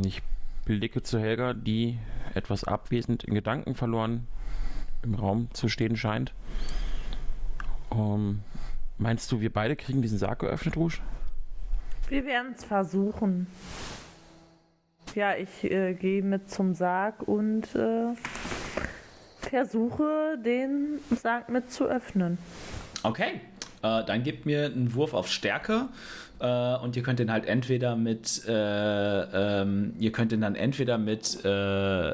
Ich 0.04 0.24
blicke 0.66 1.04
zu 1.04 1.20
Helga, 1.20 1.54
die 1.54 2.00
etwas 2.34 2.64
abwesend 2.64 3.24
in 3.24 3.36
Gedanken 3.36 3.76
verloren 3.76 4.28
im 5.04 5.14
Raum 5.14 5.50
zu 5.54 5.70
stehen 5.70 5.96
scheint. 5.96 6.34
Um, 7.92 8.00
ähm, 8.00 8.44
meinst 8.98 9.32
du, 9.32 9.42
wir 9.42 9.54
beide 9.54 9.76
kriegen 9.76 10.02
diesen 10.02 10.18
Sarg 10.18 10.40
geöffnet, 10.40 10.76
Rouge? 10.76 10.98
Wir 12.10 12.26
werden 12.26 12.56
es 12.58 12.66
versuchen. 12.66 13.46
Ja, 15.14 15.36
ich 15.36 15.64
äh, 15.64 15.94
gehe 15.94 16.24
mit 16.24 16.50
zum 16.50 16.74
Sarg 16.74 17.22
und 17.28 17.76
äh, 17.76 18.16
versuche, 19.50 20.38
den 20.44 21.00
Sarg 21.16 21.50
mit 21.50 21.72
zu 21.72 21.86
öffnen. 21.86 22.38
Okay, 23.04 23.42
äh, 23.82 24.04
dann 24.06 24.24
gebt 24.24 24.46
mir 24.46 24.66
einen 24.66 24.94
Wurf 24.96 25.14
auf 25.14 25.30
Stärke 25.30 25.90
äh, 26.40 26.76
und 26.78 26.96
ihr 26.96 27.04
könnt 27.04 27.20
den 27.20 27.32
halt 27.32 27.46
entweder 27.46 27.96
mit, 27.96 28.44
äh, 28.48 28.52
ähm, 28.52 29.94
ihr 30.00 30.12
könnt 30.12 30.32
den 30.32 30.42
dann 30.42 30.56
entweder 30.56 30.98
mit, 30.98 31.44
äh, 31.46 32.14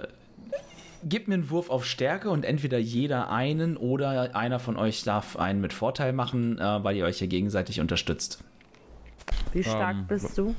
gebt 1.04 1.28
mir 1.28 1.36
einen 1.36 1.50
Wurf 1.50 1.70
auf 1.70 1.86
Stärke 1.86 2.30
und 2.30 2.46
entweder 2.46 2.78
jeder 2.78 3.30
einen 3.30 3.78
oder 3.78 4.36
einer 4.36 4.60
von 4.60 4.78
euch 4.78 5.04
darf 5.04 5.38
einen 5.38 5.62
mit 5.62 5.74
Vorteil 5.74 6.14
machen, 6.14 6.60
äh, 6.60 6.84
weil 6.84 6.96
ihr 6.96 7.06
euch 7.06 7.20
hier 7.20 7.28
gegenseitig 7.28 7.80
unterstützt. 7.80 8.44
Wie 9.54 9.64
stark 9.64 9.98
ähm, 9.98 10.08
bist 10.08 10.38
du? 10.38 10.56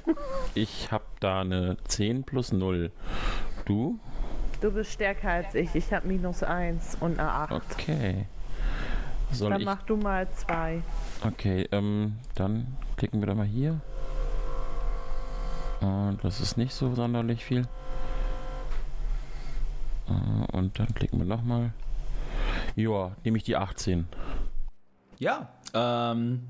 ich 0.54 0.90
habe 0.90 1.04
da 1.20 1.40
eine 1.40 1.76
10 1.84 2.24
plus 2.24 2.52
0. 2.52 2.90
Du? 3.64 3.98
Du 4.60 4.70
bist 4.70 4.92
stärker 4.92 5.30
als 5.30 5.54
ich. 5.54 5.74
Ich 5.74 5.92
habe 5.92 6.08
minus 6.08 6.42
1 6.42 6.96
und 7.00 7.18
eine 7.18 7.30
8. 7.30 7.52
Okay. 7.52 8.26
Soll 9.32 9.50
dann 9.50 9.60
ich... 9.60 9.66
mach 9.66 9.82
du 9.82 9.96
mal 9.96 10.30
2. 10.30 10.82
Okay, 11.24 11.68
ähm, 11.72 12.16
dann 12.34 12.76
klicken 12.96 13.20
wir 13.20 13.26
da 13.26 13.34
mal 13.34 13.46
hier. 13.46 13.80
Und 15.80 16.18
das 16.22 16.40
ist 16.40 16.56
nicht 16.56 16.72
so 16.72 16.94
sonderlich 16.94 17.44
viel. 17.44 17.66
Äh, 20.08 20.56
und 20.56 20.78
dann 20.78 20.94
klicken 20.94 21.18
wir 21.18 21.26
nochmal. 21.26 21.72
Joa, 22.76 23.16
nehme 23.24 23.38
ich 23.38 23.44
die 23.44 23.56
18. 23.56 24.06
Ja, 25.18 25.48
ähm, 25.74 26.48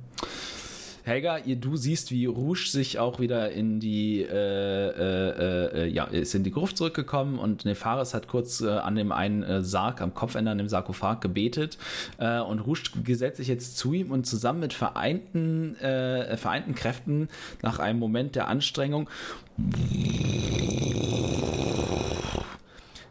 Helga, 1.07 1.39
ihr, 1.39 1.55
du 1.55 1.77
siehst, 1.77 2.11
wie 2.11 2.27
Rouge 2.27 2.67
sich 2.67 2.99
auch 2.99 3.21
wieder 3.21 3.53
in 3.53 3.79
die, 3.79 4.23
äh, 4.23 4.27
äh, 4.29 5.85
äh, 5.85 5.87
ja, 5.87 6.03
ist 6.03 6.35
in 6.35 6.43
die 6.43 6.51
Gruft 6.51 6.77
zurückgekommen 6.77 7.39
und 7.39 7.65
Nefaris 7.65 8.13
hat 8.13 8.27
kurz 8.27 8.61
äh, 8.61 8.71
an 8.71 8.97
dem 8.97 9.13
einen 9.13 9.45
äh, 9.45 9.63
Sarg, 9.63 10.01
am 10.01 10.15
Kopfende 10.15 10.51
an 10.51 10.59
dem 10.59 10.69
Sarkophag 10.69 11.21
gebetet 11.21 11.79
äh, 12.19 12.41
und 12.41 12.59
Rouge 12.59 12.91
gesetzt 13.05 13.37
sich 13.37 13.47
jetzt 13.47 13.79
zu 13.79 13.93
ihm 13.93 14.11
und 14.11 14.27
zusammen 14.27 14.59
mit 14.59 14.73
vereinten, 14.73 15.77
vereinten 15.77 16.75
Kräften 16.75 17.29
nach 17.63 17.79
einem 17.79 18.01
Moment 18.01 18.35
der 18.35 18.49
Anstrengung 18.49 19.09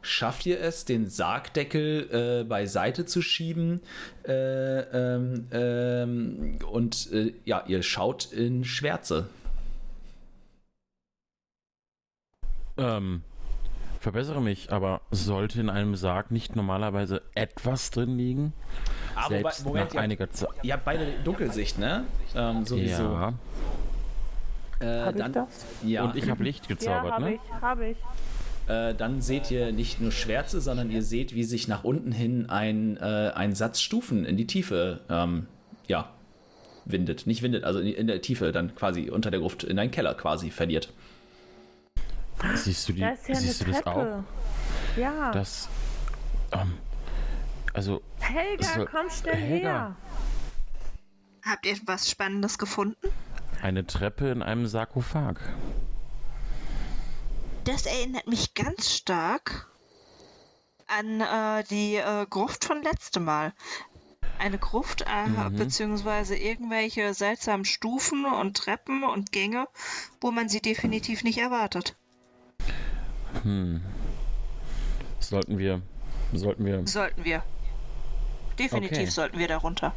schafft 0.06 0.46
ihr 0.46 0.62
es, 0.62 0.86
den 0.86 1.08
Sargdeckel 1.08 2.41
äh, 2.41 2.44
beiseite 2.44 3.06
zu 3.06 3.22
schieben 3.22 3.82
äh, 4.28 4.80
ähm, 4.80 5.48
ähm, 5.52 6.60
und 6.70 7.12
äh, 7.12 7.34
ja, 7.44 7.63
ihr 7.68 7.82
schaut 7.84 8.32
in 8.32 8.63
Schwärze. 8.63 9.28
Ähm, 12.78 13.24
verbessere 14.00 14.41
mich, 14.41 14.72
aber 14.72 15.02
sollte 15.12 15.60
in 15.60 15.70
einem 15.70 15.96
Sarg 15.96 16.30
nicht 16.30 16.56
normalerweise 16.56 17.22
etwas 17.34 17.89
drin 17.89 18.18
liegen? 18.18 18.54
Aber 19.15 19.26
ah, 19.26 19.30
Selbst 19.30 19.65
Moment, 19.65 19.94
nach 19.94 20.02
einiger 20.02 20.30
Zeit. 20.30 20.50
Ihr 20.62 20.74
habt 20.74 20.86
beide 20.86 21.08
Dunkelsicht, 21.24 21.80
ne? 21.80 22.04
Ähm, 22.36 22.65
sowieso. 22.65 23.04
Ja. 23.04 23.34
Äh, 24.80 25.06
hab 25.06 25.15
dann, 25.15 25.28
ich 25.28 25.34
das? 25.34 25.65
Ja. 25.84 26.04
Und 26.04 26.15
ich 26.15 26.30
habe 26.30 26.44
Licht 26.44 26.68
gezaubert, 26.68 27.06
ja, 27.06 27.12
hab 27.13 27.22
ne? 27.22 27.34
Ich, 27.36 27.62
habe 27.62 27.88
ich. 27.89 27.98
Äh, 28.67 28.95
dann 28.95 29.21
seht 29.21 29.51
ihr 29.51 29.71
nicht 29.71 30.01
nur 30.01 30.12
Schwärze, 30.12 30.60
sondern 30.60 30.89
ihr 30.89 31.04
seht, 31.04 31.36
wie 31.36 31.43
sich 31.43 31.67
nach 31.67 31.84
unten 31.84 32.12
hin 32.12 32.49
ein, 32.49 32.97
äh, 32.97 33.32
ein 33.36 33.54
Satz 33.54 33.80
Stufen 33.80 34.25
in 34.25 34.38
die 34.38 34.47
Tiefe, 34.47 35.01
ähm, 35.10 35.47
ja, 35.88 36.12
windet. 36.86 37.28
Nicht 37.28 37.41
windet, 37.43 37.63
also 37.63 37.80
in 37.80 38.08
der 38.08 38.21
Tiefe 38.21 38.51
dann 38.51 38.73
quasi 38.75 39.10
unter 39.10 39.30
der 39.30 39.39
Gruft 39.39 39.63
in 39.63 39.78
einen 39.78 39.91
Keller 39.91 40.15
quasi 40.15 40.49
verliert. 40.49 40.91
Siehst 42.56 42.89
du, 42.89 42.93
die, 42.93 43.01
da 43.01 43.10
ja 43.28 43.36
siehst 43.36 43.62
du 43.62 43.71
das 43.71 43.86
auch? 43.86 44.23
Ja. 44.97 45.32
Das, 45.32 45.69
ähm, 46.51 46.73
also. 47.73 48.01
Helga, 48.19 48.63
so, 48.63 48.86
komm 48.86 49.10
schnell 49.10 49.36
Helga. 49.36 49.67
her. 49.67 49.95
Habt 51.43 51.65
ihr 51.65 51.75
was 51.86 52.10
Spannendes 52.10 52.58
gefunden? 52.58 53.10
Eine 53.62 53.86
Treppe 53.86 54.30
in 54.30 54.41
einem 54.41 54.65
Sarkophag 54.65 55.39
das 57.65 57.86
erinnert 57.86 58.28
mich 58.28 58.54
ganz 58.54 58.93
stark 58.93 59.67
an 60.88 61.21
äh, 61.21 61.63
die 61.69 61.95
äh, 61.95 62.25
Gruft 62.30 62.65
von 62.65 62.82
letztem 62.84 63.25
Mal. 63.25 63.54
Eine 64.38 64.58
Gruft, 64.58 65.01
äh, 65.01 65.28
mhm. 65.28 65.56
beziehungsweise 65.56 66.36
irgendwelche 66.36 67.13
seltsamen 67.13 67.65
Stufen 67.65 68.25
und 68.25 68.58
Treppen 68.58 69.04
und 69.04 69.32
Gänge, 69.32 69.67
wo 70.21 70.32
man 70.32 70.49
sie 70.49 70.62
definitiv 70.62 71.23
nicht 71.23 71.38
erwartet. 71.38 71.95
Hm. 73.43 73.82
Sollten 75.19 75.58
wir. 75.58 75.82
Sollten 76.34 76.65
wir. 76.65 76.86
Sollten 76.86 77.23
wir. 77.23 77.43
Definitiv 78.60 78.99
okay. 78.99 79.10
sollten 79.10 79.39
wir 79.39 79.47
darunter. 79.47 79.93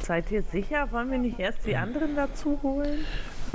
Seid 0.00 0.30
ihr 0.30 0.42
sicher? 0.42 0.90
Wollen 0.92 1.10
wir 1.10 1.18
nicht 1.18 1.38
erst 1.38 1.64
die 1.64 1.76
anderen 1.76 2.16
dazu 2.16 2.60
holen? 2.62 3.04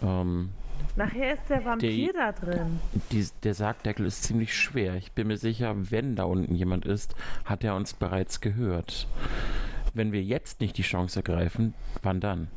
Ähm, 0.02 0.52
Nachher 0.98 1.36
ist 1.36 1.48
der 1.48 1.64
Vampir 1.64 1.90
die, 1.90 2.12
da 2.12 2.32
drin. 2.32 2.80
Die, 3.12 3.28
der 3.44 3.54
Sargdeckel 3.54 4.08
ist 4.08 4.24
ziemlich 4.24 4.58
schwer. 4.58 4.96
Ich 4.96 5.12
bin 5.12 5.28
mir 5.28 5.38
sicher, 5.38 5.76
wenn 5.92 6.16
da 6.16 6.24
unten 6.24 6.56
jemand 6.56 6.86
ist, 6.86 7.14
hat 7.46 7.64
er 7.64 7.76
uns 7.76 7.94
bereits 7.94 8.42
gehört. 8.42 9.08
Wenn 9.94 10.12
wir 10.12 10.24
jetzt 10.24 10.60
nicht 10.60 10.76
die 10.76 10.82
Chance 10.82 11.20
ergreifen, 11.20 11.76
wann 12.02 12.20
dann? 12.20 12.48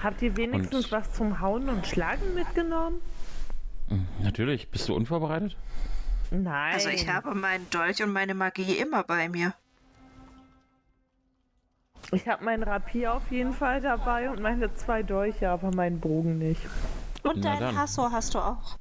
Habt 0.00 0.22
ihr 0.22 0.36
wenigstens 0.36 0.86
und, 0.86 0.92
was 0.92 1.12
zum 1.12 1.40
Hauen 1.40 1.68
und 1.68 1.88
Schlagen 1.88 2.34
mitgenommen? 2.34 3.00
Hm, 3.88 4.06
natürlich. 4.22 4.68
Bist 4.68 4.88
du 4.88 4.94
unvorbereitet? 4.94 5.56
Nein. 6.30 6.74
Also 6.74 6.88
ich 6.90 7.08
habe 7.08 7.34
meinen 7.34 7.68
Dolch 7.70 8.00
und 8.00 8.12
meine 8.12 8.34
Magie 8.34 8.74
immer 8.74 9.02
bei 9.02 9.28
mir. 9.28 9.54
Ich 12.12 12.28
habe 12.28 12.44
mein 12.44 12.62
Rapier 12.62 13.12
auf 13.14 13.28
jeden 13.32 13.52
Fall 13.52 13.80
dabei 13.80 14.30
und 14.30 14.40
meine 14.40 14.72
zwei 14.74 15.02
Dolche, 15.02 15.50
aber 15.50 15.74
meinen 15.74 15.98
Bogen 15.98 16.38
nicht. 16.38 16.62
Und 17.22 17.36
Na 17.38 17.50
deinen 17.50 17.60
dann. 17.60 17.78
Hasso 17.78 18.10
hast 18.10 18.34
du 18.34 18.38
auch. 18.38 18.78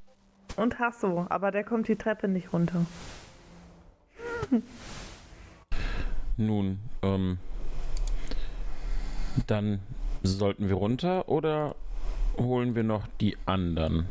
Und 0.56 0.80
Hasso, 0.80 1.26
aber 1.30 1.52
der 1.52 1.64
kommt 1.64 1.88
die 1.88 1.96
Treppe 1.96 2.28
nicht 2.28 2.52
runter. 2.54 2.86
Nun, 6.38 6.80
ähm, 7.02 7.38
dann 9.48 9.80
sollten 10.24 10.70
wir 10.70 10.76
runter 10.76 11.28
oder 11.30 11.76
holen 12.38 12.76
wir 12.76 12.84
noch 12.84 13.08
die 13.20 13.38
anderen? 13.46 14.08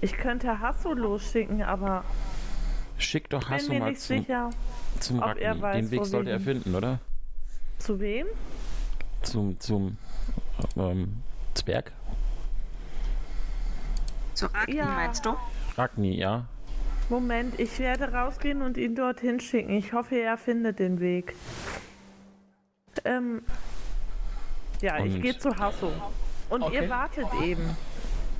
Ich 0.00 0.12
könnte 0.12 0.60
Hasso 0.60 0.92
losschicken, 0.92 1.62
aber 1.62 2.04
Schick 2.98 3.30
doch 3.30 3.40
bin 3.40 3.50
Hasso 3.50 3.72
mir 3.72 3.80
mal 3.80 3.90
nicht 3.90 4.00
zum, 4.00 4.18
sicher. 4.18 4.50
zum 5.00 5.18
ob 5.22 5.36
er 5.38 5.50
Ragni. 5.50 5.62
weiß, 5.62 5.76
Den 5.76 5.90
Weg 5.90 6.00
wo 6.00 6.04
sollte 6.04 6.30
er 6.30 6.40
finden, 6.40 6.74
oder? 6.74 6.98
Zu 7.78 8.00
wem? 8.00 8.26
Zum, 9.22 9.58
zum 9.60 9.96
ähm, 10.76 11.22
Zwerg? 11.54 11.92
Zu 14.38 14.46
Ragni 14.54 14.76
Ja. 14.76 14.84
meinst 14.86 15.26
du? 15.26 15.34
Ragni, 15.76 16.14
ja. 16.16 16.44
Moment, 17.08 17.58
ich 17.58 17.76
werde 17.80 18.12
rausgehen 18.12 18.62
und 18.62 18.76
ihn 18.76 18.94
dorthin 18.94 19.40
schicken. 19.40 19.70
Ich 19.72 19.92
hoffe, 19.92 20.14
er 20.14 20.38
findet 20.38 20.78
den 20.78 21.00
Weg. 21.00 21.34
Ähm, 23.04 23.42
ja, 24.80 24.98
ich 25.04 25.14
Und- 25.16 25.22
gehe 25.22 25.36
zu 25.36 25.50
Hasso. 25.58 25.90
Und 26.50 26.62
Okay. 26.62 26.84
ihr 26.84 26.88
wartet 26.88 27.26
eben. 27.42 27.76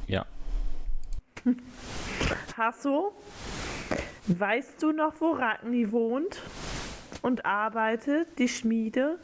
Ja. 0.07 0.25
Hasso, 2.57 3.13
weißt 4.29 4.81
du 4.81 4.93
noch, 4.93 5.15
wo 5.21 5.33
Ragni 5.33 5.91
wohnt 5.91 6.41
und 7.23 7.45
arbeitet, 7.45 8.39
die 8.39 8.49
Schmiede? 8.49 9.19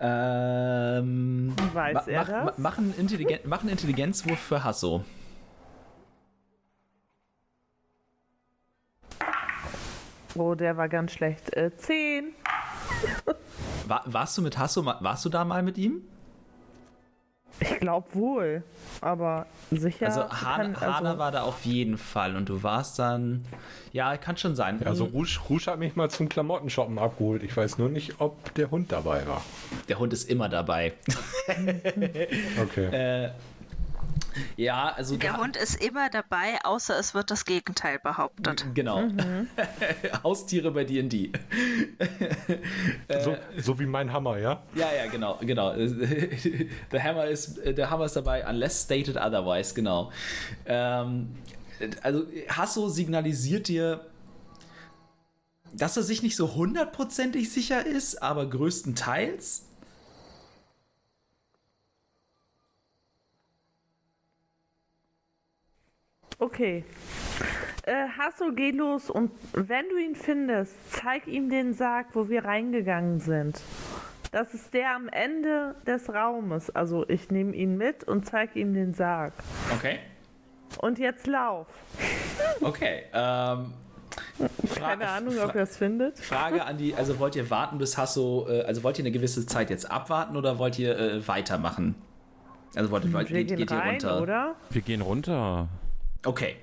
Ähm, 0.00 1.54
Weiß 1.72 1.94
ma- 1.94 2.02
er 2.12 2.20
mach, 2.20 2.28
das? 2.28 2.44
ma- 2.44 2.52
Mach 2.56 2.78
einen, 2.78 2.94
Intelligen 2.98 3.38
mach 3.44 3.60
einen 3.60 3.70
Intelligenzwurf 3.70 4.38
für 4.38 4.62
Hasso. 4.64 5.04
Oh, 10.36 10.54
der 10.54 10.76
war 10.76 10.88
ganz 10.88 11.12
schlecht. 11.12 11.54
Äh, 11.56 11.76
zehn. 11.76 12.34
War, 13.86 14.02
warst 14.06 14.36
du 14.36 14.42
mit 14.42 14.58
Hasso, 14.58 14.84
warst 14.84 15.24
du 15.24 15.28
da 15.28 15.44
mal 15.44 15.62
mit 15.62 15.78
ihm? 15.78 16.02
Ich 17.60 17.80
glaube 17.80 18.06
wohl. 18.14 18.62
Aber 19.00 19.46
sicher. 19.70 20.06
Also, 20.06 20.22
Han, 20.22 20.74
kann, 20.74 20.80
Hana 20.80 21.08
also 21.10 21.18
war 21.18 21.30
da 21.32 21.42
auf 21.42 21.64
jeden 21.64 21.98
Fall 21.98 22.36
und 22.36 22.48
du 22.48 22.62
warst 22.62 22.98
dann. 22.98 23.44
Ja, 23.92 24.16
kann 24.16 24.36
schon 24.36 24.56
sein. 24.56 24.80
Ja, 24.80 24.88
also 24.88 25.04
Rouge, 25.04 25.38
Rouge 25.48 25.66
hat 25.66 25.78
mich 25.78 25.94
mal 25.94 26.10
zum 26.10 26.28
Klamottenshoppen 26.28 26.98
abgeholt. 26.98 27.42
Ich 27.42 27.56
weiß 27.56 27.78
nur 27.78 27.88
nicht, 27.88 28.20
ob 28.20 28.54
der 28.54 28.70
Hund 28.70 28.90
dabei 28.90 29.26
war. 29.26 29.42
Der 29.88 29.98
Hund 29.98 30.12
ist 30.12 30.28
immer 30.28 30.48
dabei. 30.48 30.92
Okay. 32.60 32.86
Äh, 33.26 33.30
ja, 34.56 34.92
also. 34.96 35.16
Der 35.16 35.36
Hund 35.36 35.56
ist 35.56 35.82
immer 35.82 36.10
dabei, 36.10 36.58
außer 36.64 36.98
es 36.98 37.14
wird 37.14 37.30
das 37.30 37.44
Gegenteil 37.44 37.98
behauptet. 37.98 38.66
Genau. 38.74 39.02
Haustiere 40.22 40.70
bei 40.70 40.84
D&D. 40.84 41.32
so, 43.22 43.36
so 43.58 43.78
wie 43.78 43.86
mein 43.86 44.12
Hammer, 44.12 44.38
ja? 44.38 44.62
Ja, 44.74 44.88
ja, 44.92 45.10
genau, 45.10 45.38
genau. 45.40 45.74
Der 46.92 47.02
Hammer 47.02 47.26
ist, 47.26 47.60
der 47.64 47.90
Hammer 47.90 48.04
ist 48.04 48.16
dabei, 48.16 48.46
unless 48.48 48.84
stated 48.84 49.16
otherwise, 49.16 49.74
genau. 49.74 50.10
Ähm, 50.66 51.34
also 52.02 52.24
Hasso 52.48 52.88
signalisiert 52.88 53.68
dir, 53.68 54.06
dass 55.72 55.96
er 55.96 56.02
sich 56.02 56.22
nicht 56.22 56.36
so 56.36 56.54
hundertprozentig 56.54 57.52
sicher 57.52 57.84
ist, 57.84 58.22
aber 58.22 58.48
größtenteils. 58.48 59.66
Okay. 66.38 66.84
Äh, 67.86 68.08
Hasso, 68.18 68.52
geh 68.54 68.70
los 68.70 69.10
und 69.10 69.30
wenn 69.52 69.88
du 69.88 69.96
ihn 69.98 70.14
findest, 70.16 70.74
zeig 70.92 71.26
ihm 71.26 71.50
den 71.50 71.74
Sarg, 71.74 72.06
wo 72.14 72.28
wir 72.28 72.44
reingegangen 72.44 73.20
sind. 73.20 73.60
Das 74.32 74.52
ist 74.54 74.74
der 74.74 74.94
am 74.96 75.08
Ende 75.08 75.74
des 75.86 76.12
Raumes. 76.12 76.70
Also 76.70 77.08
ich 77.08 77.30
nehme 77.30 77.54
ihn 77.54 77.76
mit 77.76 78.02
und 78.04 78.26
zeig 78.26 78.56
ihm 78.56 78.74
den 78.74 78.94
Sarg. 78.94 79.32
Okay. 79.76 79.98
Und 80.78 80.98
jetzt 80.98 81.26
lauf. 81.26 81.66
Okay. 82.60 83.04
Ähm, 83.12 83.72
Fra- 84.66 84.88
Keine 84.88 85.08
Ahnung, 85.08 85.34
ob 85.38 85.50
Fra- 85.52 85.58
er 85.58 85.62
es 85.62 85.76
findet. 85.76 86.18
Frage 86.18 86.64
an 86.64 86.78
die, 86.78 86.94
also 86.94 87.18
wollt 87.20 87.36
ihr 87.36 87.48
warten 87.50 87.78
bis 87.78 87.96
Hasso, 87.96 88.46
äh, 88.48 88.62
also 88.62 88.82
wollt 88.82 88.98
ihr 88.98 89.02
eine 89.04 89.12
gewisse 89.12 89.46
Zeit 89.46 89.70
jetzt 89.70 89.88
abwarten 89.90 90.36
oder 90.36 90.58
wollt 90.58 90.78
ihr 90.78 90.98
äh, 90.98 91.28
weitermachen? 91.28 91.94
Also 92.74 92.90
wollt, 92.90 93.12
wollt, 93.12 93.30
Wir 93.30 93.44
geht, 93.44 93.48
gehen 93.48 93.56
geht 93.58 93.70
ihr 93.70 93.78
runter? 93.84 94.20
oder? 94.22 94.54
Wir 94.70 94.82
gehen 94.82 95.00
runter. 95.00 95.68
Okay, 96.24 96.56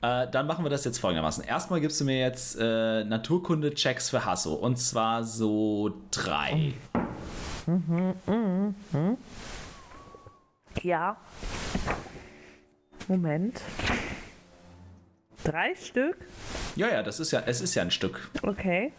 äh, 0.00 0.28
dann 0.28 0.46
machen 0.46 0.64
wir 0.64 0.70
das 0.70 0.84
jetzt 0.84 0.98
folgendermaßen. 0.98 1.44
Erstmal 1.44 1.80
gibst 1.80 2.00
du 2.00 2.04
mir 2.04 2.20
jetzt 2.20 2.56
äh, 2.60 3.04
Naturkunde-Checks 3.04 4.10
für 4.10 4.24
Hasso. 4.24 4.54
Und 4.54 4.78
zwar 4.78 5.24
so 5.24 5.92
drei. 6.10 6.72
Ja. 10.82 11.16
Moment. 13.08 13.60
Drei 15.44 15.74
Stück? 15.74 16.16
Ja, 16.76 16.88
ja, 16.88 17.02
das 17.02 17.20
ist 17.20 17.32
ja, 17.32 17.42
es 17.46 17.60
ist 17.60 17.74
ja 17.74 17.82
ein 17.82 17.90
Stück. 17.90 18.30
Okay. 18.42 18.92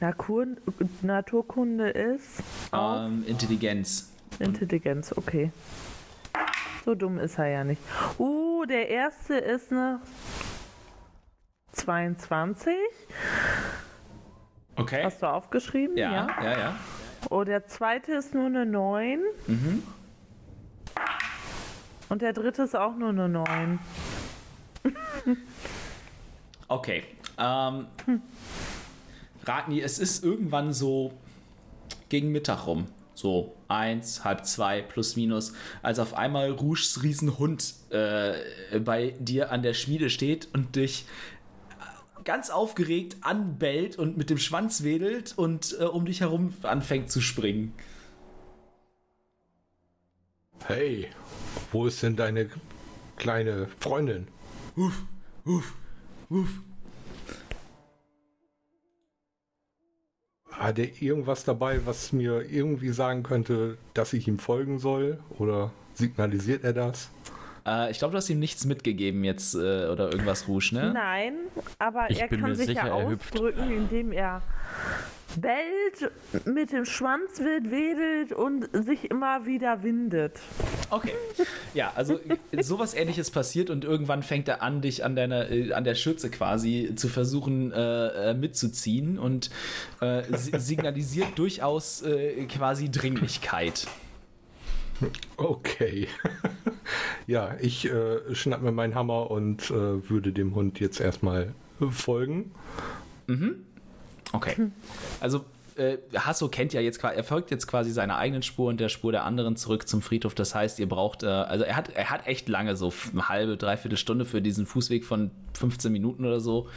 Natur, 0.00 0.46
Naturkunde 1.02 1.90
ist 1.90 2.42
Ähm, 2.72 3.24
Intelligenz. 3.26 4.10
Intelligenz, 4.40 5.12
okay. 5.16 5.52
So 6.84 6.94
dumm 6.94 7.18
ist 7.18 7.38
er 7.38 7.46
ja 7.46 7.64
nicht. 7.64 7.80
Uh, 8.18 8.64
der 8.64 8.88
erste 8.88 9.34
ist 9.34 9.70
eine 9.70 10.00
22. 11.72 12.74
Okay. 14.76 15.04
Hast 15.04 15.22
du 15.22 15.26
aufgeschrieben? 15.26 15.96
Ja, 15.96 16.26
ja, 16.42 16.58
ja. 16.58 16.76
Oh, 17.30 17.44
der 17.44 17.66
zweite 17.66 18.12
ist 18.14 18.34
nur 18.34 18.46
eine 18.46 18.66
9. 18.66 19.20
Mhm. 19.46 19.82
Und 22.08 22.22
der 22.22 22.32
dritte 22.32 22.62
ist 22.62 22.74
auch 22.74 22.96
nur 22.96 23.10
eine 23.10 23.28
9. 23.28 23.78
Okay. 26.68 27.04
Ähm, 27.38 27.86
Ragni, 29.44 29.82
es 29.82 29.98
ist 29.98 30.24
irgendwann 30.24 30.72
so 30.72 31.12
gegen 32.08 32.32
Mittag 32.32 32.66
rum. 32.66 32.86
So 33.14 33.54
eins, 33.72 34.24
halb 34.24 34.44
zwei, 34.46 34.82
plus 34.82 35.16
minus, 35.16 35.52
als 35.82 35.98
auf 35.98 36.14
einmal 36.14 36.50
Rouges 36.50 37.02
Riesenhund 37.02 37.74
äh, 37.90 38.78
bei 38.80 39.14
dir 39.18 39.50
an 39.50 39.62
der 39.62 39.74
Schmiede 39.74 40.10
steht 40.10 40.48
und 40.52 40.76
dich 40.76 41.06
ganz 42.24 42.50
aufgeregt 42.50 43.16
anbellt 43.22 43.96
und 43.96 44.16
mit 44.16 44.30
dem 44.30 44.38
Schwanz 44.38 44.82
wedelt 44.82 45.36
und 45.36 45.76
äh, 45.78 45.84
um 45.84 46.06
dich 46.06 46.20
herum 46.20 46.54
anfängt 46.62 47.10
zu 47.10 47.20
springen. 47.20 47.74
Hey, 50.66 51.08
wo 51.72 51.86
ist 51.86 52.02
denn 52.02 52.16
deine 52.16 52.48
kleine 53.16 53.68
Freundin? 53.78 54.28
Uff, 54.76 55.02
uff, 55.44 55.74
uff. 56.28 56.60
Hat 60.52 60.78
er 60.78 61.02
irgendwas 61.02 61.44
dabei, 61.44 61.80
was 61.84 62.12
mir 62.12 62.42
irgendwie 62.50 62.90
sagen 62.90 63.22
könnte, 63.22 63.78
dass 63.94 64.12
ich 64.12 64.28
ihm 64.28 64.38
folgen 64.38 64.78
soll? 64.78 65.18
Oder 65.38 65.70
signalisiert 65.94 66.64
er 66.64 66.72
das? 66.72 67.10
Äh, 67.66 67.90
ich 67.90 67.98
glaube, 67.98 68.12
du 68.12 68.18
hast 68.18 68.28
ihm 68.28 68.38
nichts 68.38 68.64
mitgegeben 68.64 69.24
jetzt 69.24 69.54
äh, 69.54 69.58
oder 69.86 70.10
irgendwas 70.12 70.48
Rouge, 70.48 70.70
ne? 70.72 70.92
Nein, 70.92 71.34
aber 71.78 72.10
Ich 72.10 72.20
er 72.20 72.28
kann 72.28 72.54
sich 72.54 72.66
sicher, 72.66 72.86
ja 72.86 72.92
ausdrücken, 72.92 73.70
indem 73.70 74.12
er 74.12 74.42
bellt, 75.40 76.10
mit 76.46 76.72
dem 76.72 76.84
Schwanz 76.84 77.38
wild 77.38 77.70
wedelt 77.70 78.32
und 78.32 78.68
sich 78.84 79.10
immer 79.10 79.46
wieder 79.46 79.82
windet. 79.82 80.38
Okay. 80.90 81.12
Ja, 81.74 81.92
also 81.94 82.20
sowas 82.60 82.94
ähnliches 82.94 83.30
passiert 83.30 83.70
und 83.70 83.84
irgendwann 83.84 84.22
fängt 84.22 84.48
er 84.48 84.62
an, 84.62 84.80
dich 84.82 85.04
an 85.04 85.16
deiner, 85.16 85.50
äh, 85.50 85.72
an 85.72 85.84
der 85.84 85.94
Schürze 85.94 86.30
quasi 86.30 86.92
zu 86.96 87.08
versuchen 87.08 87.72
äh, 87.72 88.30
äh, 88.30 88.34
mitzuziehen 88.34 89.18
und 89.18 89.50
äh, 90.00 90.22
si- 90.36 90.58
signalisiert 90.58 91.28
durchaus 91.36 92.02
äh, 92.02 92.44
quasi 92.46 92.90
Dringlichkeit. 92.90 93.86
Okay. 95.36 96.06
ja, 97.26 97.56
ich 97.60 97.90
äh, 97.90 98.34
schnapp 98.34 98.62
mir 98.62 98.70
meinen 98.72 98.94
Hammer 98.94 99.30
und 99.30 99.70
äh, 99.70 100.08
würde 100.08 100.32
dem 100.32 100.54
Hund 100.54 100.78
jetzt 100.78 101.00
erstmal 101.00 101.54
folgen. 101.90 102.52
Okay. 104.32 104.56
Also 105.20 105.44
äh, 105.76 105.96
Hasso 106.14 106.48
kennt 106.48 106.74
ja 106.74 106.82
jetzt 106.82 107.00
quasi, 107.00 107.16
er 107.16 107.24
folgt 107.24 107.50
jetzt 107.50 107.66
quasi 107.66 107.92
seiner 107.92 108.16
eigenen 108.18 108.42
Spur 108.42 108.68
und 108.68 108.78
der 108.78 108.90
Spur 108.90 109.10
der 109.10 109.24
anderen 109.24 109.56
zurück 109.56 109.88
zum 109.88 110.02
Friedhof. 110.02 110.34
Das 110.34 110.54
heißt, 110.54 110.78
ihr 110.78 110.86
braucht, 110.88 111.22
äh, 111.22 111.26
also 111.28 111.64
er 111.64 111.76
hat, 111.76 111.88
er 111.94 112.10
hat 112.10 112.26
echt 112.26 112.46
lange, 112.50 112.76
so 112.76 112.92
eine 113.12 113.30
halbe, 113.30 113.56
dreiviertel 113.56 113.96
Stunde 113.96 114.26
für 114.26 114.42
diesen 114.42 114.66
Fußweg 114.66 115.02
von 115.06 115.30
15 115.54 115.90
Minuten 115.90 116.26
oder 116.26 116.40
so 116.40 116.68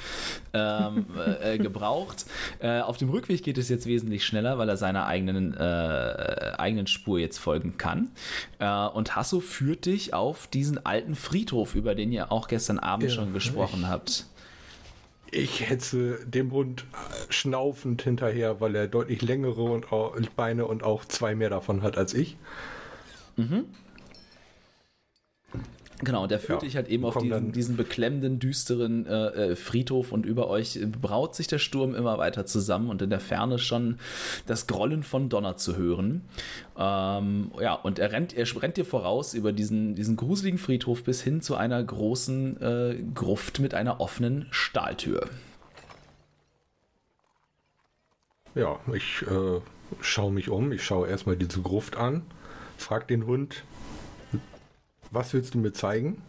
ähm, 0.54 1.08
äh, 1.42 1.58
gebraucht. 1.58 2.26
Äh, 2.60 2.80
auf 2.80 2.96
dem 2.96 3.10
Rückweg 3.10 3.44
geht 3.44 3.58
es 3.58 3.68
jetzt 3.68 3.86
wesentlich 3.86 4.26
schneller, 4.26 4.58
weil 4.58 4.70
er 4.70 4.78
seiner 4.78 5.06
eigenen, 5.08 5.54
äh, 5.56 6.54
eigenen 6.58 6.88
Spur 6.88 7.20
jetzt 7.20 7.38
folgen 7.38 7.78
kann. 7.78 8.12
Äh, 8.60 8.88
und 8.88 9.18
Hasso 9.18 9.42
führt 9.42 9.88
dich 9.88 10.14
auf 10.14 10.48
diesen 10.48 10.86
alten 10.86 11.16
Friedhof, 11.16 11.76
über 11.76 11.96
den 11.96 12.14
ihr 12.14 12.32
auch 12.32 12.48
gestern 12.48 12.80
Abend 12.80 13.10
Ja, 13.10 13.16
schon 13.16 13.34
gesprochen 13.34 13.82
ich- 13.82 13.88
habt. 13.88 14.26
Ich 15.32 15.70
hetze 15.70 16.20
dem 16.26 16.52
Hund 16.52 16.86
schnaufend 17.30 18.02
hinterher, 18.02 18.62
weil 18.62 18.76
er 18.76 18.88
deutlich 18.88 19.22
längere 19.22 19.64
und 19.64 19.92
Beine 20.36 20.66
und 20.66 20.84
auch 20.84 21.06
zwei 21.06 21.36
mehr 21.36 21.50
davon 21.50 21.82
hat 21.82 21.98
als 21.98 22.14
ich. 22.14 22.38
Genau, 26.06 26.24
und 26.24 26.32
der 26.32 26.40
führt 26.40 26.62
Ja, 26.62 26.68
dich 26.68 26.76
halt 26.76 26.88
eben 26.88 27.04
auf 27.04 27.18
diesen, 27.18 27.52
diesen 27.52 27.76
beklemmenden, 27.76 28.40
düsteren 28.40 29.06
äh, 29.06 29.28
äh, 29.28 29.56
Friedhof 29.56 30.12
und 30.12 30.26
über 30.26 30.48
euch 30.48 30.80
braut 31.02 31.36
sich 31.36 31.48
der 31.48 31.60
Sturm 31.60 31.96
immer 31.96 32.18
weiter 32.18 32.46
zusammen 32.46 32.90
und 32.90 33.02
in 33.02 33.10
der 33.10 33.20
Ferne 33.20 33.60
schon 33.60 33.98
das 34.46 34.68
Grollen 34.68 35.04
von 35.04 35.30
Donner 35.30 35.58
zu 35.58 35.76
hören. 35.76 36.22
Ähm, 36.78 37.52
ja, 37.60 37.74
und 37.74 38.00
er 38.00 38.12
rennt, 38.12 38.34
er 38.34 38.46
rennt 38.62 38.78
dir 38.78 38.86
voraus 38.86 39.34
über 39.34 39.52
diesen, 39.52 39.96
diesen 39.96 40.16
gruseligen 40.16 40.60
Friedhof 40.60 41.04
bis 41.04 41.22
hin 41.22 41.42
zu 41.42 41.56
einer 41.56 41.84
großen 41.84 42.62
äh, 42.62 43.04
Gruft 43.14 43.60
mit 43.60 43.74
einer 43.74 44.00
offenen 44.00 44.46
Stahltür. 44.52 45.28
Ja, 48.54 48.80
ich 48.94 49.24
äh, 49.24 49.60
schaue 50.02 50.32
mich 50.32 50.50
um. 50.50 50.72
Ich 50.72 50.84
schaue 50.84 51.08
erstmal 51.08 51.36
diese 51.36 51.62
Gruft 51.62 51.98
an, 51.98 52.24
frag 52.78 53.08
den 53.08 53.26
Hund, 53.26 53.64
was 55.12 55.34
willst 55.34 55.54
du 55.54 55.60
mir 55.60 55.74
zeigen? 55.74 56.22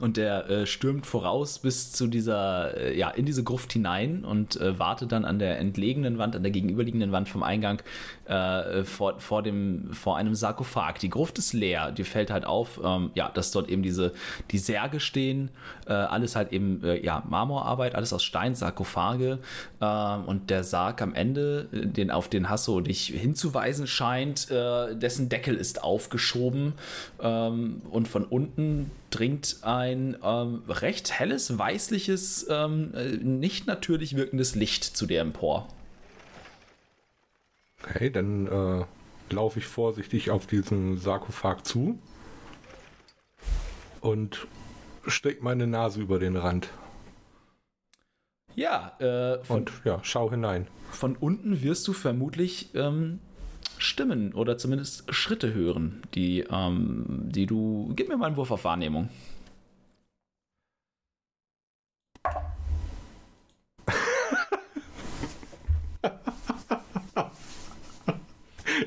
Und 0.00 0.16
der 0.16 0.48
äh, 0.48 0.66
stürmt 0.66 1.06
voraus 1.06 1.58
bis 1.58 1.92
zu 1.92 2.06
dieser, 2.06 2.76
äh, 2.76 2.98
ja, 2.98 3.10
in 3.10 3.26
diese 3.26 3.44
Gruft 3.44 3.72
hinein 3.72 4.24
und 4.24 4.58
äh, 4.58 4.78
wartet 4.78 5.12
dann 5.12 5.26
an 5.26 5.38
der 5.38 5.58
entlegenen 5.58 6.16
Wand, 6.16 6.34
an 6.34 6.42
der 6.42 6.50
gegenüberliegenden 6.50 7.12
Wand 7.12 7.28
vom 7.28 7.42
Eingang 7.42 7.82
äh, 8.24 8.84
vor, 8.84 9.20
vor, 9.20 9.42
dem, 9.42 9.92
vor 9.92 10.16
einem 10.16 10.34
Sarkophag. 10.34 10.98
Die 11.00 11.10
Gruft 11.10 11.38
ist 11.38 11.52
leer. 11.52 11.92
Dir 11.92 12.06
fällt 12.06 12.30
halt 12.30 12.46
auf, 12.46 12.80
ähm, 12.82 13.10
ja, 13.14 13.28
dass 13.28 13.50
dort 13.50 13.68
eben 13.68 13.82
diese, 13.82 14.14
die 14.50 14.58
Särge 14.58 15.00
stehen, 15.00 15.50
äh, 15.86 15.92
alles 15.92 16.34
halt 16.34 16.52
eben, 16.52 16.82
äh, 16.82 17.04
ja, 17.04 17.22
Marmorarbeit, 17.28 17.94
alles 17.94 18.14
aus 18.14 18.24
Stein, 18.24 18.54
Sarkophage 18.54 19.38
ähm, 19.82 20.24
und 20.24 20.48
der 20.48 20.64
Sarg 20.64 21.02
am 21.02 21.14
Ende, 21.14 21.68
den, 21.72 22.10
auf 22.10 22.28
den 22.28 22.48
Hasso 22.48 22.80
dich 22.80 23.06
hinzuweisen 23.06 23.86
scheint, 23.86 24.48
dessen 24.50 25.28
Deckel 25.28 25.56
ist 25.56 25.82
aufgeschoben 25.82 26.74
ähm, 27.20 27.82
und 27.90 28.08
von 28.08 28.24
unten 28.24 28.90
dringt 29.10 29.58
ein 29.62 30.16
ähm, 30.22 30.62
recht 30.68 31.12
helles, 31.18 31.58
weißliches, 31.58 32.46
ähm, 32.48 32.92
äh, 32.94 33.16
nicht 33.16 33.66
natürlich 33.66 34.16
wirkendes 34.16 34.54
Licht 34.54 34.84
zu 34.84 35.06
dir 35.06 35.20
empor. 35.20 35.68
Okay, 37.82 38.10
dann 38.10 38.46
äh, 38.46 38.84
laufe 39.34 39.58
ich 39.58 39.66
vorsichtig 39.66 40.30
auf 40.30 40.46
diesen 40.46 40.98
Sarkophag 40.98 41.62
zu 41.64 41.98
und 44.00 44.46
strecke 45.06 45.42
meine 45.42 45.66
Nase 45.66 46.00
über 46.00 46.18
den 46.18 46.36
Rand 46.36 46.68
Ja, 48.54 48.96
äh, 48.98 49.42
von, 49.44 49.60
und 49.60 49.72
ja, 49.84 50.00
schau 50.02 50.30
hinein. 50.30 50.66
von 50.90 51.16
unten 51.16 51.62
wirst 51.62 51.88
du 51.88 51.92
vermutlich 51.92 52.70
ähm, 52.74 53.18
Stimmen 53.80 54.34
oder 54.34 54.58
zumindest 54.58 55.12
Schritte 55.12 55.54
hören, 55.54 56.02
die, 56.14 56.40
ähm, 56.50 57.22
die 57.30 57.46
du. 57.46 57.92
Gib 57.96 58.08
mir 58.08 58.16
mal 58.16 58.26
einen 58.26 58.36
Wurf 58.36 58.50
auf 58.50 58.64
Wahrnehmung. 58.64 59.08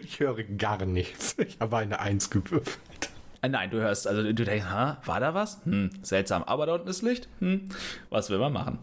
Ich 0.04 0.20
höre 0.20 0.44
gar 0.44 0.86
nichts. 0.86 1.36
Ich 1.40 1.60
habe 1.60 1.78
eine 1.78 2.00
Eins 2.00 2.30
gewürfelt. 2.30 3.10
Äh, 3.42 3.50
nein, 3.50 3.72
du 3.72 3.80
hörst, 3.80 4.08
also 4.08 4.24
du 4.24 4.34
denkst, 4.34 4.66
ha, 4.66 5.02
war 5.06 5.20
da 5.20 5.34
was? 5.34 5.60
Hm, 5.66 5.90
seltsam, 6.02 6.44
aber 6.44 6.66
da 6.66 6.76
unten 6.76 6.88
ist 6.88 7.02
Licht. 7.02 7.28
Hm, 7.40 7.68
was 8.10 8.30
will 8.30 8.38
man 8.38 8.54
machen? 8.54 8.80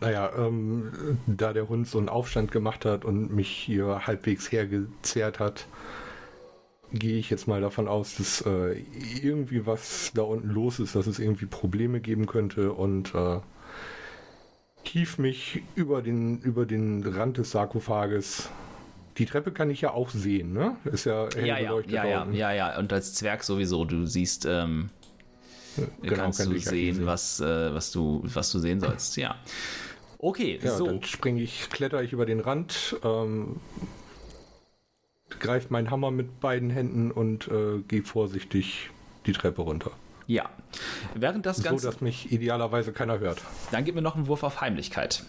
Naja, 0.00 0.30
ähm, 0.36 1.18
da 1.26 1.52
der 1.52 1.68
Hund 1.68 1.88
so 1.88 1.98
einen 1.98 2.08
Aufstand 2.08 2.52
gemacht 2.52 2.84
hat 2.84 3.04
und 3.04 3.32
mich 3.34 3.48
hier 3.50 4.06
halbwegs 4.06 4.50
hergezerrt 4.52 5.38
hat, 5.40 5.66
gehe 6.92 7.18
ich 7.18 7.30
jetzt 7.30 7.46
mal 7.48 7.60
davon 7.60 7.88
aus, 7.88 8.16
dass 8.16 8.40
äh, 8.46 8.82
irgendwie 9.22 9.66
was 9.66 10.10
da 10.14 10.22
unten 10.22 10.48
los 10.48 10.80
ist, 10.80 10.94
dass 10.96 11.06
es 11.06 11.18
irgendwie 11.18 11.46
Probleme 11.46 12.00
geben 12.00 12.26
könnte 12.26 12.72
und 12.72 13.14
äh, 13.14 13.40
hief 14.82 15.18
mich 15.18 15.62
über 15.74 16.02
den, 16.02 16.40
über 16.40 16.66
den 16.66 17.04
Rand 17.06 17.38
des 17.38 17.50
Sarkophages. 17.52 18.50
Die 19.18 19.26
Treppe 19.26 19.52
kann 19.52 19.70
ich 19.70 19.80
ja 19.82 19.90
auch 19.92 20.10
sehen, 20.10 20.52
ne? 20.52 20.76
Ist 20.84 21.04
ja 21.04 21.28
hell 21.34 21.46
Ja, 21.46 21.58
ja, 21.58 21.74
beleuchtet 21.74 21.92
ja, 21.92 22.04
ja, 22.04 22.22
unten. 22.22 22.34
ja, 22.34 22.52
ja. 22.52 22.78
Und 22.78 22.92
als 22.92 23.14
Zwerg 23.14 23.44
sowieso, 23.44 23.84
du 23.84 24.06
siehst, 24.06 24.46
ähm, 24.48 24.90
Genau, 25.76 26.14
kannst 26.16 26.40
kann 26.40 26.50
du 26.50 26.58
sehen, 26.58 26.94
sehen. 26.96 27.06
was, 27.06 27.40
äh, 27.40 27.74
was, 27.74 27.92
du, 27.92 28.20
was 28.24 28.50
du 28.52 28.58
sehen 28.58 28.80
sollst. 28.80 29.16
Ja. 29.16 29.36
Okay, 30.18 30.58
Ja, 30.62 30.76
so. 30.76 30.86
dann 30.86 31.02
springe 31.04 31.40
ich, 31.42 31.70
kletter 31.70 32.02
ich 32.02 32.12
über 32.12 32.26
den 32.26 32.40
Rand, 32.40 32.96
ähm, 33.04 33.60
greife 35.38 35.68
meinen 35.72 35.90
Hammer 35.90 36.10
mit 36.10 36.40
beiden 36.40 36.70
Händen 36.70 37.10
und 37.10 37.48
äh, 37.48 37.78
gehe 37.88 38.02
vorsichtig 38.02 38.90
die 39.26 39.32
Treppe 39.32 39.62
runter. 39.62 39.92
Ja. 40.26 40.48
Während 41.14 41.46
das 41.46 41.58
so, 41.58 41.62
Ganze. 41.64 41.86
dass 41.86 42.00
mich 42.00 42.30
idealerweise 42.32 42.92
keiner 42.92 43.18
hört. 43.18 43.40
dann 43.72 43.84
gib 43.84 43.94
mir 43.94 44.02
noch 44.02 44.14
einen 44.16 44.26
Wurf 44.26 44.42
auf 44.42 44.60
Heimlichkeit. 44.60 45.24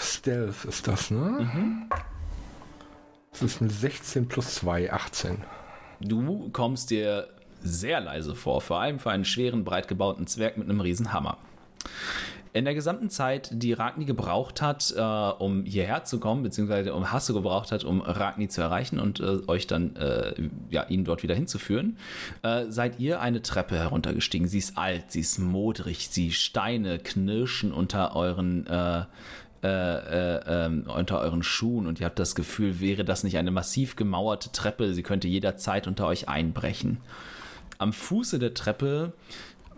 Stealth 0.00 0.64
ist 0.64 0.86
das, 0.86 1.10
ne? 1.10 1.88
Das 3.32 3.42
ist 3.42 3.60
eine 3.60 3.70
16 3.70 4.28
plus 4.28 4.54
2, 4.56 4.92
18. 4.92 5.38
Du 6.00 6.50
kommst 6.52 6.90
dir 6.90 7.28
sehr 7.62 8.00
leise 8.00 8.34
vor, 8.34 8.60
vor 8.60 8.80
allem 8.80 8.98
für 8.98 9.10
einen 9.10 9.24
schweren, 9.24 9.64
breit 9.64 9.88
gebauten 9.88 10.26
Zwerg 10.26 10.56
mit 10.56 10.68
einem 10.68 10.80
riesen 10.80 11.12
Hammer. 11.12 11.38
In 12.52 12.64
der 12.64 12.74
gesamten 12.74 13.10
Zeit, 13.10 13.50
die 13.52 13.74
Ragni 13.74 14.06
gebraucht 14.06 14.62
hat, 14.62 14.94
äh, 14.96 15.00
um 15.02 15.66
hierher 15.66 16.04
zu 16.04 16.18
kommen, 16.18 16.42
beziehungsweise 16.42 16.94
um 16.94 17.12
Hasse 17.12 17.34
gebraucht 17.34 17.70
hat, 17.70 17.84
um 17.84 18.00
Ragni 18.00 18.48
zu 18.48 18.62
erreichen 18.62 18.98
und 18.98 19.20
äh, 19.20 19.40
euch 19.46 19.66
dann, 19.66 19.94
äh, 19.96 20.32
ja, 20.70 20.84
ihn 20.84 21.04
dort 21.04 21.22
wieder 21.22 21.34
hinzuführen, 21.34 21.98
äh, 22.40 22.64
seid 22.70 22.98
ihr 22.98 23.20
eine 23.20 23.42
Treppe 23.42 23.76
heruntergestiegen. 23.76 24.48
Sie 24.48 24.56
ist 24.56 24.78
alt, 24.78 25.12
sie 25.12 25.20
ist 25.20 25.38
modrig, 25.38 26.08
die 26.08 26.32
Steine 26.32 26.98
knirschen 26.98 27.72
unter 27.72 28.16
euren, 28.16 28.66
äh, 29.62 29.68
äh, 29.68 30.36
äh, 30.36 30.66
ähm, 30.66 30.84
unter 30.86 31.20
euren 31.20 31.42
Schuhen 31.42 31.86
und 31.86 32.00
ihr 32.00 32.06
habt 32.06 32.18
das 32.18 32.34
Gefühl, 32.34 32.80
wäre 32.80 33.04
das 33.04 33.24
nicht 33.24 33.38
eine 33.38 33.50
massiv 33.50 33.96
gemauerte 33.96 34.52
Treppe, 34.52 34.92
sie 34.92 35.02
könnte 35.02 35.28
jederzeit 35.28 35.86
unter 35.86 36.06
euch 36.06 36.28
einbrechen. 36.28 36.98
Am 37.78 37.92
Fuße 37.92 38.38
der 38.38 38.54
Treppe 38.54 39.12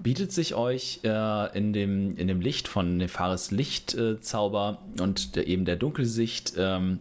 bietet 0.01 0.33
sich 0.33 0.55
euch 0.55 1.01
äh, 1.05 1.59
in, 1.59 1.73
dem, 1.73 2.17
in 2.17 2.29
dem 2.29 2.41
Licht 2.41 2.69
von 2.69 2.97
Nefaris 2.97 3.51
Lichtzauber 3.51 4.83
und 5.01 5.37
der, 5.37 5.47
eben 5.47 5.65
der 5.65 5.77
Dunkelsicht, 5.77 6.55
ähm, 6.57 7.01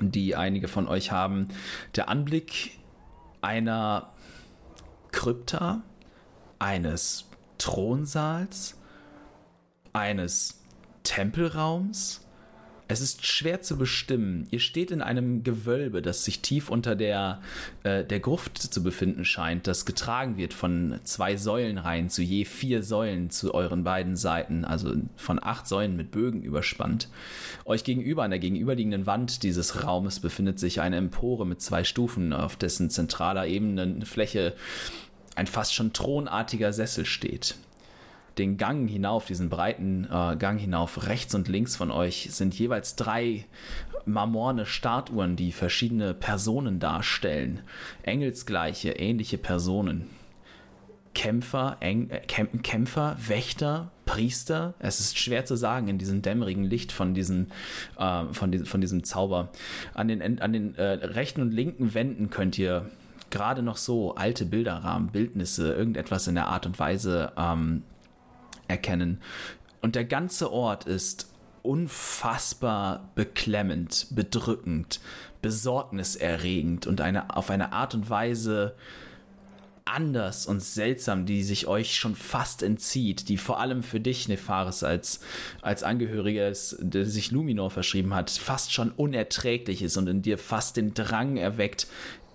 die 0.00 0.36
einige 0.36 0.68
von 0.68 0.88
euch 0.88 1.12
haben, 1.12 1.48
der 1.96 2.08
Anblick 2.08 2.78
einer 3.42 4.10
Krypta, 5.12 5.82
eines 6.58 7.26
Thronsaals, 7.58 8.78
eines 9.92 10.59
Tempelraums. 11.02 12.20
Es 12.90 13.00
ist 13.00 13.24
schwer 13.24 13.62
zu 13.62 13.78
bestimmen. 13.78 14.48
Ihr 14.50 14.58
steht 14.58 14.90
in 14.90 15.00
einem 15.00 15.44
Gewölbe, 15.44 16.02
das 16.02 16.24
sich 16.24 16.40
tief 16.40 16.70
unter 16.70 16.96
der, 16.96 17.40
äh, 17.84 18.04
der 18.04 18.18
Gruft 18.18 18.58
zu 18.58 18.82
befinden 18.82 19.24
scheint, 19.24 19.68
das 19.68 19.86
getragen 19.86 20.36
wird 20.36 20.52
von 20.52 20.98
zwei 21.04 21.36
Säulenreihen 21.36 22.08
zu 22.08 22.22
je 22.22 22.44
vier 22.44 22.82
Säulen 22.82 23.30
zu 23.30 23.54
euren 23.54 23.84
beiden 23.84 24.16
Seiten, 24.16 24.64
also 24.64 24.92
von 25.14 25.38
acht 25.40 25.68
Säulen 25.68 25.94
mit 25.94 26.10
Bögen 26.10 26.42
überspannt. 26.42 27.08
Euch 27.64 27.84
gegenüber, 27.84 28.24
an 28.24 28.32
der 28.32 28.40
gegenüberliegenden 28.40 29.06
Wand 29.06 29.44
dieses 29.44 29.84
Raumes, 29.84 30.18
befindet 30.18 30.58
sich 30.58 30.80
eine 30.80 30.96
Empore 30.96 31.46
mit 31.46 31.62
zwei 31.62 31.84
Stufen, 31.84 32.32
auf 32.32 32.56
dessen 32.56 32.90
zentraler 32.90 33.46
Ebenenfläche 33.46 34.54
ein 35.36 35.46
fast 35.46 35.74
schon 35.74 35.92
thronartiger 35.92 36.72
Sessel 36.72 37.06
steht 37.06 37.54
den 38.40 38.56
Gang 38.56 38.88
hinauf, 38.88 39.26
diesen 39.26 39.50
breiten 39.50 40.04
äh, 40.10 40.36
Gang 40.36 40.58
hinauf, 40.58 41.06
rechts 41.06 41.34
und 41.34 41.46
links 41.48 41.76
von 41.76 41.90
euch 41.90 42.28
sind 42.30 42.58
jeweils 42.58 42.96
drei 42.96 43.44
marmorne 44.06 44.66
Statuen, 44.66 45.36
die 45.36 45.52
verschiedene 45.52 46.14
Personen 46.14 46.80
darstellen. 46.80 47.60
Engelsgleiche, 48.02 48.92
ähnliche 48.92 49.38
Personen. 49.38 50.08
Kämpfer, 51.14 51.76
Eng, 51.80 52.08
äh, 52.10 52.20
Kämpfer, 52.20 53.16
Wächter, 53.26 53.90
Priester. 54.06 54.74
Es 54.78 55.00
ist 55.00 55.18
schwer 55.18 55.44
zu 55.44 55.56
sagen 55.56 55.88
in 55.88 55.98
diesem 55.98 56.22
dämmerigen 56.22 56.64
Licht 56.64 56.92
von 56.92 57.14
diesem, 57.14 57.48
äh, 57.98 58.24
von, 58.32 58.52
die, 58.52 58.60
von 58.60 58.80
diesem 58.80 59.04
Zauber. 59.04 59.50
An 59.92 60.08
den, 60.08 60.40
an 60.40 60.52
den 60.52 60.74
äh, 60.76 60.82
rechten 60.82 61.42
und 61.42 61.52
linken 61.52 61.94
Wänden 61.94 62.30
könnt 62.30 62.58
ihr 62.58 62.86
gerade 63.28 63.62
noch 63.62 63.76
so 63.76 64.14
alte 64.14 64.46
Bilderrahmen, 64.46 65.10
Bildnisse, 65.10 65.72
irgendetwas 65.72 66.26
in 66.26 66.36
der 66.36 66.48
Art 66.48 66.64
und 66.64 66.78
Weise 66.78 67.32
ähm, 67.36 67.82
erkennen. 68.70 69.20
Und 69.82 69.94
der 69.94 70.04
ganze 70.04 70.52
Ort 70.52 70.84
ist 70.84 71.28
unfassbar 71.62 73.10
beklemmend, 73.14 74.06
bedrückend, 74.10 75.00
besorgniserregend 75.42 76.86
und 76.86 77.00
eine, 77.00 77.36
auf 77.36 77.50
eine 77.50 77.72
Art 77.72 77.94
und 77.94 78.08
Weise 78.08 78.74
anders 79.84 80.46
und 80.46 80.62
seltsam, 80.62 81.26
die 81.26 81.42
sich 81.42 81.66
euch 81.66 81.96
schon 81.96 82.14
fast 82.14 82.62
entzieht, 82.62 83.28
die 83.28 83.36
vor 83.36 83.60
allem 83.60 83.82
für 83.82 84.00
dich, 84.00 84.28
Nefaris, 84.28 84.82
als, 84.82 85.20
als 85.62 85.82
Angehöriger, 85.82 86.52
der 86.78 87.06
sich 87.06 87.30
Luminor 87.30 87.70
verschrieben 87.70 88.14
hat, 88.14 88.30
fast 88.30 88.72
schon 88.72 88.92
unerträglich 88.92 89.82
ist 89.82 89.96
und 89.96 90.08
in 90.08 90.22
dir 90.22 90.38
fast 90.38 90.76
den 90.76 90.94
Drang 90.94 91.36
erweckt, 91.36 91.88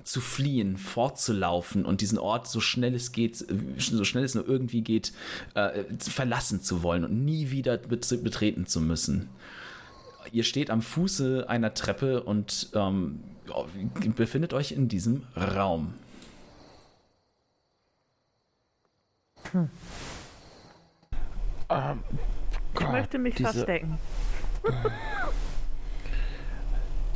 zu 0.06 0.22
fliehen, 0.22 0.78
fortzulaufen 0.78 1.84
und 1.84 2.00
diesen 2.00 2.20
Ort 2.20 2.48
so 2.48 2.62
schnell 2.62 2.94
es 2.94 3.12
geht, 3.12 3.44
so 3.80 4.04
schnell 4.04 4.24
es 4.24 4.36
nur 4.36 4.48
irgendwie 4.48 4.82
geht, 4.82 5.12
äh, 5.56 5.84
verlassen 5.98 6.62
zu 6.62 6.84
wollen 6.84 7.04
und 7.04 7.26
nie 7.26 7.50
wieder 7.50 7.78
betreten 7.78 8.68
zu 8.68 8.80
müssen. 8.80 9.30
Ihr 10.32 10.44
steht 10.44 10.70
am 10.70 10.84
Fuße 10.84 11.50
einer 11.50 11.74
Treppe 11.74 12.22
und 12.22 12.70
ähm, 12.76 13.24
befindet 14.16 14.54
euch 14.54 14.72
in 14.72 14.88
diesem 14.88 15.24
Raum. 15.36 15.96
Hm. 19.52 19.70
Ähm, 21.70 22.04
ich 22.12 22.80
Gott, 22.80 22.92
möchte 22.92 23.18
mich 23.18 23.36
diese... 23.36 23.54
verstecken. 23.54 23.98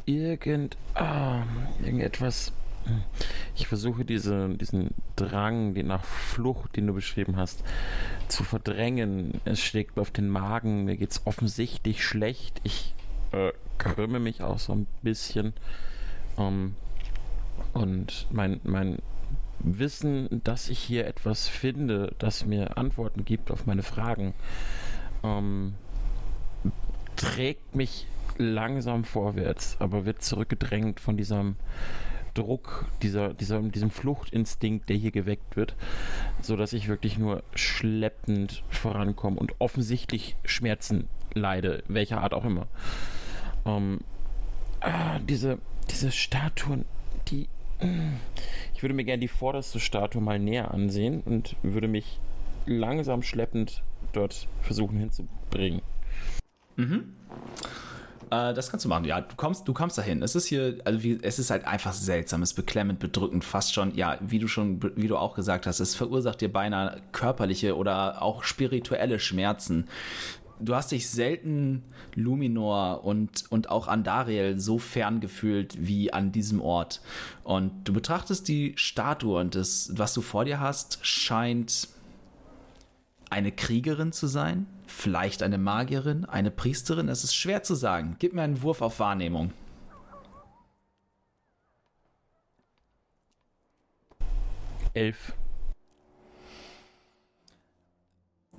Irgend, 0.05 0.75
ah, 0.95 1.43
irgendetwas 1.83 2.51
ich 3.55 3.67
versuche 3.67 4.05
diese, 4.05 4.49
diesen 4.49 4.91
Drang 5.15 5.73
die 5.73 5.83
nach 5.83 6.03
Flucht, 6.03 6.75
den 6.75 6.87
du 6.87 6.93
beschrieben 6.93 7.35
hast, 7.37 7.63
zu 8.27 8.43
verdrängen. 8.43 9.41
Es 9.45 9.59
schlägt 9.59 9.95
mir 9.95 10.01
auf 10.01 10.11
den 10.11 10.29
Magen, 10.29 10.85
mir 10.85 10.97
geht 10.97 11.11
es 11.11 11.25
offensichtlich 11.25 12.03
schlecht. 12.03 12.61
Ich 12.63 12.93
äh, 13.31 13.51
krümme 13.77 14.19
mich 14.19 14.41
auch 14.41 14.59
so 14.59 14.73
ein 14.73 14.87
bisschen. 15.01 15.53
Ähm, 16.37 16.75
und 17.73 18.27
mein, 18.31 18.59
mein 18.63 18.99
Wissen, 19.59 20.41
dass 20.43 20.69
ich 20.69 20.79
hier 20.79 21.05
etwas 21.05 21.47
finde, 21.47 22.15
das 22.19 22.45
mir 22.45 22.77
Antworten 22.77 23.25
gibt 23.25 23.51
auf 23.51 23.65
meine 23.65 23.83
Fragen, 23.83 24.33
ähm, 25.23 25.75
trägt 27.15 27.75
mich 27.75 28.07
langsam 28.37 29.03
vorwärts, 29.03 29.75
aber 29.79 30.05
wird 30.05 30.23
zurückgedrängt 30.23 31.01
von 31.01 31.17
diesem 31.17 31.57
Druck, 32.33 32.85
dieser, 33.01 33.33
dieser, 33.33 33.61
diesem 33.61 33.91
Fluchtinstinkt, 33.91 34.89
der 34.89 34.97
hier 34.97 35.11
geweckt 35.11 35.55
wird, 35.55 35.75
sodass 36.41 36.73
ich 36.73 36.87
wirklich 36.87 37.17
nur 37.17 37.43
schleppend 37.55 38.63
vorankomme 38.69 39.39
und 39.39 39.55
offensichtlich 39.59 40.35
Schmerzen 40.43 41.07
leide, 41.33 41.83
welcher 41.87 42.21
Art 42.21 42.33
auch 42.33 42.45
immer. 42.45 42.67
Ähm, 43.65 43.99
ah, 44.81 45.19
diese, 45.19 45.59
diese 45.89 46.11
Statuen, 46.11 46.85
die. 47.27 47.47
Ich 48.73 48.83
würde 48.83 48.93
mir 48.93 49.05
gerne 49.05 49.21
die 49.21 49.29
vorderste 49.29 49.79
Statue 49.79 50.21
mal 50.21 50.37
näher 50.37 50.73
ansehen 50.73 51.21
und 51.21 51.55
würde 51.63 51.87
mich 51.87 52.19
langsam 52.65 53.23
schleppend 53.23 53.83
dort 54.11 54.47
versuchen 54.61 54.97
hinzubringen. 54.97 55.81
Mhm. 56.75 57.15
Äh, 58.31 58.53
das 58.53 58.69
kannst 58.69 58.85
du 58.85 58.89
machen. 58.89 59.05
Ja, 59.05 59.21
du 59.21 59.35
kommst, 59.35 59.67
du 59.67 59.73
kommst 59.73 59.97
dahin. 59.97 60.21
Es 60.21 60.35
ist 60.35 60.45
hier, 60.45 60.77
also 60.85 61.03
wie, 61.03 61.19
es 61.21 61.39
ist 61.39 61.49
halt 61.49 61.65
einfach 61.65 61.93
seltsam, 61.93 62.41
es 62.41 62.51
ist 62.51 62.55
beklemmend, 62.55 62.99
bedrückend, 62.99 63.43
fast 63.43 63.73
schon, 63.73 63.95
ja, 63.95 64.17
wie 64.21 64.39
du 64.39 64.47
schon, 64.47 64.81
wie 64.95 65.07
du 65.07 65.17
auch 65.17 65.35
gesagt 65.35 65.67
hast, 65.67 65.79
es 65.79 65.95
verursacht 65.95 66.41
dir 66.41 66.51
beinahe 66.51 67.01
körperliche 67.11 67.75
oder 67.75 68.21
auch 68.21 68.43
spirituelle 68.43 69.19
Schmerzen. 69.19 69.87
Du 70.61 70.75
hast 70.75 70.91
dich 70.91 71.09
selten 71.09 71.83
Luminor 72.15 73.05
und, 73.05 73.45
und 73.49 73.69
auch 73.69 73.87
Andariel 73.87 74.59
so 74.59 74.77
fern 74.77 75.21
gefühlt 75.21 75.77
wie 75.79 76.11
an 76.11 76.33
diesem 76.33 76.59
Ort. 76.59 76.99
Und 77.45 77.71
du 77.85 77.93
betrachtest 77.93 78.49
die 78.49 78.73
Statue 78.75 79.39
und 79.39 79.55
das, 79.55 79.89
was 79.93 80.13
du 80.13 80.21
vor 80.21 80.43
dir 80.43 80.59
hast, 80.59 80.99
scheint 81.01 81.87
eine 83.29 83.51
Kriegerin 83.51 84.11
zu 84.11 84.27
sein, 84.27 84.65
vielleicht 84.87 85.43
eine 85.43 85.57
Magierin, 85.57 86.25
eine 86.25 86.51
Priesterin, 86.51 87.09
es 87.09 87.23
ist 87.23 87.35
schwer 87.35 87.63
zu 87.63 87.75
sagen. 87.75 88.15
Gib 88.19 88.33
mir 88.33 88.41
einen 88.41 88.61
Wurf 88.61 88.81
auf 88.81 88.99
Wahrnehmung. 88.99 89.53
Elf. 94.93 95.33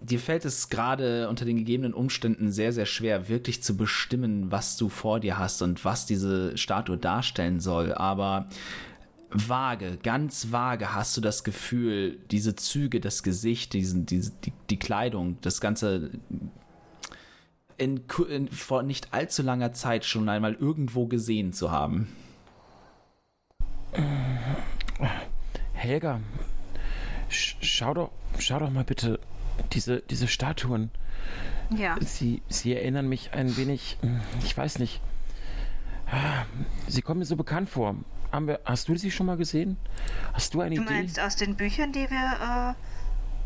Dir 0.02 0.18
fällt 0.18 0.46
es 0.46 0.70
gerade 0.70 1.28
unter 1.28 1.44
den 1.44 1.58
gegebenen 1.58 1.92
Umständen 1.92 2.50
sehr, 2.50 2.72
sehr 2.72 2.86
schwer, 2.86 3.28
wirklich 3.28 3.62
zu 3.62 3.76
bestimmen, 3.76 4.50
was 4.50 4.78
du 4.78 4.88
vor 4.88 5.20
dir 5.20 5.38
hast 5.38 5.60
und 5.60 5.84
was 5.84 6.06
diese 6.06 6.56
Statue 6.56 6.96
darstellen 6.96 7.60
soll. 7.60 7.92
Aber 7.92 8.48
vage, 9.30 9.98
ganz 10.02 10.50
vage 10.50 10.94
hast 10.94 11.16
du 11.16 11.20
das 11.20 11.44
Gefühl, 11.44 12.18
diese 12.30 12.56
Züge, 12.56 13.00
das 13.00 13.22
Gesicht, 13.22 13.72
diesen, 13.72 14.06
diese, 14.06 14.32
die, 14.44 14.52
die 14.68 14.78
Kleidung, 14.78 15.38
das 15.40 15.60
Ganze 15.60 16.10
in, 17.78 18.02
in, 18.28 18.48
vor 18.48 18.82
nicht 18.82 19.14
allzu 19.14 19.42
langer 19.42 19.72
Zeit 19.72 20.04
schon 20.04 20.28
einmal 20.28 20.54
irgendwo 20.54 21.06
gesehen 21.06 21.52
zu 21.52 21.70
haben. 21.70 22.08
Helga, 25.72 26.20
schau 27.28 27.94
doch, 27.94 28.10
schau 28.38 28.58
doch 28.58 28.70
mal 28.70 28.84
bitte 28.84 29.18
diese, 29.72 30.00
diese 30.02 30.28
Statuen. 30.28 30.90
Ja. 31.76 31.96
Sie, 32.00 32.42
sie 32.48 32.74
erinnern 32.74 33.08
mich 33.08 33.32
ein 33.32 33.56
wenig, 33.56 33.96
ich 34.44 34.56
weiß 34.56 34.78
nicht. 34.78 35.00
Sie 36.88 37.02
kommen 37.02 37.20
mir 37.20 37.26
so 37.26 37.36
bekannt 37.36 37.70
vor. 37.70 37.94
Haben 38.32 38.46
wir, 38.46 38.60
hast 38.64 38.88
du 38.88 38.96
sie 38.96 39.10
schon 39.10 39.26
mal 39.26 39.36
gesehen? 39.36 39.76
Hast 40.32 40.54
du 40.54 40.60
eine 40.60 40.76
du 40.76 40.82
Idee? 40.82 40.90
Du 40.90 40.94
meinst 40.98 41.20
aus 41.20 41.36
den 41.36 41.56
Büchern, 41.56 41.92
die 41.92 42.08
wir 42.08 42.76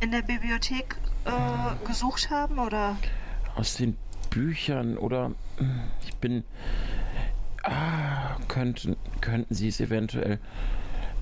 äh, 0.00 0.04
in 0.04 0.10
der 0.10 0.22
Bibliothek 0.22 0.96
äh, 1.24 1.86
gesucht 1.86 2.30
haben, 2.30 2.58
oder? 2.58 2.96
Aus 3.56 3.76
den 3.76 3.96
Büchern 4.30 4.98
oder 4.98 5.32
ich 6.06 6.14
bin. 6.16 6.44
Ah, 7.62 8.36
könnten, 8.48 8.96
könnten 9.20 9.54
sie 9.54 9.68
es 9.68 9.80
eventuell. 9.80 10.38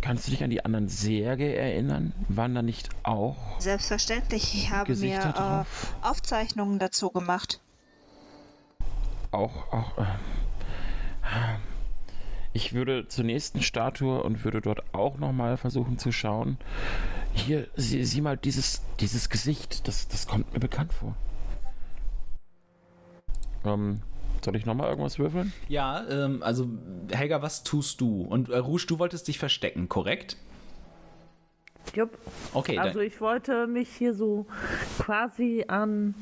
Kannst 0.01 0.27
du 0.27 0.33
dich 0.33 0.43
an 0.43 0.51
die 0.51 0.65
anderen 0.65 0.89
Särge 0.89 1.55
erinnern? 1.55 2.13
Waren 2.29 2.57
da 2.57 2.63
nicht 2.63 2.89
auch? 3.05 3.61
Selbstverständlich. 3.61 4.53
Ich 4.55 4.73
habe 4.73 4.87
Gesichter 4.87 5.29
mir 5.29 5.67
äh, 6.05 6.09
Aufzeichnungen 6.09 6.81
dazu 6.81 7.11
gemacht. 7.11 7.61
Auch, 9.31 9.73
auch. 9.73 9.99
Äh, 9.99 10.05
ich 12.53 12.73
würde 12.73 13.09
zur 13.09 13.25
nächsten 13.25 13.63
Statue 13.63 14.23
und 14.23 14.45
würde 14.45 14.61
dort 14.61 14.83
auch 14.93 15.19
nochmal 15.19 15.57
versuchen 15.57 15.99
zu 15.99 16.13
schauen. 16.13 16.59
Hier, 17.33 17.67
sieh, 17.77 18.05
sieh 18.05 18.21
mal 18.21 18.37
dieses, 18.37 18.83
dieses 19.01 19.31
Gesicht, 19.31 19.89
das, 19.89 20.09
das 20.09 20.27
kommt 20.27 20.53
mir 20.53 20.61
bekannt 20.61 20.93
vor. 20.93 21.15
Ähm, 23.65 24.03
soll 24.45 24.57
ich 24.57 24.67
nochmal 24.67 24.89
irgendwas 24.89 25.19
würfeln? 25.19 25.53
Ja, 25.69 26.07
ähm, 26.09 26.43
also 26.43 26.69
Helga, 27.11 27.43
was 27.43 27.63
tust 27.63 28.01
du? 28.01 28.23
Und 28.23 28.49
äh, 28.49 28.59
Rouge, 28.59 28.87
du 28.87 28.99
wolltest 28.99 29.29
dich 29.29 29.39
verstecken, 29.39 29.89
korrekt? 29.89 30.37
Jupp. 31.95 32.19
Okay. 32.53 32.79
Also 32.79 33.01
ich 33.01 33.21
wollte 33.21 33.67
mich 33.67 33.89
hier 33.89 34.15
so 34.15 34.47
quasi 34.99 35.65
an. 35.69 36.15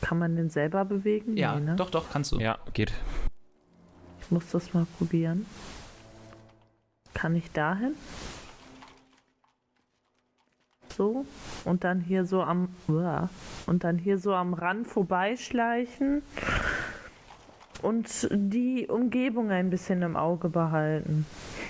Kann 0.00 0.18
man 0.18 0.36
den 0.36 0.50
selber 0.50 0.84
bewegen? 0.84 1.36
Ja, 1.36 1.58
nee, 1.58 1.66
ne? 1.66 1.76
doch, 1.76 1.90
doch, 1.90 2.10
kannst 2.10 2.32
du. 2.32 2.38
Ja, 2.38 2.58
geht. 2.74 2.92
Ich 4.26 4.32
muss 4.32 4.50
das 4.50 4.74
mal 4.74 4.88
probieren. 4.98 5.46
Kann 7.14 7.36
ich 7.36 7.48
dahin? 7.52 7.94
So. 10.96 11.24
Und 11.64 11.84
dann 11.84 12.00
hier 12.00 12.24
so 12.24 12.42
am. 12.42 12.68
Und 13.66 13.84
dann 13.84 13.98
hier 13.98 14.18
so 14.18 14.34
am 14.34 14.52
Rand 14.52 14.88
vorbeischleichen. 14.88 16.22
Und 17.82 18.28
die 18.32 18.88
Umgebung 18.88 19.52
ein 19.52 19.70
bisschen 19.70 20.02
im 20.02 20.16
Auge 20.16 20.48
behalten. 20.48 21.24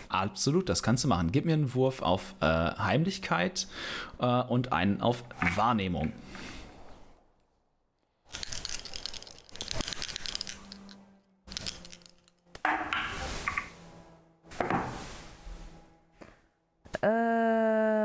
Absolut, 0.09 0.71
das 0.71 0.83
kannst 0.83 1.05
du 1.05 1.09
machen. 1.09 1.33
Gib 1.33 1.45
mir 1.45 1.53
einen 1.53 1.75
Wurf 1.75 2.01
auf 2.01 2.37
äh, 2.41 2.47
Heimlichkeit 2.47 3.69
äh, 4.19 4.43
und 4.45 4.73
einen 4.73 5.03
auf 5.03 5.25
Wahrnehmung. 5.57 6.13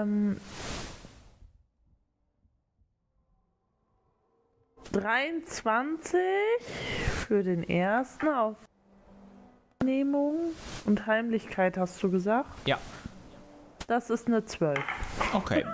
ähm, 0.02 0.38
23 4.91 6.20
für 7.28 7.43
den 7.43 7.68
ersten 7.68 8.28
auf 8.28 8.58
Nehmung 9.84 10.38
und 10.86 11.08
Heimlichkeit 11.08 11.78
hast 11.78 12.02
du 12.04 12.12
gesagt? 12.12 12.49
Ja. 12.68 12.78
Das 13.88 14.10
ist 14.10 14.28
eine 14.28 14.45
12. 14.45 14.80
Okay. 15.34 15.66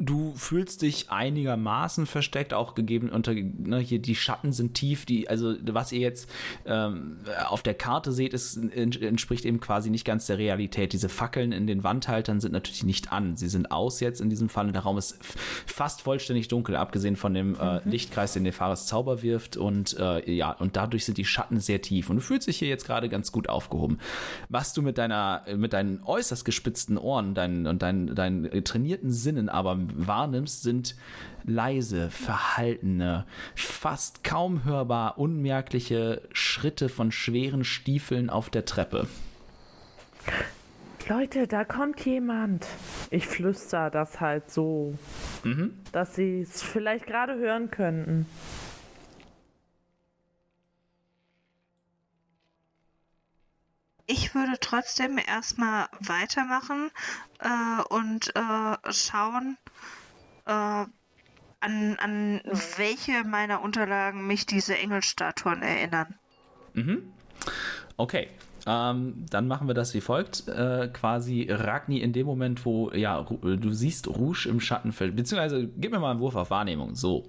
Du 0.00 0.32
fühlst 0.34 0.80
dich 0.80 1.10
einigermaßen 1.10 2.06
versteckt, 2.06 2.54
auch 2.54 2.74
gegeben 2.74 3.10
unter, 3.10 3.34
ne, 3.34 3.78
hier 3.78 3.98
die 3.98 4.14
Schatten 4.14 4.52
sind 4.52 4.72
tief, 4.72 5.04
die, 5.04 5.28
also 5.28 5.54
was 5.62 5.92
ihr 5.92 6.00
jetzt 6.00 6.30
ähm, 6.64 7.18
auf 7.46 7.62
der 7.62 7.74
Karte 7.74 8.10
seht, 8.10 8.32
ist, 8.32 8.56
entspricht 8.56 9.44
eben 9.44 9.60
quasi 9.60 9.90
nicht 9.90 10.06
ganz 10.06 10.26
der 10.26 10.38
Realität. 10.38 10.94
Diese 10.94 11.10
Fackeln 11.10 11.52
in 11.52 11.66
den 11.66 11.84
Wandhaltern 11.84 12.40
sind 12.40 12.52
natürlich 12.52 12.84
nicht 12.84 13.12
an. 13.12 13.36
Sie 13.36 13.48
sind 13.48 13.70
aus 13.70 14.00
jetzt 14.00 14.22
in 14.22 14.30
diesem 14.30 14.48
Fall 14.48 14.66
und 14.66 14.72
der 14.72 14.82
Raum 14.82 14.96
ist 14.96 15.18
fast 15.66 16.00
vollständig 16.00 16.48
dunkel, 16.48 16.76
abgesehen 16.76 17.16
von 17.16 17.34
dem 17.34 17.54
äh, 17.60 17.74
mhm. 17.74 17.80
Lichtkreis, 17.84 18.32
den 18.32 18.44
Nefaris 18.44 18.86
Zauber 18.86 19.20
wirft 19.20 19.58
und 19.58 19.98
äh, 19.98 20.30
ja, 20.32 20.52
und 20.52 20.76
dadurch 20.76 21.04
sind 21.04 21.18
die 21.18 21.26
Schatten 21.26 21.60
sehr 21.60 21.82
tief 21.82 22.08
und 22.08 22.16
du 22.16 22.22
fühlst 22.22 22.48
dich 22.48 22.58
hier 22.58 22.68
jetzt 22.68 22.86
gerade 22.86 23.10
ganz 23.10 23.32
gut 23.32 23.50
aufgehoben. 23.50 23.98
Was 24.48 24.72
du 24.72 24.80
mit 24.80 24.96
deiner, 24.96 25.42
mit 25.56 25.74
deinen 25.74 26.02
äußerst 26.02 26.46
gespitzten 26.46 26.96
Ohren 26.96 27.34
deinen, 27.34 27.66
und 27.66 27.82
deinen, 27.82 28.14
deinen 28.14 28.64
trainierten 28.64 29.10
Sinnen 29.10 29.50
aber 29.50 29.78
wahrnimmst, 29.94 30.62
sind 30.62 30.96
leise, 31.44 32.10
verhaltene, 32.10 33.26
fast 33.54 34.24
kaum 34.24 34.64
hörbar, 34.64 35.18
unmerkliche 35.18 36.22
Schritte 36.32 36.88
von 36.88 37.12
schweren 37.12 37.64
Stiefeln 37.64 38.30
auf 38.30 38.50
der 38.50 38.64
Treppe. 38.64 39.06
Leute, 41.08 41.48
da 41.48 41.64
kommt 41.64 42.04
jemand. 42.04 42.66
Ich 43.10 43.26
flüster 43.26 43.90
das 43.90 44.20
halt 44.20 44.50
so, 44.50 44.94
mhm. 45.42 45.74
dass 45.90 46.14
sie 46.14 46.42
es 46.42 46.62
vielleicht 46.62 47.06
gerade 47.06 47.34
hören 47.34 47.70
könnten. 47.70 48.26
Ich 54.10 54.34
würde 54.34 54.58
trotzdem 54.60 55.18
erstmal 55.18 55.86
weitermachen 56.00 56.90
äh, 57.38 57.82
und 57.94 58.34
äh, 58.34 58.92
schauen, 58.92 59.56
äh, 60.46 60.50
an, 60.50 60.88
an 61.60 62.40
welche 62.76 63.22
meiner 63.22 63.62
Unterlagen 63.62 64.26
mich 64.26 64.46
diese 64.46 64.76
Engelstatuen 64.76 65.62
erinnern. 65.62 66.16
Mhm. 66.74 67.12
Okay. 67.96 68.26
Ähm, 68.66 69.26
dann 69.30 69.46
machen 69.46 69.68
wir 69.68 69.74
das 69.74 69.94
wie 69.94 70.00
folgt. 70.00 70.48
Äh, 70.48 70.90
quasi 70.92 71.46
Ragni 71.48 72.00
in 72.00 72.12
dem 72.12 72.26
Moment, 72.26 72.64
wo 72.64 72.90
ja, 72.90 73.22
du 73.22 73.70
siehst 73.70 74.08
Rouge 74.08 74.48
im 74.48 74.58
Schattenfeld, 74.58 75.14
beziehungsweise 75.14 75.68
gib 75.68 75.92
mir 75.92 76.00
mal 76.00 76.10
einen 76.10 76.20
Wurf 76.20 76.34
auf 76.34 76.50
Wahrnehmung. 76.50 76.96
So. 76.96 77.28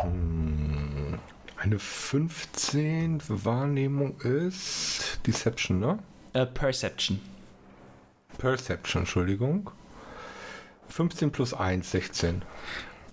Hm, 0.00 1.18
eine 1.64 1.78
15 1.78 3.22
Wahrnehmung 3.26 4.20
ist 4.20 5.18
Deception, 5.26 5.80
ne? 5.80 5.98
Uh, 6.34 6.44
Perception. 6.44 7.20
Perception, 8.36 9.02
Entschuldigung. 9.02 9.70
15 10.88 11.32
plus 11.32 11.54
1, 11.54 11.90
16. 11.90 12.42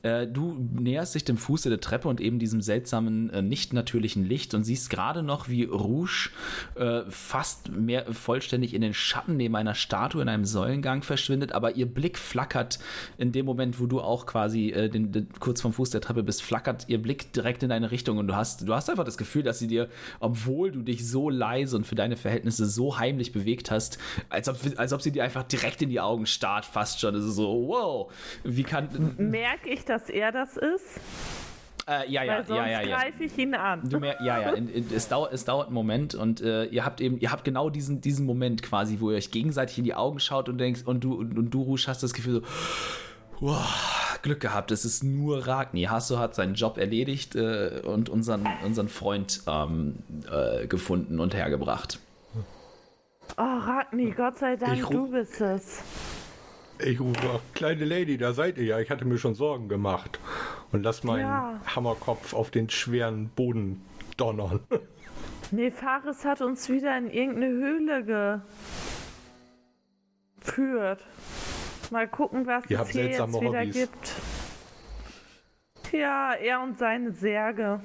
Äh, 0.04 0.28
du 0.28 0.58
näherst 0.74 1.16
dich 1.16 1.24
dem 1.24 1.38
Fuße 1.38 1.70
der 1.70 1.80
Treppe 1.80 2.08
und 2.08 2.22
eben 2.22 2.40
diesem 2.40 2.62
seltsamen, 2.62 3.30
äh, 3.30 3.42
nicht 3.42 3.74
natürlichen 3.74 4.26
Licht 4.26 4.54
und 4.54 4.64
siehst 4.64 4.90
gerade 4.90 5.24
noch, 5.24 5.50
wie 5.50 5.64
Rouge 5.64 6.30
äh, 6.76 7.02
fast 7.10 7.72
mehr 7.72 8.12
vollständig 8.14 8.74
in 8.74 8.82
den 8.82 8.94
Schatten 8.94 9.38
neben 9.38 9.56
einer 9.56 9.76
Statue 9.76 10.22
in 10.22 10.30
einem 10.30 10.46
Säulengang 10.46 11.04
verschwindet, 11.04 11.52
aber 11.52 11.76
ihr 11.76 11.86
Blick 11.86 12.18
flackert 12.18 12.80
in 13.18 13.32
dem 13.32 13.46
Moment, 13.46 13.80
wo 13.80 13.86
du 13.86 14.02
auch 14.02 14.26
quasi 14.26 14.70
äh, 14.70 14.90
den, 14.90 15.12
den, 15.12 15.28
kurz 15.40 15.62
vom 15.62 15.74
Fuß 15.74 15.92
der 15.92 16.02
Treppe 16.02 16.24
bist, 16.24 16.42
flackert 16.42 16.86
ihr 16.88 17.02
Blick 17.02 17.34
direkt 17.34 17.64
in 17.64 17.70
deine 17.70 17.92
Richtung 17.92 18.18
und 18.18 18.28
du 18.28 18.36
hast, 18.36 18.68
du 18.68 18.74
hast 18.74 18.90
einfach 18.90 19.06
das 19.06 19.18
Gefühl, 19.18 19.44
dass 19.44 19.60
sie 19.60 19.68
dir, 19.68 19.90
obwohl 20.20 20.72
du 20.72 20.82
dich 20.82 21.08
so 21.08 21.30
leise 21.30 21.76
und 21.76 21.86
für 21.86 21.96
deine 21.96 22.18
Verhältnisse 22.18 22.66
so 22.66 22.98
heimlich 22.98 23.32
bewegt 23.32 23.70
hast, 23.70 24.00
als 24.30 24.50
ob, 24.50 24.58
als 24.78 24.94
ob 24.94 25.02
sie 25.02 25.12
dir 25.12 25.24
einfach 25.24 25.44
direkt 25.44 25.82
in 25.82 25.90
die 25.90 26.00
Augen 26.00 26.26
starrt, 26.26 26.66
fast 26.66 27.00
schon. 27.00 27.14
Es 27.16 27.24
ist 27.24 27.36
so, 27.36 27.68
wow, 27.68 28.12
wie 28.44 28.64
kann. 28.64 28.90
Merke 29.18 29.70
ich 29.70 29.86
dass 29.92 30.10
er 30.10 30.32
das 30.32 30.58
ist? 30.58 31.00
Äh, 31.88 32.10
ja, 32.10 32.24
ja, 32.24 32.34
Weil 32.34 32.46
sonst 32.46 32.58
ja, 32.58 32.68
ja, 32.68 32.82
ja. 32.82 32.98
greife 32.98 33.24
ich 33.24 33.38
ihn 33.38 33.56
an. 33.56 33.90
Du 33.90 34.00
mehr, 34.00 34.18
ja, 34.24 34.40
ja, 34.40 34.50
in, 34.52 34.70
in, 34.70 34.86
es, 34.94 35.08
dauert, 35.08 35.34
es 35.34 35.46
dauert 35.46 35.68
einen 35.68 35.74
Moment 35.74 36.16
und 36.16 36.42
äh, 36.42 36.66
ihr 36.66 36.86
habt 36.86 37.02
eben, 37.02 37.20
ihr 37.20 37.32
habt 37.32 37.44
genau 37.44 37.70
diesen, 37.70 38.02
diesen 38.02 38.26
Moment 38.26 38.62
quasi, 38.64 39.00
wo 39.00 39.12
ihr 39.12 39.18
euch 39.18 39.32
gegenseitig 39.32 39.78
in 39.80 39.84
die 39.84 39.96
Augen 39.96 40.20
schaut 40.20 40.48
und 40.48 40.58
denkst, 40.58 40.84
und 40.86 41.04
du, 41.04 41.16
und, 41.16 41.38
und 41.38 41.50
du, 41.50 41.64
Rusch, 41.64 41.88
hast 41.88 42.04
das 42.04 42.14
Gefühl 42.14 42.36
so, 42.36 42.42
wow, 43.40 44.20
Glück 44.22 44.40
gehabt, 44.40 44.72
es 44.72 44.86
ist 44.86 45.04
nur 45.04 45.48
Ragni. 45.48 45.84
Hasso 45.84 46.20
hat 46.20 46.36
seinen 46.36 46.54
Job 46.54 46.78
erledigt 46.78 47.36
äh, 47.36 47.82
und 47.84 48.10
unseren, 48.10 48.48
unseren 48.64 48.88
Freund 48.88 49.42
ähm, 49.48 49.96
äh, 50.32 50.68
gefunden 50.68 51.20
und 51.20 51.34
hergebracht. 51.34 52.00
Oh, 53.38 53.42
Ragni, 53.42 54.12
Gott 54.12 54.38
sei 54.38 54.56
Dank, 54.56 54.90
du 54.90 55.08
bist 55.10 55.42
es. 55.42 56.21
Ich 56.84 57.00
rufe 57.00 57.30
auch, 57.30 57.42
kleine 57.54 57.86
Lady, 57.86 58.18
da 58.18 58.34
seid 58.34 58.58
ihr 58.58 58.66
ja. 58.66 58.80
Ich 58.80 58.90
hatte 58.90 59.06
mir 59.06 59.18
schon 59.18 59.34
Sorgen 59.36 59.70
gemacht. 59.70 60.20
Und 60.72 60.84
lass 60.84 61.04
meinen 61.04 61.22
ja. 61.22 61.62
Hammerkopf 61.66 62.34
auf 62.34 62.50
den 62.52 62.70
schweren 62.70 63.30
Boden 63.30 63.82
donnern. 64.18 64.62
Nee, 65.54 65.70
Fares 65.70 66.24
hat 66.24 66.40
uns 66.40 66.70
wieder 66.70 66.98
in 66.98 67.10
irgendeine 67.10 67.50
Höhle 67.50 68.42
geführt. 70.40 71.06
Mal 71.92 72.08
gucken, 72.08 72.48
was 72.48 72.70
ihr 72.70 72.80
es 72.80 72.90
hier 72.92 73.08
jetzt 73.08 73.28
wieder 73.28 73.60
Hobbys. 73.60 73.76
gibt. 73.76 74.16
Ja, 75.92 76.34
er 76.36 76.62
und 76.62 76.78
seine 76.78 77.12
Särge. 77.12 77.82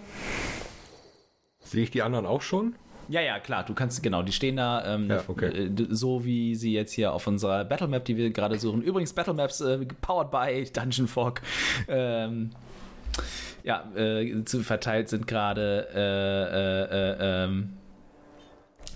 Sehe 1.59 1.83
ich 1.83 1.91
die 1.91 2.03
anderen 2.03 2.25
auch 2.25 2.43
schon? 2.43 2.77
Ja, 3.09 3.21
ja, 3.21 3.39
klar, 3.39 3.65
du 3.65 3.75
kannst, 3.75 4.03
genau, 4.03 4.23
die 4.23 4.33
stehen 4.33 4.57
da 4.57 4.95
ähm, 4.95 5.09
ja, 5.09 5.23
okay. 5.29 5.67
Äh, 5.67 5.71
so 5.91 6.25
wie 6.25 6.55
sie 6.55 6.73
jetzt 6.73 6.93
hier 6.93 7.13
auf 7.13 7.27
unserer 7.27 7.65
Battlemap, 7.65 8.05
die 8.05 8.17
wir 8.17 8.31
gerade 8.31 8.59
suchen. 8.59 8.83
Übrigens, 8.83 9.13
Battlemaps 9.13 9.61
äh, 9.61 9.79
powered 10.01 10.31
by 10.31 10.65
Dungeon 10.73 11.07
Fog. 11.07 11.41
Ähm, 11.89 12.51
ja, 13.63 13.85
äh, 13.97 14.45
zu, 14.45 14.63
verteilt 14.63 15.09
sind 15.09 15.27
gerade 15.27 15.89
äh, 15.95 17.01
äh, 17.01 17.45
äh 17.45 17.45
ähm, 17.45 17.73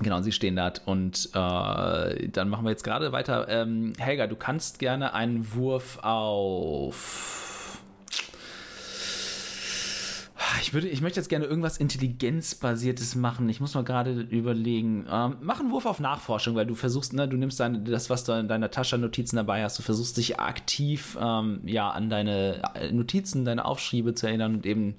Genau, 0.02 0.22
sie 0.22 0.32
stehen 0.32 0.56
da 0.56 0.72
und 0.86 1.28
äh, 1.34 2.28
dann 2.28 2.48
machen 2.48 2.64
wir 2.64 2.70
jetzt 2.70 2.84
gerade 2.84 3.12
weiter. 3.12 3.48
Ähm, 3.48 3.92
Helga, 3.98 4.26
du 4.26 4.36
kannst 4.36 4.78
gerne 4.78 5.12
einen 5.12 5.52
Wurf 5.54 5.98
auf 6.02 7.49
Ich, 10.60 10.72
würde, 10.72 10.88
ich 10.88 11.00
möchte 11.00 11.20
jetzt 11.20 11.28
gerne 11.28 11.44
irgendwas 11.44 11.76
Intelligenzbasiertes 11.76 13.14
machen. 13.14 13.48
Ich 13.48 13.60
muss 13.60 13.74
mal 13.74 13.84
gerade 13.84 14.12
überlegen. 14.12 15.06
Ähm, 15.10 15.36
mach 15.40 15.60
einen 15.60 15.70
Wurf 15.70 15.86
auf 15.86 16.00
Nachforschung, 16.00 16.54
weil 16.54 16.66
du 16.66 16.74
versuchst, 16.74 17.12
ne, 17.12 17.28
du 17.28 17.36
nimmst 17.36 17.60
deine, 17.60 17.80
das, 17.80 18.10
was 18.10 18.24
du 18.24 18.32
in 18.32 18.48
deiner 18.48 18.70
Tasche 18.70 18.96
Notizen 18.98 19.36
dabei 19.36 19.62
hast, 19.62 19.78
du 19.78 19.82
versuchst 19.82 20.16
dich 20.16 20.40
aktiv 20.40 21.16
ähm, 21.20 21.60
ja, 21.64 21.90
an 21.90 22.10
deine 22.10 22.62
äh, 22.74 22.90
Notizen, 22.92 23.44
deine 23.44 23.64
Aufschriebe 23.64 24.14
zu 24.14 24.26
erinnern 24.26 24.56
und 24.56 24.66
eben 24.66 24.94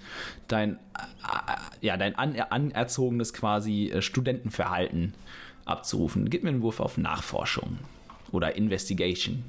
dein, 0.48 0.76
äh, 0.76 1.86
ja, 1.86 1.98
dein 1.98 2.16
an, 2.16 2.36
anerzogenes 2.36 3.34
quasi 3.34 3.90
äh, 3.90 4.02
Studentenverhalten 4.02 5.14
abzurufen. 5.66 6.30
Gib 6.30 6.44
mir 6.44 6.50
einen 6.50 6.62
Wurf 6.62 6.80
auf 6.80 6.98
Nachforschung 6.98 7.80
oder 8.32 8.56
Investigation. 8.56 9.44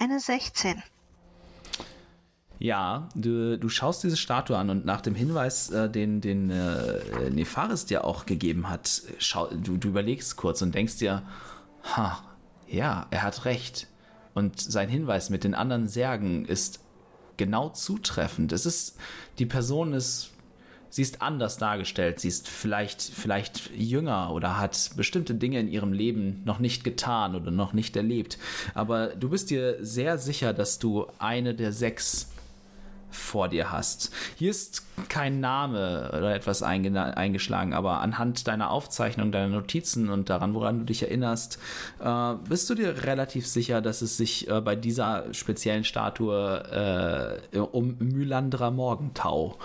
Eine 0.00 0.20
16. 0.20 0.80
Ja, 2.60 3.08
du, 3.16 3.58
du 3.58 3.68
schaust 3.68 4.04
diese 4.04 4.16
Statue 4.16 4.56
an 4.56 4.70
und 4.70 4.84
nach 4.84 5.00
dem 5.00 5.16
Hinweis, 5.16 5.70
äh, 5.70 5.90
den, 5.90 6.20
den 6.20 6.50
äh, 6.50 7.30
Nefaris 7.30 7.86
dir 7.86 8.04
auch 8.04 8.24
gegeben 8.24 8.68
hat, 8.68 9.02
schau, 9.18 9.48
du, 9.48 9.76
du 9.76 9.88
überlegst 9.88 10.36
kurz 10.36 10.62
und 10.62 10.74
denkst 10.74 10.98
dir, 10.98 11.22
ha, 11.82 12.22
ja, 12.68 13.06
er 13.10 13.22
hat 13.22 13.44
recht. 13.44 13.88
Und 14.34 14.60
sein 14.60 14.88
Hinweis 14.88 15.30
mit 15.30 15.42
den 15.42 15.54
anderen 15.54 15.88
Särgen 15.88 16.44
ist 16.44 16.80
genau 17.36 17.70
zutreffend. 17.70 18.52
Es 18.52 18.66
ist, 18.66 18.96
die 19.38 19.46
Person 19.46 19.94
ist 19.94 20.30
sie 20.90 21.02
ist 21.02 21.22
anders 21.22 21.58
dargestellt, 21.58 22.20
sie 22.20 22.28
ist 22.28 22.48
vielleicht, 22.48 23.02
vielleicht 23.02 23.70
jünger 23.76 24.32
oder 24.32 24.58
hat 24.58 24.90
bestimmte 24.96 25.34
Dinge 25.34 25.60
in 25.60 25.68
ihrem 25.68 25.92
Leben 25.92 26.42
noch 26.44 26.58
nicht 26.58 26.84
getan 26.84 27.34
oder 27.34 27.50
noch 27.50 27.72
nicht 27.72 27.96
erlebt. 27.96 28.38
Aber 28.74 29.08
du 29.08 29.30
bist 29.30 29.50
dir 29.50 29.76
sehr 29.80 30.18
sicher, 30.18 30.52
dass 30.52 30.78
du 30.78 31.06
eine 31.18 31.54
der 31.54 31.72
sechs 31.72 32.28
vor 33.10 33.48
dir 33.48 33.70
hast. 33.70 34.12
Hier 34.36 34.50
ist 34.50 34.84
kein 35.08 35.40
Name 35.40 36.08
oder 36.16 36.34
etwas 36.34 36.62
eingeschlagen, 36.62 37.72
aber 37.72 38.00
anhand 38.00 38.46
deiner 38.48 38.70
Aufzeichnung, 38.70 39.32
deiner 39.32 39.48
Notizen 39.48 40.08
und 40.08 40.30
daran, 40.30 40.54
woran 40.54 40.80
du 40.80 40.84
dich 40.84 41.02
erinnerst, 41.02 41.58
äh, 42.00 42.34
bist 42.48 42.68
du 42.70 42.74
dir 42.74 43.04
relativ 43.04 43.46
sicher, 43.46 43.80
dass 43.80 44.02
es 44.02 44.16
sich 44.16 44.48
äh, 44.48 44.60
bei 44.60 44.76
dieser 44.76 45.32
speziellen 45.32 45.84
Statue 45.84 47.40
äh, 47.52 47.58
um 47.58 47.96
Mylandra 47.98 48.70
Morgentau 48.70 49.58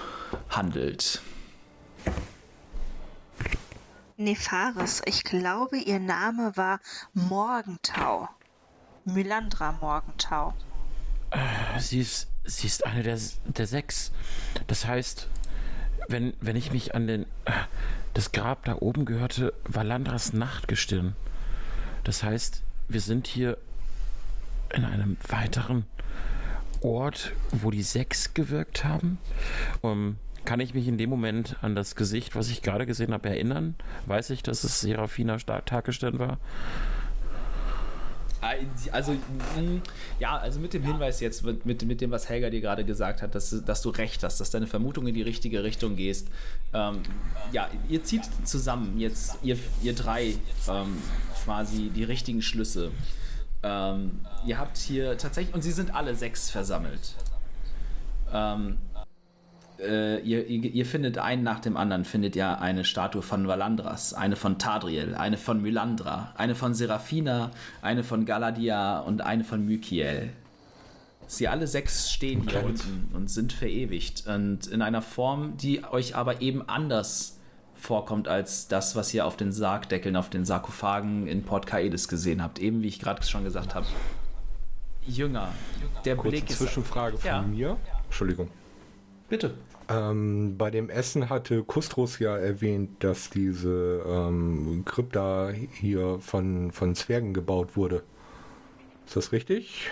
handelt. 0.50 1.22
Nefaris. 4.18 5.02
Ich 5.06 5.24
glaube, 5.24 5.78
ihr 5.78 6.00
Name 6.00 6.56
war 6.56 6.80
Morgentau. 7.14 8.30
Mylandra 9.06 9.74
Morgentau. 9.82 10.54
Sie 11.80 12.00
ist, 12.00 12.28
sie 12.44 12.68
ist 12.68 12.86
eine 12.86 13.04
der, 13.04 13.20
der 13.46 13.68
sechs. 13.68 14.12
Das 14.68 14.86
heißt, 14.86 15.28
wenn, 16.08 16.34
wenn 16.42 16.56
ich 16.56 16.72
mich 16.72 16.96
an 16.96 17.08
den. 17.08 17.26
Das 18.14 18.32
Grab 18.32 18.66
da 18.66 18.76
oben 18.80 19.06
gehörte 19.06 19.54
Valandras 19.64 20.34
Nachtgestirn. 20.34 21.16
Das 22.04 22.22
heißt, 22.22 22.62
wir 22.88 23.02
sind 23.02 23.26
hier 23.26 23.58
in 24.72 24.86
einem 24.86 25.18
weiteren 25.28 25.86
Ort, 26.82 27.32
wo 27.52 27.72
die 27.72 27.82
sechs 27.82 28.34
gewirkt 28.34 28.84
haben. 28.84 29.18
Um, 29.82 30.18
kann 30.46 30.60
ich 30.60 30.74
mich 30.74 30.88
in 30.88 30.98
dem 30.98 31.10
Moment 31.10 31.56
an 31.62 31.74
das 31.74 31.96
Gesicht, 31.96 32.36
was 32.36 32.50
ich 32.50 32.62
gerade 32.62 32.86
gesehen 32.86 33.14
habe, 33.14 33.30
erinnern? 33.30 33.76
Weiß 34.06 34.30
ich, 34.30 34.44
dass 34.44 34.64
es 34.64 34.82
Serafina 34.82 35.38
Tagestirn 35.38 36.20
war? 36.20 36.38
Also, 38.92 39.14
mm, 39.14 39.82
ja, 40.20 40.38
also 40.38 40.60
mit 40.60 40.74
dem 40.74 40.84
Hinweis 40.84 41.20
jetzt, 41.20 41.44
mit, 41.44 41.66
mit 41.66 42.02
dem, 42.02 42.12
was 42.12 42.28
Helga 42.28 42.50
dir 42.50 42.62
gerade 42.62 42.84
gesagt 42.84 43.22
hat, 43.22 43.36
dass, 43.36 43.64
dass 43.64 43.82
du 43.82 43.90
recht 43.90 44.24
hast, 44.24 44.40
dass 44.40 44.50
deine 44.50 44.68
Vermutung 44.68 45.08
in 45.08 45.14
die 45.14 45.22
richtige 45.22 45.64
Richtung 45.64 45.96
gehst. 45.96 46.28
Ähm, 46.74 47.02
ja, 47.52 47.70
ihr 47.90 48.04
zieht 48.04 48.24
zusammen 48.44 49.00
jetzt, 49.00 49.38
ihr, 49.44 49.58
ihr 49.82 49.96
drei, 49.96 50.36
ähm, 50.68 50.98
quasi 51.44 51.90
die 51.90 52.04
richtigen 52.04 52.42
Schlüsse. 52.42 52.92
Ähm, 53.64 54.20
ihr 54.46 54.60
habt 54.60 54.78
hier 54.78 55.18
tatsächlich, 55.18 55.56
und 55.56 55.62
sie 55.62 55.72
sind 55.72 55.96
alle 55.96 56.16
sechs 56.16 56.50
versammelt. 56.50 57.16
Ähm, 58.34 58.78
äh, 59.84 60.20
ihr, 60.20 60.48
ihr, 60.48 60.64
ihr, 60.64 60.86
findet 60.86 61.18
einen 61.18 61.44
nach 61.44 61.60
dem 61.60 61.78
anderen, 61.78 62.06
findet 62.06 62.36
ihr 62.36 62.62
eine 62.62 62.84
Statue 62.84 63.22
von 63.22 63.48
Valandras, 63.48 64.14
eine 64.14 64.36
von 64.36 64.58
Tadriel, 64.58 65.16
eine 65.16 65.38
von 65.38 65.62
Mylandra, 65.62 66.34
eine 66.36 66.56
von 66.56 66.74
Serafina, 66.74 67.52
eine 67.82 68.04
von 68.04 68.26
Galadia 68.26 69.00
und 69.00 69.22
eine 69.22 69.44
von 69.44 69.66
Mykiel. 69.66 70.30
Sie 71.28 71.48
alle 71.48 71.68
sechs 71.68 72.12
stehen 72.12 72.48
hier 72.48 72.64
unten 72.64 73.10
und 73.14 73.30
sind 73.30 73.54
verewigt 73.54 74.26
und 74.28 74.68
in 74.68 74.82
einer 74.82 75.02
Form, 75.02 75.58
die 75.58 75.84
euch 75.84 76.16
aber 76.16 76.42
eben 76.42 76.68
anders 76.68 77.40
vorkommt 77.76 78.28
als 78.28 78.68
das, 78.68 78.96
was 78.96 79.14
ihr 79.14 79.26
auf 79.26 79.36
den 79.36 79.52
Sargdeckeln, 79.52 80.16
auf 80.16 80.30
den 80.30 80.46
Sarkophagen 80.46 81.28
in 81.28 81.44
Port 81.44 81.68
Kaedis 81.68 82.08
gesehen 82.08 82.42
habt. 82.42 82.60
Eben 82.60 82.82
wie 82.82 82.88
ich 82.88 83.00
gerade 83.00 83.24
schon 83.24 83.44
gesagt 83.44 83.76
habe. 83.76 83.86
Jünger. 85.06 85.50
Der 86.06 86.16
Kurze 86.16 86.30
Blick 86.30 86.50
Zwischenfrage 86.50 87.16
ist, 87.16 87.22
von 87.24 87.30
ja. 87.30 87.42
mir. 87.42 87.78
Entschuldigung. 88.06 88.48
Bitte. 89.28 89.56
Ähm, 89.90 90.58
bei 90.58 90.72
dem 90.72 90.90
Essen 90.90 91.30
hatte 91.30 91.64
Kustros 91.64 92.20
ja 92.20 92.38
erwähnt, 92.38 93.04
dass 93.04 93.30
diese 93.30 94.04
ähm, 94.08 94.84
Krypta 94.86 95.52
hier 95.52 96.20
von, 96.20 96.72
von 96.72 96.96
Zwergen 96.96 97.34
gebaut 97.34 97.76
wurde. 97.76 98.04
Ist 99.06 99.16
das 99.16 99.32
richtig? 99.32 99.92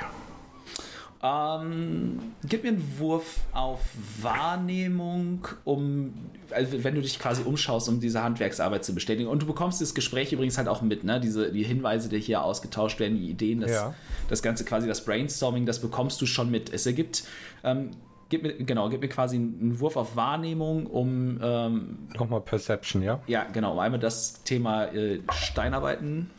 Ähm, 1.23 2.19
gib 2.47 2.63
mir 2.63 2.69
einen 2.69 2.97
Wurf 2.97 3.41
auf 3.51 3.81
Wahrnehmung, 4.21 5.47
um, 5.65 6.13
also 6.49 6.83
wenn 6.83 6.95
du 6.95 7.01
dich 7.01 7.19
quasi 7.19 7.43
umschaust, 7.43 7.89
um 7.89 7.99
diese 7.99 8.23
Handwerksarbeit 8.23 8.83
zu 8.83 8.95
bestätigen. 8.95 9.29
Und 9.29 9.43
du 9.43 9.45
bekommst 9.45 9.81
das 9.81 9.93
Gespräch 9.93 10.33
übrigens 10.33 10.57
halt 10.57 10.67
auch 10.67 10.81
mit, 10.81 11.03
ne? 11.03 11.19
Diese, 11.19 11.51
die 11.51 11.63
Hinweise, 11.63 12.09
die 12.09 12.19
hier 12.19 12.43
ausgetauscht 12.43 12.99
werden, 12.99 13.17
die 13.17 13.29
Ideen, 13.29 13.61
das, 13.61 13.71
ja. 13.71 13.93
das 14.29 14.41
Ganze 14.41 14.65
quasi, 14.65 14.87
das 14.87 15.05
Brainstorming, 15.05 15.67
das 15.67 15.79
bekommst 15.79 16.19
du 16.21 16.25
schon 16.25 16.49
mit. 16.49 16.73
Es 16.73 16.87
ergibt, 16.87 17.23
ähm, 17.63 17.91
gib 18.32 18.41
mir, 18.41 18.53
genau, 18.55 18.89
gib 18.89 19.01
mir 19.01 19.09
quasi 19.09 19.36
einen 19.36 19.79
Wurf 19.79 19.95
auf 19.95 20.15
Wahrnehmung, 20.15 20.88
um. 20.88 21.39
Ähm, 21.43 22.07
Nochmal 22.17 22.41
Perception, 22.41 23.03
ja? 23.03 23.21
Ja, 23.27 23.43
genau, 23.43 23.73
um 23.73 23.79
einmal 23.79 23.99
das 23.99 24.41
Thema 24.43 24.86
äh, 24.86 25.19
Steinarbeiten. 25.32 26.32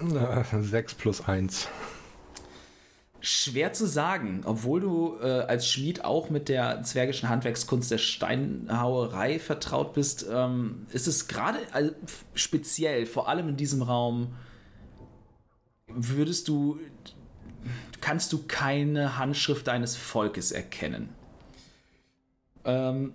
6 0.00 0.94
plus 0.94 1.28
1. 1.28 1.68
Schwer 3.20 3.72
zu 3.72 3.86
sagen, 3.86 4.42
obwohl 4.44 4.80
du 4.80 5.16
äh, 5.20 5.26
als 5.26 5.68
Schmied 5.68 6.04
auch 6.04 6.30
mit 6.30 6.48
der 6.48 6.84
zwergischen 6.84 7.28
Handwerkskunst 7.28 7.90
der 7.90 7.98
Steinhauerei 7.98 9.40
vertraut 9.40 9.92
bist, 9.92 10.24
ähm, 10.32 10.86
ist 10.92 11.08
es 11.08 11.26
gerade 11.26 11.58
äh, 11.74 11.90
speziell, 12.34 13.06
vor 13.06 13.28
allem 13.28 13.48
in 13.48 13.56
diesem 13.56 13.82
Raum, 13.82 14.36
würdest 15.88 16.46
du, 16.46 16.78
kannst 18.00 18.32
du 18.32 18.44
keine 18.46 19.18
Handschrift 19.18 19.66
deines 19.66 19.96
Volkes 19.96 20.52
erkennen. 20.52 21.08
Ähm, 22.64 23.12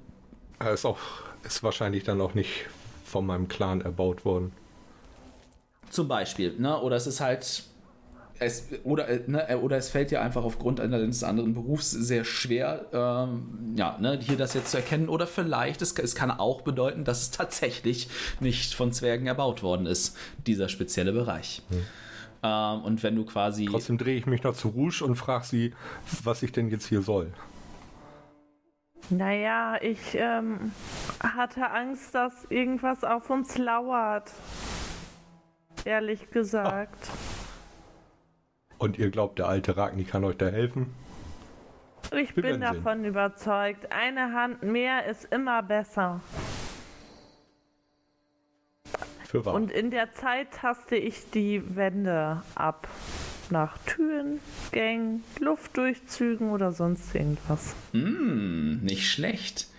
ist 0.73 0.85
auch, 0.85 0.99
ist 1.43 1.63
wahrscheinlich 1.63 2.03
dann 2.03 2.21
auch 2.21 2.33
nicht 2.33 2.65
von 3.05 3.25
meinem 3.25 3.47
Clan 3.47 3.81
erbaut 3.81 4.25
worden. 4.25 4.51
Zum 5.89 6.07
Beispiel, 6.07 6.55
ne? 6.57 6.79
Oder 6.79 6.95
es 6.95 7.05
ist 7.05 7.19
halt 7.19 7.63
es, 8.39 8.67
oder, 8.83 9.07
äh, 9.07 9.21
ne, 9.27 9.49
äh, 9.49 9.55
oder 9.55 9.77
es 9.77 9.89
fällt 9.89 10.11
dir 10.11 10.21
einfach 10.21 10.43
aufgrund 10.43 10.79
eines 10.79 11.23
anderen 11.23 11.53
Berufs 11.53 11.91
sehr 11.91 12.25
schwer, 12.25 12.85
ähm, 12.91 13.75
ja, 13.77 13.97
ne, 13.99 14.19
hier 14.21 14.37
das 14.37 14.53
jetzt 14.53 14.71
zu 14.71 14.77
erkennen. 14.77 15.09
Oder 15.09 15.27
vielleicht, 15.27 15.81
es, 15.81 15.93
es 15.93 16.15
kann 16.15 16.31
auch 16.31 16.61
bedeuten, 16.61 17.03
dass 17.03 17.21
es 17.21 17.31
tatsächlich 17.31 18.07
nicht 18.39 18.73
von 18.73 18.91
Zwergen 18.91 19.27
erbaut 19.27 19.63
worden 19.63 19.85
ist, 19.85 20.17
dieser 20.47 20.69
spezielle 20.69 21.13
Bereich. 21.13 21.61
Hm. 21.69 21.83
Ähm, 22.43 22.81
und 22.83 23.01
wenn 23.03 23.15
du 23.15 23.25
quasi. 23.25 23.65
Trotzdem 23.65 23.97
drehe 23.97 24.17
ich 24.17 24.25
mich 24.25 24.43
noch 24.43 24.53
zu 24.53 24.69
Rouge 24.69 25.03
und 25.03 25.15
frage 25.15 25.45
sie, 25.45 25.73
was 26.23 26.43
ich 26.43 26.51
denn 26.51 26.69
jetzt 26.69 26.85
hier 26.87 27.01
soll. 27.01 27.31
Naja, 29.09 29.77
ich 29.81 30.15
ähm, 30.15 30.71
hatte 31.21 31.71
Angst, 31.71 32.15
dass 32.15 32.45
irgendwas 32.49 33.03
auf 33.03 33.29
uns 33.29 33.57
lauert. 33.57 34.31
Ehrlich 35.85 36.31
gesagt. 36.31 37.09
Oh. 37.09 38.85
Und 38.85 38.97
ihr 38.97 39.11
glaubt, 39.11 39.39
der 39.39 39.47
alte 39.47 39.77
Ragni 39.77 40.03
kann 40.03 40.23
euch 40.23 40.37
da 40.37 40.47
helfen? 40.47 40.93
Ich 42.11 42.35
bin 42.35 42.59
davon 42.59 43.01
sehen. 43.01 43.05
überzeugt. 43.05 43.91
Eine 43.91 44.33
Hand 44.33 44.63
mehr 44.63 45.05
ist 45.05 45.25
immer 45.25 45.63
besser. 45.63 46.21
Für 49.33 49.43
wahr. 49.45 49.55
Und 49.55 49.71
in 49.71 49.89
der 49.89 50.13
Zeit 50.13 50.51
taste 50.51 50.95
ich 50.95 51.31
die 51.33 51.63
Wände 51.75 52.43
ab. 52.53 52.87
Nach 53.49 53.79
Türen, 53.79 54.39
Gängen, 54.71 55.23
Luftdurchzügen 55.39 56.51
oder 56.51 56.71
sonst 56.71 57.15
irgendwas. 57.15 57.73
Mm, 57.93 58.75
nicht 58.83 59.09
schlecht. 59.09 59.69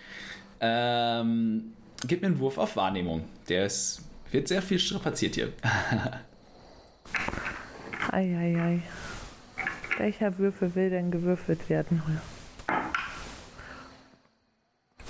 Ähm, 0.59 1.71
gib 2.05 2.21
mir 2.21 2.27
einen 2.27 2.39
Wurf 2.39 2.57
auf 2.57 2.75
Wahrnehmung. 2.75 3.23
Der 3.47 3.65
ist, 3.65 4.01
wird 4.29 4.49
sehr 4.49 4.61
viel 4.61 4.77
strapaziert 4.77 5.35
hier. 5.35 5.53
Eieiei. 8.11 8.57
Ei, 8.57 8.61
ei. 8.61 8.81
Welcher 9.97 10.37
Würfel 10.37 10.75
will 10.75 10.89
denn 10.89 11.11
gewürfelt 11.11 11.69
werden? 11.69 12.01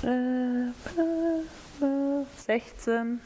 Äh, 0.04 0.68
äh, 0.68 1.46
16. 2.38 3.20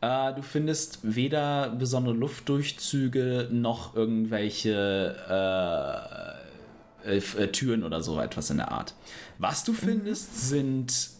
Äh, 0.00 0.34
du 0.34 0.42
findest 0.42 1.00
weder 1.02 1.70
besondere 1.70 2.14
Luftdurchzüge 2.14 3.48
noch 3.50 3.94
irgendwelche 3.94 5.16
äh, 7.04 7.16
äh, 7.16 7.48
Türen 7.48 7.84
oder 7.84 8.02
so 8.02 8.20
etwas 8.20 8.50
in 8.50 8.58
der 8.58 8.72
Art. 8.72 8.94
Was 9.38 9.64
du 9.64 9.72
findest, 9.72 10.32
mhm. 10.32 10.38
sind 10.38 11.10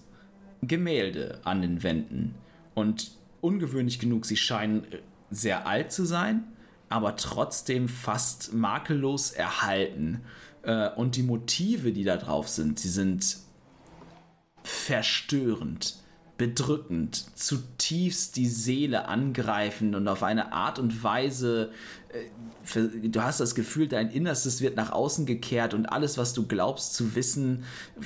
Gemälde 0.62 1.40
an 1.44 1.62
den 1.62 1.82
Wänden. 1.82 2.34
Und 2.74 3.12
ungewöhnlich 3.40 3.98
genug, 3.98 4.26
sie 4.26 4.36
scheinen 4.36 4.86
sehr 5.30 5.66
alt 5.66 5.92
zu 5.92 6.04
sein 6.04 6.44
aber 6.90 7.16
trotzdem 7.16 7.88
fast 7.88 8.52
makellos 8.52 9.30
erhalten. 9.30 10.20
Äh, 10.62 10.90
und 10.90 11.16
die 11.16 11.22
Motive, 11.22 11.92
die 11.92 12.04
da 12.04 12.18
drauf 12.18 12.48
sind, 12.48 12.78
sie 12.78 12.90
sind 12.90 13.38
verstörend, 14.62 15.99
bedrückend, 16.40 17.26
zutiefst 17.34 18.34
die 18.36 18.46
Seele 18.46 19.08
angreifend 19.08 19.94
und 19.94 20.08
auf 20.08 20.22
eine 20.22 20.54
Art 20.54 20.78
und 20.78 21.04
Weise, 21.04 21.70
äh, 22.14 22.80
du 23.10 23.22
hast 23.22 23.40
das 23.40 23.54
Gefühl, 23.54 23.88
dein 23.88 24.10
Innerstes 24.10 24.62
wird 24.62 24.74
nach 24.74 24.90
außen 24.90 25.26
gekehrt 25.26 25.74
und 25.74 25.84
alles, 25.84 26.16
was 26.16 26.32
du 26.32 26.46
glaubst 26.46 26.94
zu 26.94 27.14
wissen 27.14 27.64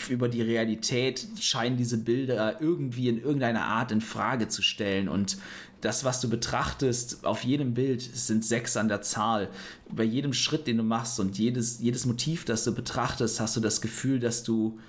über 0.09 0.29
die 0.29 0.43
Realität, 0.43 1.25
scheinen 1.39 1.77
diese 1.77 1.97
Bilder 1.97 2.61
irgendwie 2.61 3.09
in 3.09 3.23
irgendeiner 3.23 3.67
Art 3.67 3.93
in 3.93 4.01
Frage 4.01 4.49
zu 4.49 4.63
stellen 4.63 5.09
und 5.09 5.37
das, 5.81 6.03
was 6.03 6.21
du 6.21 6.29
betrachtest, 6.29 7.25
auf 7.25 7.45
jedem 7.45 7.75
Bild 7.75 8.03
sind 8.03 8.45
sechs 8.45 8.77
an 8.77 8.89
der 8.89 9.03
Zahl. 9.03 9.49
Bei 9.89 10.03
jedem 10.03 10.33
Schritt, 10.33 10.67
den 10.67 10.79
du 10.79 10.83
machst 10.83 11.21
und 11.21 11.39
jedes, 11.39 11.79
jedes 11.79 12.05
Motiv, 12.05 12.45
das 12.45 12.65
du 12.65 12.75
betrachtest, 12.75 13.39
hast 13.39 13.55
du 13.55 13.61
das 13.61 13.81
Gefühl, 13.81 14.19
dass 14.19 14.43
du 14.43 14.81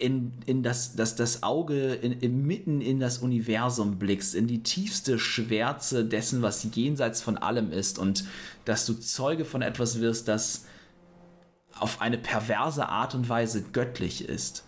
in, 0.00 0.32
in 0.46 0.62
das, 0.62 0.96
dass 0.96 1.14
das 1.14 1.42
Auge 1.42 1.94
in, 1.94 2.12
in, 2.12 2.46
mitten 2.46 2.80
in 2.80 3.00
das 3.00 3.18
Universum 3.18 3.98
blickst, 3.98 4.34
in 4.34 4.46
die 4.46 4.62
tiefste 4.62 5.18
Schwärze 5.18 6.04
dessen, 6.04 6.42
was 6.42 6.66
jenseits 6.74 7.22
von 7.22 7.36
allem 7.36 7.70
ist 7.70 7.98
und 7.98 8.24
dass 8.64 8.86
du 8.86 8.94
Zeuge 8.94 9.44
von 9.44 9.62
etwas 9.62 10.00
wirst, 10.00 10.28
das 10.28 10.66
auf 11.78 12.00
eine 12.00 12.18
perverse 12.18 12.88
Art 12.88 13.14
und 13.14 13.28
Weise 13.28 13.62
göttlich 13.62 14.28
ist. 14.28 14.64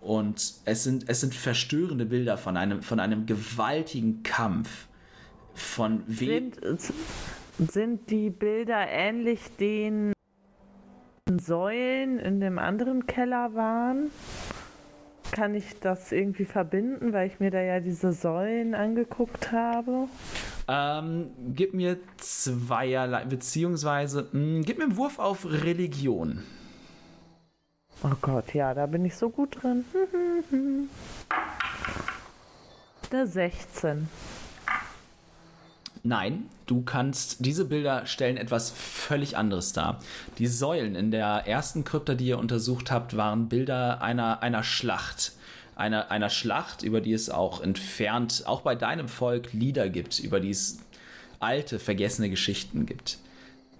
Und 0.00 0.54
es 0.64 0.84
sind, 0.84 1.04
es 1.08 1.20
sind 1.20 1.34
verstörende 1.34 2.06
Bilder 2.06 2.38
von 2.38 2.56
einem, 2.56 2.82
von 2.82 3.00
einem 3.00 3.26
gewaltigen 3.26 4.22
Kampf. 4.22 4.86
Von 5.52 6.02
wem. 6.06 6.52
Sind, 6.52 7.70
sind 7.70 8.10
die 8.10 8.30
Bilder 8.30 8.88
ähnlich 8.88 9.40
den 9.58 10.12
Säulen 11.38 12.18
in 12.18 12.40
dem 12.40 12.58
anderen 12.58 13.06
Keller 13.06 13.54
waren? 13.54 14.10
Kann 15.32 15.54
ich 15.54 15.78
das 15.80 16.12
irgendwie 16.12 16.44
verbinden, 16.44 17.12
weil 17.12 17.28
ich 17.28 17.38
mir 17.40 17.50
da 17.50 17.60
ja 17.60 17.80
diese 17.80 18.12
Säulen 18.12 18.74
angeguckt 18.74 19.52
habe? 19.52 20.08
Ähm, 20.68 21.30
gib 21.54 21.72
mir 21.74 21.98
zweierlei, 22.16 23.24
beziehungsweise 23.24 24.28
mh, 24.32 24.62
gib 24.64 24.78
mir 24.78 24.84
einen 24.84 24.96
Wurf 24.96 25.18
auf 25.18 25.46
Religion. 25.46 26.42
Oh 28.02 28.14
Gott, 28.20 28.54
ja, 28.54 28.72
da 28.74 28.86
bin 28.86 29.04
ich 29.04 29.14
so 29.14 29.28
gut 29.30 29.62
drin. 29.62 29.84
Der 33.12 33.26
16. 33.26 34.08
Nein, 36.02 36.46
du 36.66 36.82
kannst, 36.82 37.44
diese 37.44 37.66
Bilder 37.66 38.06
stellen 38.06 38.38
etwas 38.38 38.70
völlig 38.70 39.36
anderes 39.36 39.72
dar. 39.72 40.00
Die 40.38 40.46
Säulen 40.46 40.94
in 40.94 41.10
der 41.10 41.46
ersten 41.46 41.84
Krypta, 41.84 42.14
die 42.14 42.26
ihr 42.26 42.38
untersucht 42.38 42.90
habt, 42.90 43.16
waren 43.16 43.48
Bilder 43.48 44.00
einer, 44.00 44.42
einer 44.42 44.62
Schlacht. 44.62 45.32
Einer, 45.76 46.10
einer 46.10 46.30
Schlacht, 46.30 46.82
über 46.82 47.00
die 47.00 47.12
es 47.12 47.30
auch 47.30 47.62
entfernt, 47.62 48.44
auch 48.46 48.62
bei 48.62 48.74
deinem 48.74 49.08
Volk 49.08 49.52
Lieder 49.52 49.88
gibt, 49.88 50.18
über 50.18 50.40
die 50.40 50.50
es 50.50 50.78
alte, 51.38 51.78
vergessene 51.78 52.30
Geschichten 52.30 52.86
gibt. 52.86 53.18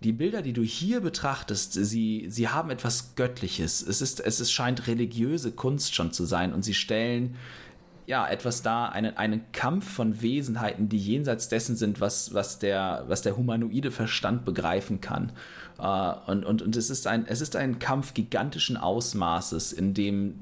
Die 0.03 0.12
Bilder, 0.12 0.41
die 0.41 0.55
du 0.55 0.62
hier 0.62 1.01
betrachtest, 1.01 1.75
sie, 1.75 2.27
sie 2.31 2.49
haben 2.49 2.71
etwas 2.71 3.16
Göttliches. 3.16 3.83
Es, 3.83 4.01
ist, 4.01 4.21
es 4.21 4.41
ist, 4.41 4.51
scheint 4.51 4.87
religiöse 4.87 5.53
Kunst 5.53 5.95
schon 5.95 6.11
zu 6.11 6.25
sein 6.25 6.55
und 6.55 6.64
sie 6.64 6.73
stellen 6.73 7.37
ja, 8.11 8.27
etwas 8.29 8.63
da, 8.63 8.87
einen, 8.87 9.17
einen 9.17 9.53
Kampf 9.53 9.89
von 9.89 10.21
Wesenheiten, 10.21 10.89
die 10.89 10.99
jenseits 10.99 11.49
dessen 11.49 11.77
sind, 11.77 12.01
was, 12.01 12.35
was, 12.35 12.59
der, 12.59 13.05
was 13.07 13.23
der 13.23 13.37
humanoide 13.37 13.93
Verstand 13.93 14.45
begreifen 14.45 15.01
kann. 15.01 15.31
Äh, 15.79 16.13
und 16.27 16.45
und, 16.45 16.61
und 16.61 16.75
es, 16.75 16.91
ist 16.91 17.07
ein, 17.07 17.25
es 17.29 17.41
ist 17.41 17.55
ein 17.55 17.79
Kampf 17.79 18.13
gigantischen 18.13 18.77
Ausmaßes, 18.77 19.73
in 19.73 19.95
dem 19.95 20.41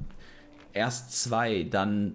erst 0.73 1.23
zwei, 1.23 1.65
dann 1.65 2.15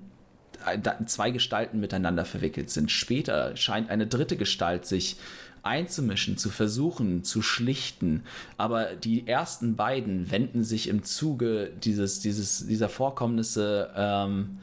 zwei 1.05 1.29
Gestalten 1.29 1.79
miteinander 1.79 2.25
verwickelt 2.25 2.71
sind. 2.71 2.89
Später 2.89 3.55
scheint 3.55 3.91
eine 3.91 4.07
dritte 4.07 4.37
Gestalt 4.37 4.87
sich 4.87 5.17
einzumischen, 5.61 6.35
zu 6.37 6.49
versuchen, 6.49 7.23
zu 7.23 7.43
schlichten. 7.43 8.23
Aber 8.57 8.95
die 8.95 9.27
ersten 9.27 9.75
beiden 9.75 10.31
wenden 10.31 10.63
sich 10.63 10.89
im 10.89 11.03
Zuge 11.03 11.71
dieses, 11.83 12.21
dieses, 12.21 12.65
dieser 12.65 12.89
Vorkommnisse 12.89 13.91
ähm, 13.95 14.57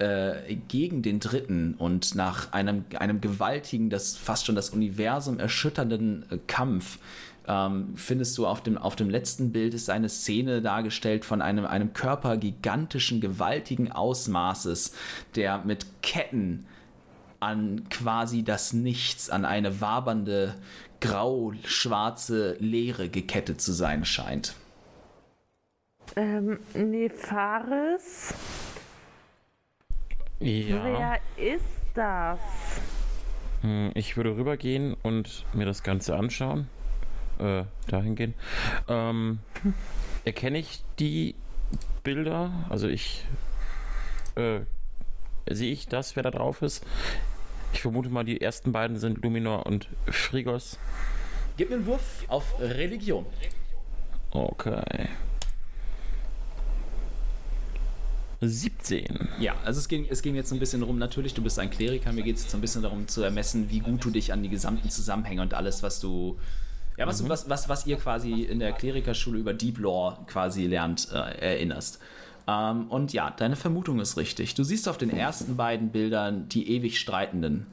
äh, 0.00 0.56
gegen 0.68 1.02
den 1.02 1.20
Dritten 1.20 1.74
und 1.74 2.14
nach 2.14 2.52
einem, 2.52 2.84
einem 2.98 3.20
gewaltigen, 3.20 3.90
das 3.90 4.16
fast 4.16 4.46
schon 4.46 4.54
das 4.54 4.70
Universum 4.70 5.38
erschütternden 5.38 6.24
äh, 6.30 6.38
Kampf 6.46 6.98
ähm, 7.46 7.92
findest 7.96 8.38
du 8.38 8.46
auf 8.46 8.62
dem, 8.62 8.78
auf 8.78 8.96
dem 8.96 9.10
letzten 9.10 9.52
Bild 9.52 9.74
ist 9.74 9.90
eine 9.90 10.08
Szene 10.08 10.62
dargestellt 10.62 11.24
von 11.24 11.42
einem, 11.42 11.66
einem 11.66 11.92
Körper 11.92 12.36
gigantischen, 12.36 13.20
gewaltigen 13.20 13.92
Ausmaßes, 13.92 14.94
der 15.34 15.58
mit 15.64 15.86
Ketten 16.02 16.66
an 17.40 17.88
quasi 17.90 18.42
das 18.42 18.72
Nichts, 18.72 19.30
an 19.30 19.44
eine 19.44 19.80
wabernde, 19.80 20.54
grau-schwarze 21.00 22.56
Leere 22.60 23.08
gekettet 23.08 23.60
zu 23.60 23.72
sein 23.72 24.04
scheint. 24.04 24.54
Ähm, 26.16 26.58
Nefaris? 26.74 28.34
Ja. 30.40 30.84
Wer 30.84 31.54
ist 31.54 31.64
das? 31.94 32.40
Hm, 33.60 33.90
ich 33.94 34.16
würde 34.16 34.36
rübergehen 34.36 34.96
und 35.02 35.44
mir 35.52 35.66
das 35.66 35.82
Ganze 35.82 36.16
anschauen. 36.16 36.68
Äh, 37.38 37.64
dahin 37.88 38.16
gehen. 38.16 38.34
Ähm, 38.88 39.40
erkenne 40.24 40.58
ich 40.58 40.82
die 40.98 41.34
Bilder? 42.02 42.50
Also 42.70 42.88
ich 42.88 43.26
äh, 44.36 44.60
sehe 45.48 45.72
ich 45.72 45.88
das, 45.88 46.16
wer 46.16 46.22
da 46.22 46.30
drauf 46.30 46.62
ist? 46.62 46.86
Ich 47.72 47.82
vermute 47.82 48.08
mal, 48.08 48.24
die 48.24 48.40
ersten 48.40 48.72
beiden 48.72 48.96
sind 48.96 49.22
Luminor 49.22 49.66
und 49.66 49.88
Frigos. 50.06 50.78
Gib 51.56 51.70
mir 51.70 51.76
einen 51.76 51.86
Wurf 51.86 52.24
auf 52.28 52.58
Religion. 52.58 53.26
Okay. 54.30 55.08
17. 58.40 59.28
Ja, 59.38 59.54
also 59.64 59.78
es 59.78 59.88
ging, 59.88 60.06
es 60.08 60.22
ging 60.22 60.34
jetzt 60.34 60.52
ein 60.52 60.58
bisschen 60.58 60.80
darum, 60.80 60.98
natürlich, 60.98 61.34
du 61.34 61.42
bist 61.42 61.58
ein 61.58 61.70
Kleriker, 61.70 62.12
mir 62.12 62.22
geht 62.22 62.36
es 62.36 62.44
jetzt 62.44 62.54
ein 62.54 62.60
bisschen 62.60 62.82
darum 62.82 63.06
zu 63.06 63.22
ermessen, 63.22 63.70
wie 63.70 63.80
gut 63.80 64.04
du 64.04 64.10
dich 64.10 64.32
an 64.32 64.42
die 64.42 64.48
gesamten 64.48 64.88
Zusammenhänge 64.88 65.42
und 65.42 65.52
alles, 65.52 65.82
was 65.82 66.00
du, 66.00 66.38
ja, 66.96 67.06
was, 67.06 67.22
mhm. 67.22 67.28
was, 67.28 67.50
was, 67.50 67.68
was 67.68 67.86
ihr 67.86 67.96
quasi 67.96 68.42
in 68.42 68.58
der 68.58 68.72
Klerikerschule 68.72 69.38
über 69.38 69.52
Deep 69.52 69.78
Lore 69.78 70.18
quasi 70.26 70.66
lernt, 70.66 71.08
äh, 71.12 71.16
erinnerst. 71.16 71.98
Ähm, 72.48 72.88
und 72.88 73.12
ja, 73.12 73.30
deine 73.30 73.56
Vermutung 73.56 74.00
ist 74.00 74.16
richtig. 74.16 74.54
Du 74.54 74.64
siehst 74.64 74.88
auf 74.88 74.96
den 74.96 75.10
ersten 75.10 75.56
beiden 75.56 75.90
Bildern 75.90 76.48
die 76.48 76.70
ewig 76.70 76.98
Streitenden. 76.98 77.66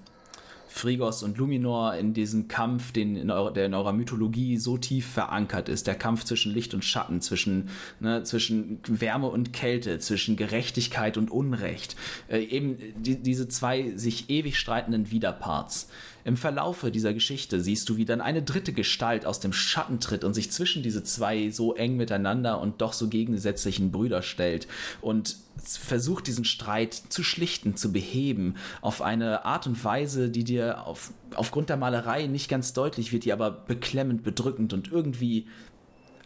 Frigos 0.67 1.23
und 1.23 1.37
Luminor 1.37 1.95
in 1.95 2.13
diesem 2.13 2.47
Kampf, 2.47 2.91
den 2.91 3.15
in 3.15 3.31
eurer, 3.31 3.51
der 3.51 3.65
in 3.65 3.73
eurer 3.73 3.93
Mythologie 3.93 4.57
so 4.57 4.77
tief 4.77 5.07
verankert 5.07 5.69
ist. 5.69 5.87
Der 5.87 5.95
Kampf 5.95 6.23
zwischen 6.23 6.53
Licht 6.53 6.73
und 6.73 6.83
Schatten, 6.85 7.21
zwischen, 7.21 7.69
ne, 7.99 8.23
zwischen 8.23 8.79
Wärme 8.87 9.27
und 9.27 9.53
Kälte, 9.53 9.99
zwischen 9.99 10.35
Gerechtigkeit 10.35 11.17
und 11.17 11.31
Unrecht. 11.31 11.95
Äh, 12.27 12.43
eben 12.43 12.77
die, 12.97 13.15
diese 13.15 13.47
zwei 13.47 13.93
sich 13.95 14.29
ewig 14.29 14.57
streitenden 14.57 15.11
Widerparts. 15.11 15.89
Im 16.27 16.35
Verlaufe 16.35 16.91
dieser 16.91 17.13
Geschichte 17.13 17.61
siehst 17.61 17.87
du, 17.87 17.95
wie 17.95 18.03
dann 18.03 18.19
eine 18.19 18.43
dritte 18.43 18.73
Gestalt 18.73 19.25
aus 19.25 19.39
dem 19.39 19.53
Schatten 19.53 20.01
tritt 20.01 20.25
und 20.25 20.33
sich 20.33 20.51
zwischen 20.51 20.83
diese 20.83 21.01
zwei 21.01 21.51
so 21.51 21.73
eng 21.73 21.95
miteinander 21.95 22.59
und 22.59 22.81
doch 22.81 22.91
so 22.91 23.07
gegensätzlichen 23.07 23.93
Brüder 23.93 24.21
stellt 24.21 24.67
und 24.99 25.37
versucht 25.63 26.27
diesen 26.27 26.43
Streit 26.43 26.93
zu 26.95 27.23
schlichten, 27.23 27.77
zu 27.77 27.93
beheben, 27.93 28.55
auf 28.81 29.01
eine 29.01 29.45
Art 29.45 29.67
und 29.67 29.81
Weise, 29.85 30.29
die 30.29 30.43
dir 30.43 30.85
auf, 30.85 31.13
aufgrund 31.33 31.69
der 31.69 31.77
Malerei 31.77 32.27
nicht 32.27 32.49
ganz 32.49 32.73
deutlich 32.73 33.13
wird, 33.13 33.23
die 33.23 33.31
aber 33.31 33.49
beklemmend, 33.49 34.23
bedrückend 34.23 34.73
und 34.73 34.91
irgendwie 34.91 35.47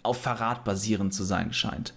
auf 0.01 0.19
Verrat 0.19 0.63
basierend 0.63 1.13
zu 1.13 1.23
sein 1.23 1.53
scheint 1.53 1.93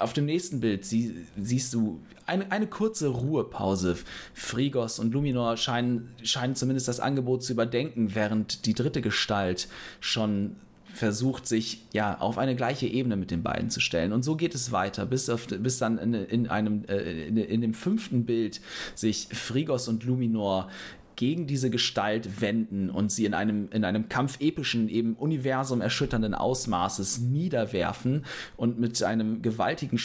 auf 0.00 0.12
dem 0.12 0.26
nächsten 0.26 0.60
Bild 0.60 0.84
sie, 0.84 1.14
siehst 1.36 1.72
du 1.74 2.00
eine, 2.26 2.50
eine 2.50 2.66
kurze 2.66 3.08
Ruhepause. 3.08 3.96
Frigos 4.32 4.98
und 4.98 5.12
Luminor 5.12 5.56
scheinen, 5.56 6.14
scheinen 6.22 6.54
zumindest 6.54 6.88
das 6.88 7.00
Angebot 7.00 7.42
zu 7.42 7.52
überdenken, 7.52 8.14
während 8.14 8.66
die 8.66 8.74
dritte 8.74 9.00
Gestalt 9.00 9.68
schon 10.00 10.56
versucht, 10.94 11.46
sich 11.46 11.82
ja 11.92 12.18
auf 12.18 12.38
eine 12.38 12.54
gleiche 12.54 12.86
Ebene 12.86 13.16
mit 13.16 13.30
den 13.30 13.42
beiden 13.42 13.68
zu 13.68 13.80
stellen. 13.80 14.12
Und 14.12 14.22
so 14.22 14.36
geht 14.36 14.54
es 14.54 14.72
weiter, 14.72 15.06
bis, 15.06 15.28
auf, 15.28 15.46
bis 15.46 15.78
dann 15.78 15.98
in, 15.98 16.14
in 16.14 16.48
einem, 16.48 16.84
äh, 16.88 17.26
in, 17.26 17.36
in, 17.36 17.60
dem 17.60 17.74
fünften 17.74 18.24
Bild 18.24 18.60
sich 18.94 19.28
Frigos 19.32 19.88
und 19.88 20.04
Luminor 20.04 20.70
gegen 21.16 21.46
diese 21.46 21.70
Gestalt 21.70 22.40
wenden 22.40 22.90
und 22.90 23.10
sie 23.12 23.24
in 23.24 23.34
einem, 23.34 23.68
in 23.70 23.84
einem 23.84 24.08
Kampf 24.08 24.40
epischen, 24.40 24.88
eben 24.88 25.14
Universum 25.14 25.80
erschütternden 25.80 26.34
Ausmaßes 26.34 27.20
niederwerfen 27.20 28.24
und 28.56 28.78
mit 28.78 29.02
einem 29.02 29.42
gewaltigen, 29.42 29.98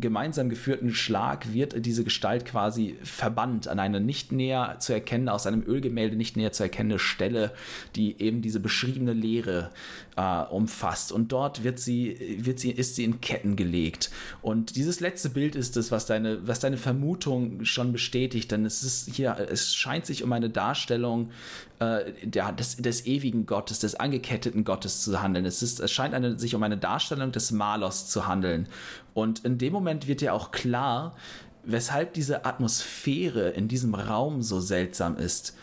gemeinsam 0.00 0.48
geführten 0.48 0.94
Schlag 0.94 1.52
wird 1.52 1.84
diese 1.84 2.04
Gestalt 2.04 2.44
quasi 2.44 2.96
verbannt 3.02 3.68
an 3.68 3.78
eine 3.78 4.00
nicht 4.00 4.32
näher 4.32 4.76
zu 4.78 4.92
erkennende, 4.92 5.32
aus 5.32 5.46
einem 5.46 5.62
Ölgemälde 5.66 6.16
nicht 6.16 6.36
näher 6.36 6.52
zu 6.52 6.62
erkennende 6.62 6.98
Stelle, 6.98 7.52
die 7.96 8.20
eben 8.20 8.42
diese 8.42 8.60
beschriebene 8.60 9.12
Leere 9.12 9.70
äh, 10.16 10.42
umfasst. 10.42 11.12
Und 11.12 11.32
dort 11.32 11.64
wird 11.64 11.78
sie, 11.78 12.38
wird 12.40 12.58
sie, 12.58 12.70
ist 12.70 12.96
sie 12.96 13.04
in 13.04 13.20
Ketten 13.20 13.56
gelegt. 13.56 14.10
Und 14.42 14.76
dieses 14.76 15.00
letzte 15.00 15.30
Bild 15.30 15.56
ist 15.56 15.76
es, 15.76 15.90
was 15.90 16.06
deine, 16.06 16.46
was 16.46 16.60
deine 16.60 16.76
Vermutung 16.76 17.64
schon 17.64 17.92
bestätigt, 17.92 18.50
denn 18.50 18.64
es 18.64 18.82
ist 18.82 19.14
hier, 19.14 19.36
es 19.50 19.74
scheint 19.74 20.06
sich 20.06 20.22
um 20.22 20.32
eine 20.32 20.50
Darstellung 20.50 21.30
äh, 21.78 22.12
der, 22.22 22.52
des, 22.52 22.76
des 22.76 23.06
ewigen 23.06 23.46
Gottes, 23.46 23.78
des 23.78 23.94
angeketteten 23.94 24.64
Gottes 24.64 25.02
zu 25.02 25.22
handeln. 25.22 25.44
Es, 25.46 25.62
ist, 25.62 25.80
es 25.80 25.90
scheint 25.90 26.14
eine, 26.14 26.38
sich 26.38 26.54
um 26.54 26.62
eine 26.62 26.78
Darstellung 26.78 27.32
des 27.32 27.50
Malers 27.50 28.08
zu 28.08 28.26
handeln. 28.26 28.68
Und 29.14 29.44
in 29.44 29.58
dem 29.58 29.72
Moment 29.72 30.06
wird 30.08 30.20
dir 30.20 30.34
auch 30.34 30.50
klar, 30.50 31.16
weshalb 31.64 32.14
diese 32.14 32.44
Atmosphäre 32.44 33.50
in 33.50 33.68
diesem 33.68 33.94
Raum 33.94 34.42
so 34.42 34.60
seltsam 34.60 35.16
ist 35.16 35.54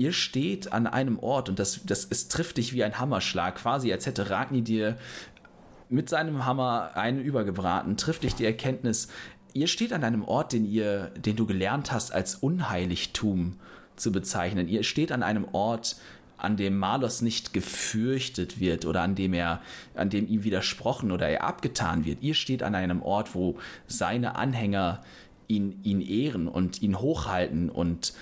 ihr 0.00 0.14
steht 0.14 0.72
an 0.72 0.86
einem 0.86 1.18
Ort 1.18 1.50
und 1.50 1.58
das, 1.58 1.84
das 1.84 2.06
es 2.08 2.28
trifft 2.28 2.56
dich 2.56 2.72
wie 2.72 2.82
ein 2.82 2.98
Hammerschlag, 2.98 3.56
quasi 3.56 3.92
als 3.92 4.06
hätte 4.06 4.30
Ragni 4.30 4.62
dir 4.62 4.96
mit 5.90 6.08
seinem 6.08 6.46
Hammer 6.46 6.92
einen 6.94 7.20
übergebraten, 7.20 7.98
trifft 7.98 8.22
dich 8.22 8.34
die 8.34 8.46
Erkenntnis, 8.46 9.08
ihr 9.52 9.66
steht 9.66 9.92
an 9.92 10.02
einem 10.02 10.24
Ort, 10.24 10.54
den 10.54 10.64
ihr, 10.64 11.10
den 11.16 11.36
du 11.36 11.44
gelernt 11.44 11.92
hast 11.92 12.14
als 12.14 12.36
Unheiligtum 12.36 13.58
zu 13.96 14.10
bezeichnen. 14.10 14.68
Ihr 14.68 14.84
steht 14.84 15.12
an 15.12 15.22
einem 15.22 15.44
Ort, 15.52 15.96
an 16.38 16.56
dem 16.56 16.78
Malos 16.78 17.20
nicht 17.20 17.52
gefürchtet 17.52 18.58
wird 18.58 18.86
oder 18.86 19.02
an 19.02 19.14
dem 19.14 19.34
er, 19.34 19.60
an 19.94 20.08
dem 20.08 20.26
ihm 20.26 20.44
widersprochen 20.44 21.12
oder 21.12 21.28
er 21.28 21.44
abgetan 21.44 22.06
wird. 22.06 22.22
Ihr 22.22 22.34
steht 22.34 22.62
an 22.62 22.74
einem 22.74 23.02
Ort, 23.02 23.34
wo 23.34 23.58
seine 23.86 24.36
Anhänger 24.36 25.02
ihn, 25.46 25.78
ihn 25.82 26.00
ehren 26.00 26.48
und 26.48 26.80
ihn 26.80 26.98
hochhalten 26.98 27.68
und 27.68 28.14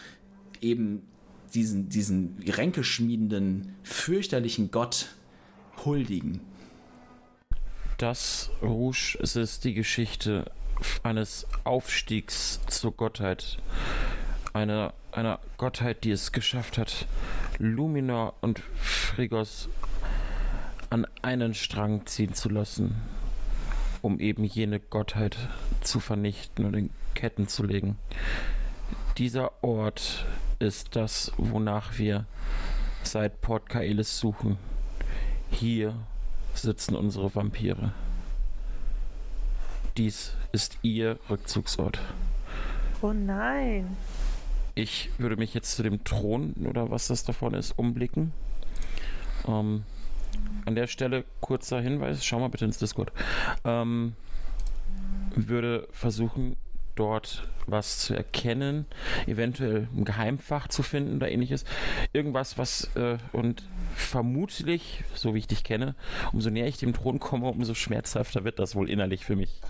eben 0.60 1.07
diesen, 1.54 1.88
diesen 1.88 2.36
ränkeschmiedenden, 2.46 3.74
fürchterlichen 3.82 4.70
Gott 4.70 5.08
huldigen. 5.84 6.40
Das 7.98 8.50
Rouge 8.62 9.18
es 9.20 9.34
ist 9.36 9.64
die 9.64 9.74
Geschichte 9.74 10.50
eines 11.02 11.46
Aufstiegs 11.64 12.60
zur 12.68 12.92
Gottheit. 12.92 13.58
Einer 14.52 14.92
Gottheit, 15.56 16.04
die 16.04 16.10
es 16.10 16.32
geschafft 16.32 16.78
hat, 16.78 17.06
Luminor 17.58 18.34
und 18.40 18.62
Frigos 18.76 19.68
an 20.90 21.06
einen 21.22 21.54
Strang 21.54 22.06
ziehen 22.06 22.34
zu 22.34 22.48
lassen, 22.48 22.94
um 24.00 24.20
eben 24.20 24.44
jene 24.44 24.80
Gottheit 24.80 25.36
zu 25.80 26.00
vernichten 26.00 26.64
und 26.64 26.74
in 26.74 26.90
Ketten 27.14 27.48
zu 27.48 27.64
legen. 27.64 27.98
Dieser 29.18 29.64
Ort 29.64 30.26
ist 30.60 30.94
das, 30.94 31.32
wonach 31.38 31.98
wir 31.98 32.24
seit 33.02 33.40
Port 33.40 33.68
Kaelis 33.68 34.16
suchen. 34.16 34.58
Hier 35.50 35.96
sitzen 36.54 36.94
unsere 36.94 37.34
Vampire. 37.34 37.92
Dies 39.96 40.34
ist 40.52 40.78
ihr 40.82 41.18
Rückzugsort. 41.28 41.98
Oh 43.02 43.12
nein. 43.12 43.96
Ich 44.76 45.10
würde 45.18 45.36
mich 45.36 45.52
jetzt 45.52 45.74
zu 45.74 45.82
dem 45.82 46.04
Thron 46.04 46.54
oder 46.70 46.92
was 46.92 47.08
das 47.08 47.24
davon 47.24 47.54
ist, 47.54 47.76
umblicken. 47.76 48.32
Ähm, 49.48 49.82
an 50.64 50.76
der 50.76 50.86
Stelle 50.86 51.24
kurzer 51.40 51.80
Hinweis, 51.80 52.24
schau 52.24 52.38
mal 52.38 52.50
bitte 52.50 52.66
ins 52.66 52.78
Discord. 52.78 53.10
Ähm, 53.64 54.14
würde 55.34 55.88
versuchen, 55.90 56.56
dort 56.98 57.48
was 57.66 57.98
zu 57.98 58.14
erkennen, 58.14 58.86
eventuell 59.26 59.88
ein 59.96 60.04
Geheimfach 60.04 60.68
zu 60.68 60.82
finden 60.82 61.16
oder 61.16 61.30
ähnliches. 61.30 61.64
Irgendwas, 62.12 62.58
was 62.58 62.90
äh, 62.96 63.18
und 63.32 63.62
vermutlich, 63.94 65.04
so 65.14 65.34
wie 65.34 65.38
ich 65.38 65.46
dich 65.46 65.64
kenne, 65.64 65.94
umso 66.32 66.50
näher 66.50 66.66
ich 66.66 66.78
dem 66.78 66.94
Thron 66.94 67.20
komme, 67.20 67.48
umso 67.48 67.74
schmerzhafter 67.74 68.44
wird 68.44 68.58
das 68.58 68.74
wohl 68.74 68.88
innerlich 68.88 69.24
für 69.24 69.36
mich. 69.36 69.60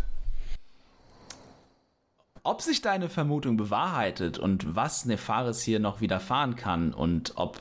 Ob 2.45 2.63
sich 2.63 2.81
deine 2.81 3.09
Vermutung 3.09 3.57
bewahrheitet 3.57 4.39
und 4.39 4.75
was 4.75 5.05
Nefaris 5.05 5.61
hier 5.63 5.81
noch 5.81 6.01
widerfahren 6.01 6.57
kann 6.57 6.95
und 6.95 7.33
ob 7.35 7.59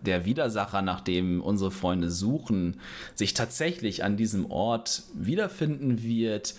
der 0.00 0.24
Widersacher, 0.24 0.82
nach 0.82 1.00
dem 1.00 1.40
unsere 1.40 1.70
Freunde 1.70 2.10
suchen, 2.10 2.80
sich 3.14 3.34
tatsächlich 3.34 4.04
an 4.04 4.16
diesem 4.16 4.50
Ort 4.50 5.04
wiederfinden 5.14 6.02
wird, 6.02 6.54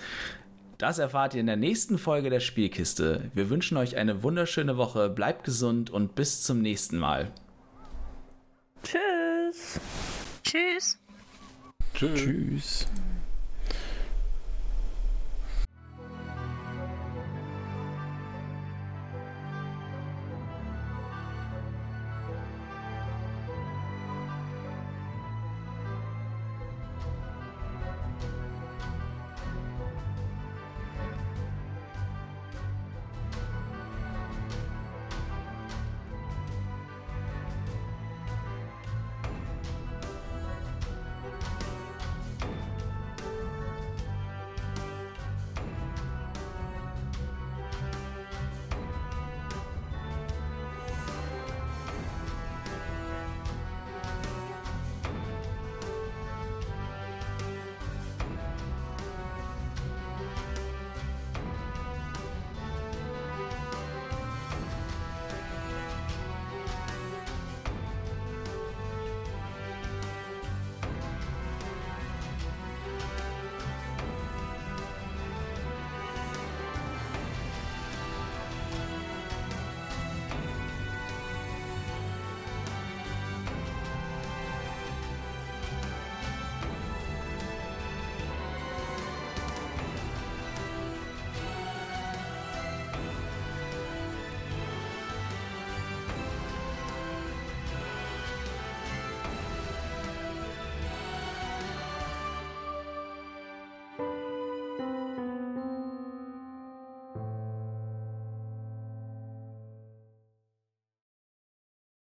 das 0.78 1.00
erfahrt 1.00 1.34
ihr 1.34 1.40
in 1.40 1.48
der 1.48 1.56
nächsten 1.56 1.98
Folge 1.98 2.30
der 2.30 2.40
Spielkiste. 2.40 3.30
Wir 3.34 3.50
wünschen 3.50 3.78
euch 3.78 3.96
eine 3.98 4.24
wunderschöne 4.24 4.78
Woche, 4.78 5.10
bleibt 5.10 5.44
gesund 5.44 5.90
und 5.90 6.16
bis 6.16 6.44
zum 6.44 6.62
nächsten 6.62 6.98
Mal. 6.98 7.32
Tschüss. 8.84 9.80
Tschüss. 10.44 11.00
Tschüss. 11.94 12.20
Tschüss. 12.20 12.88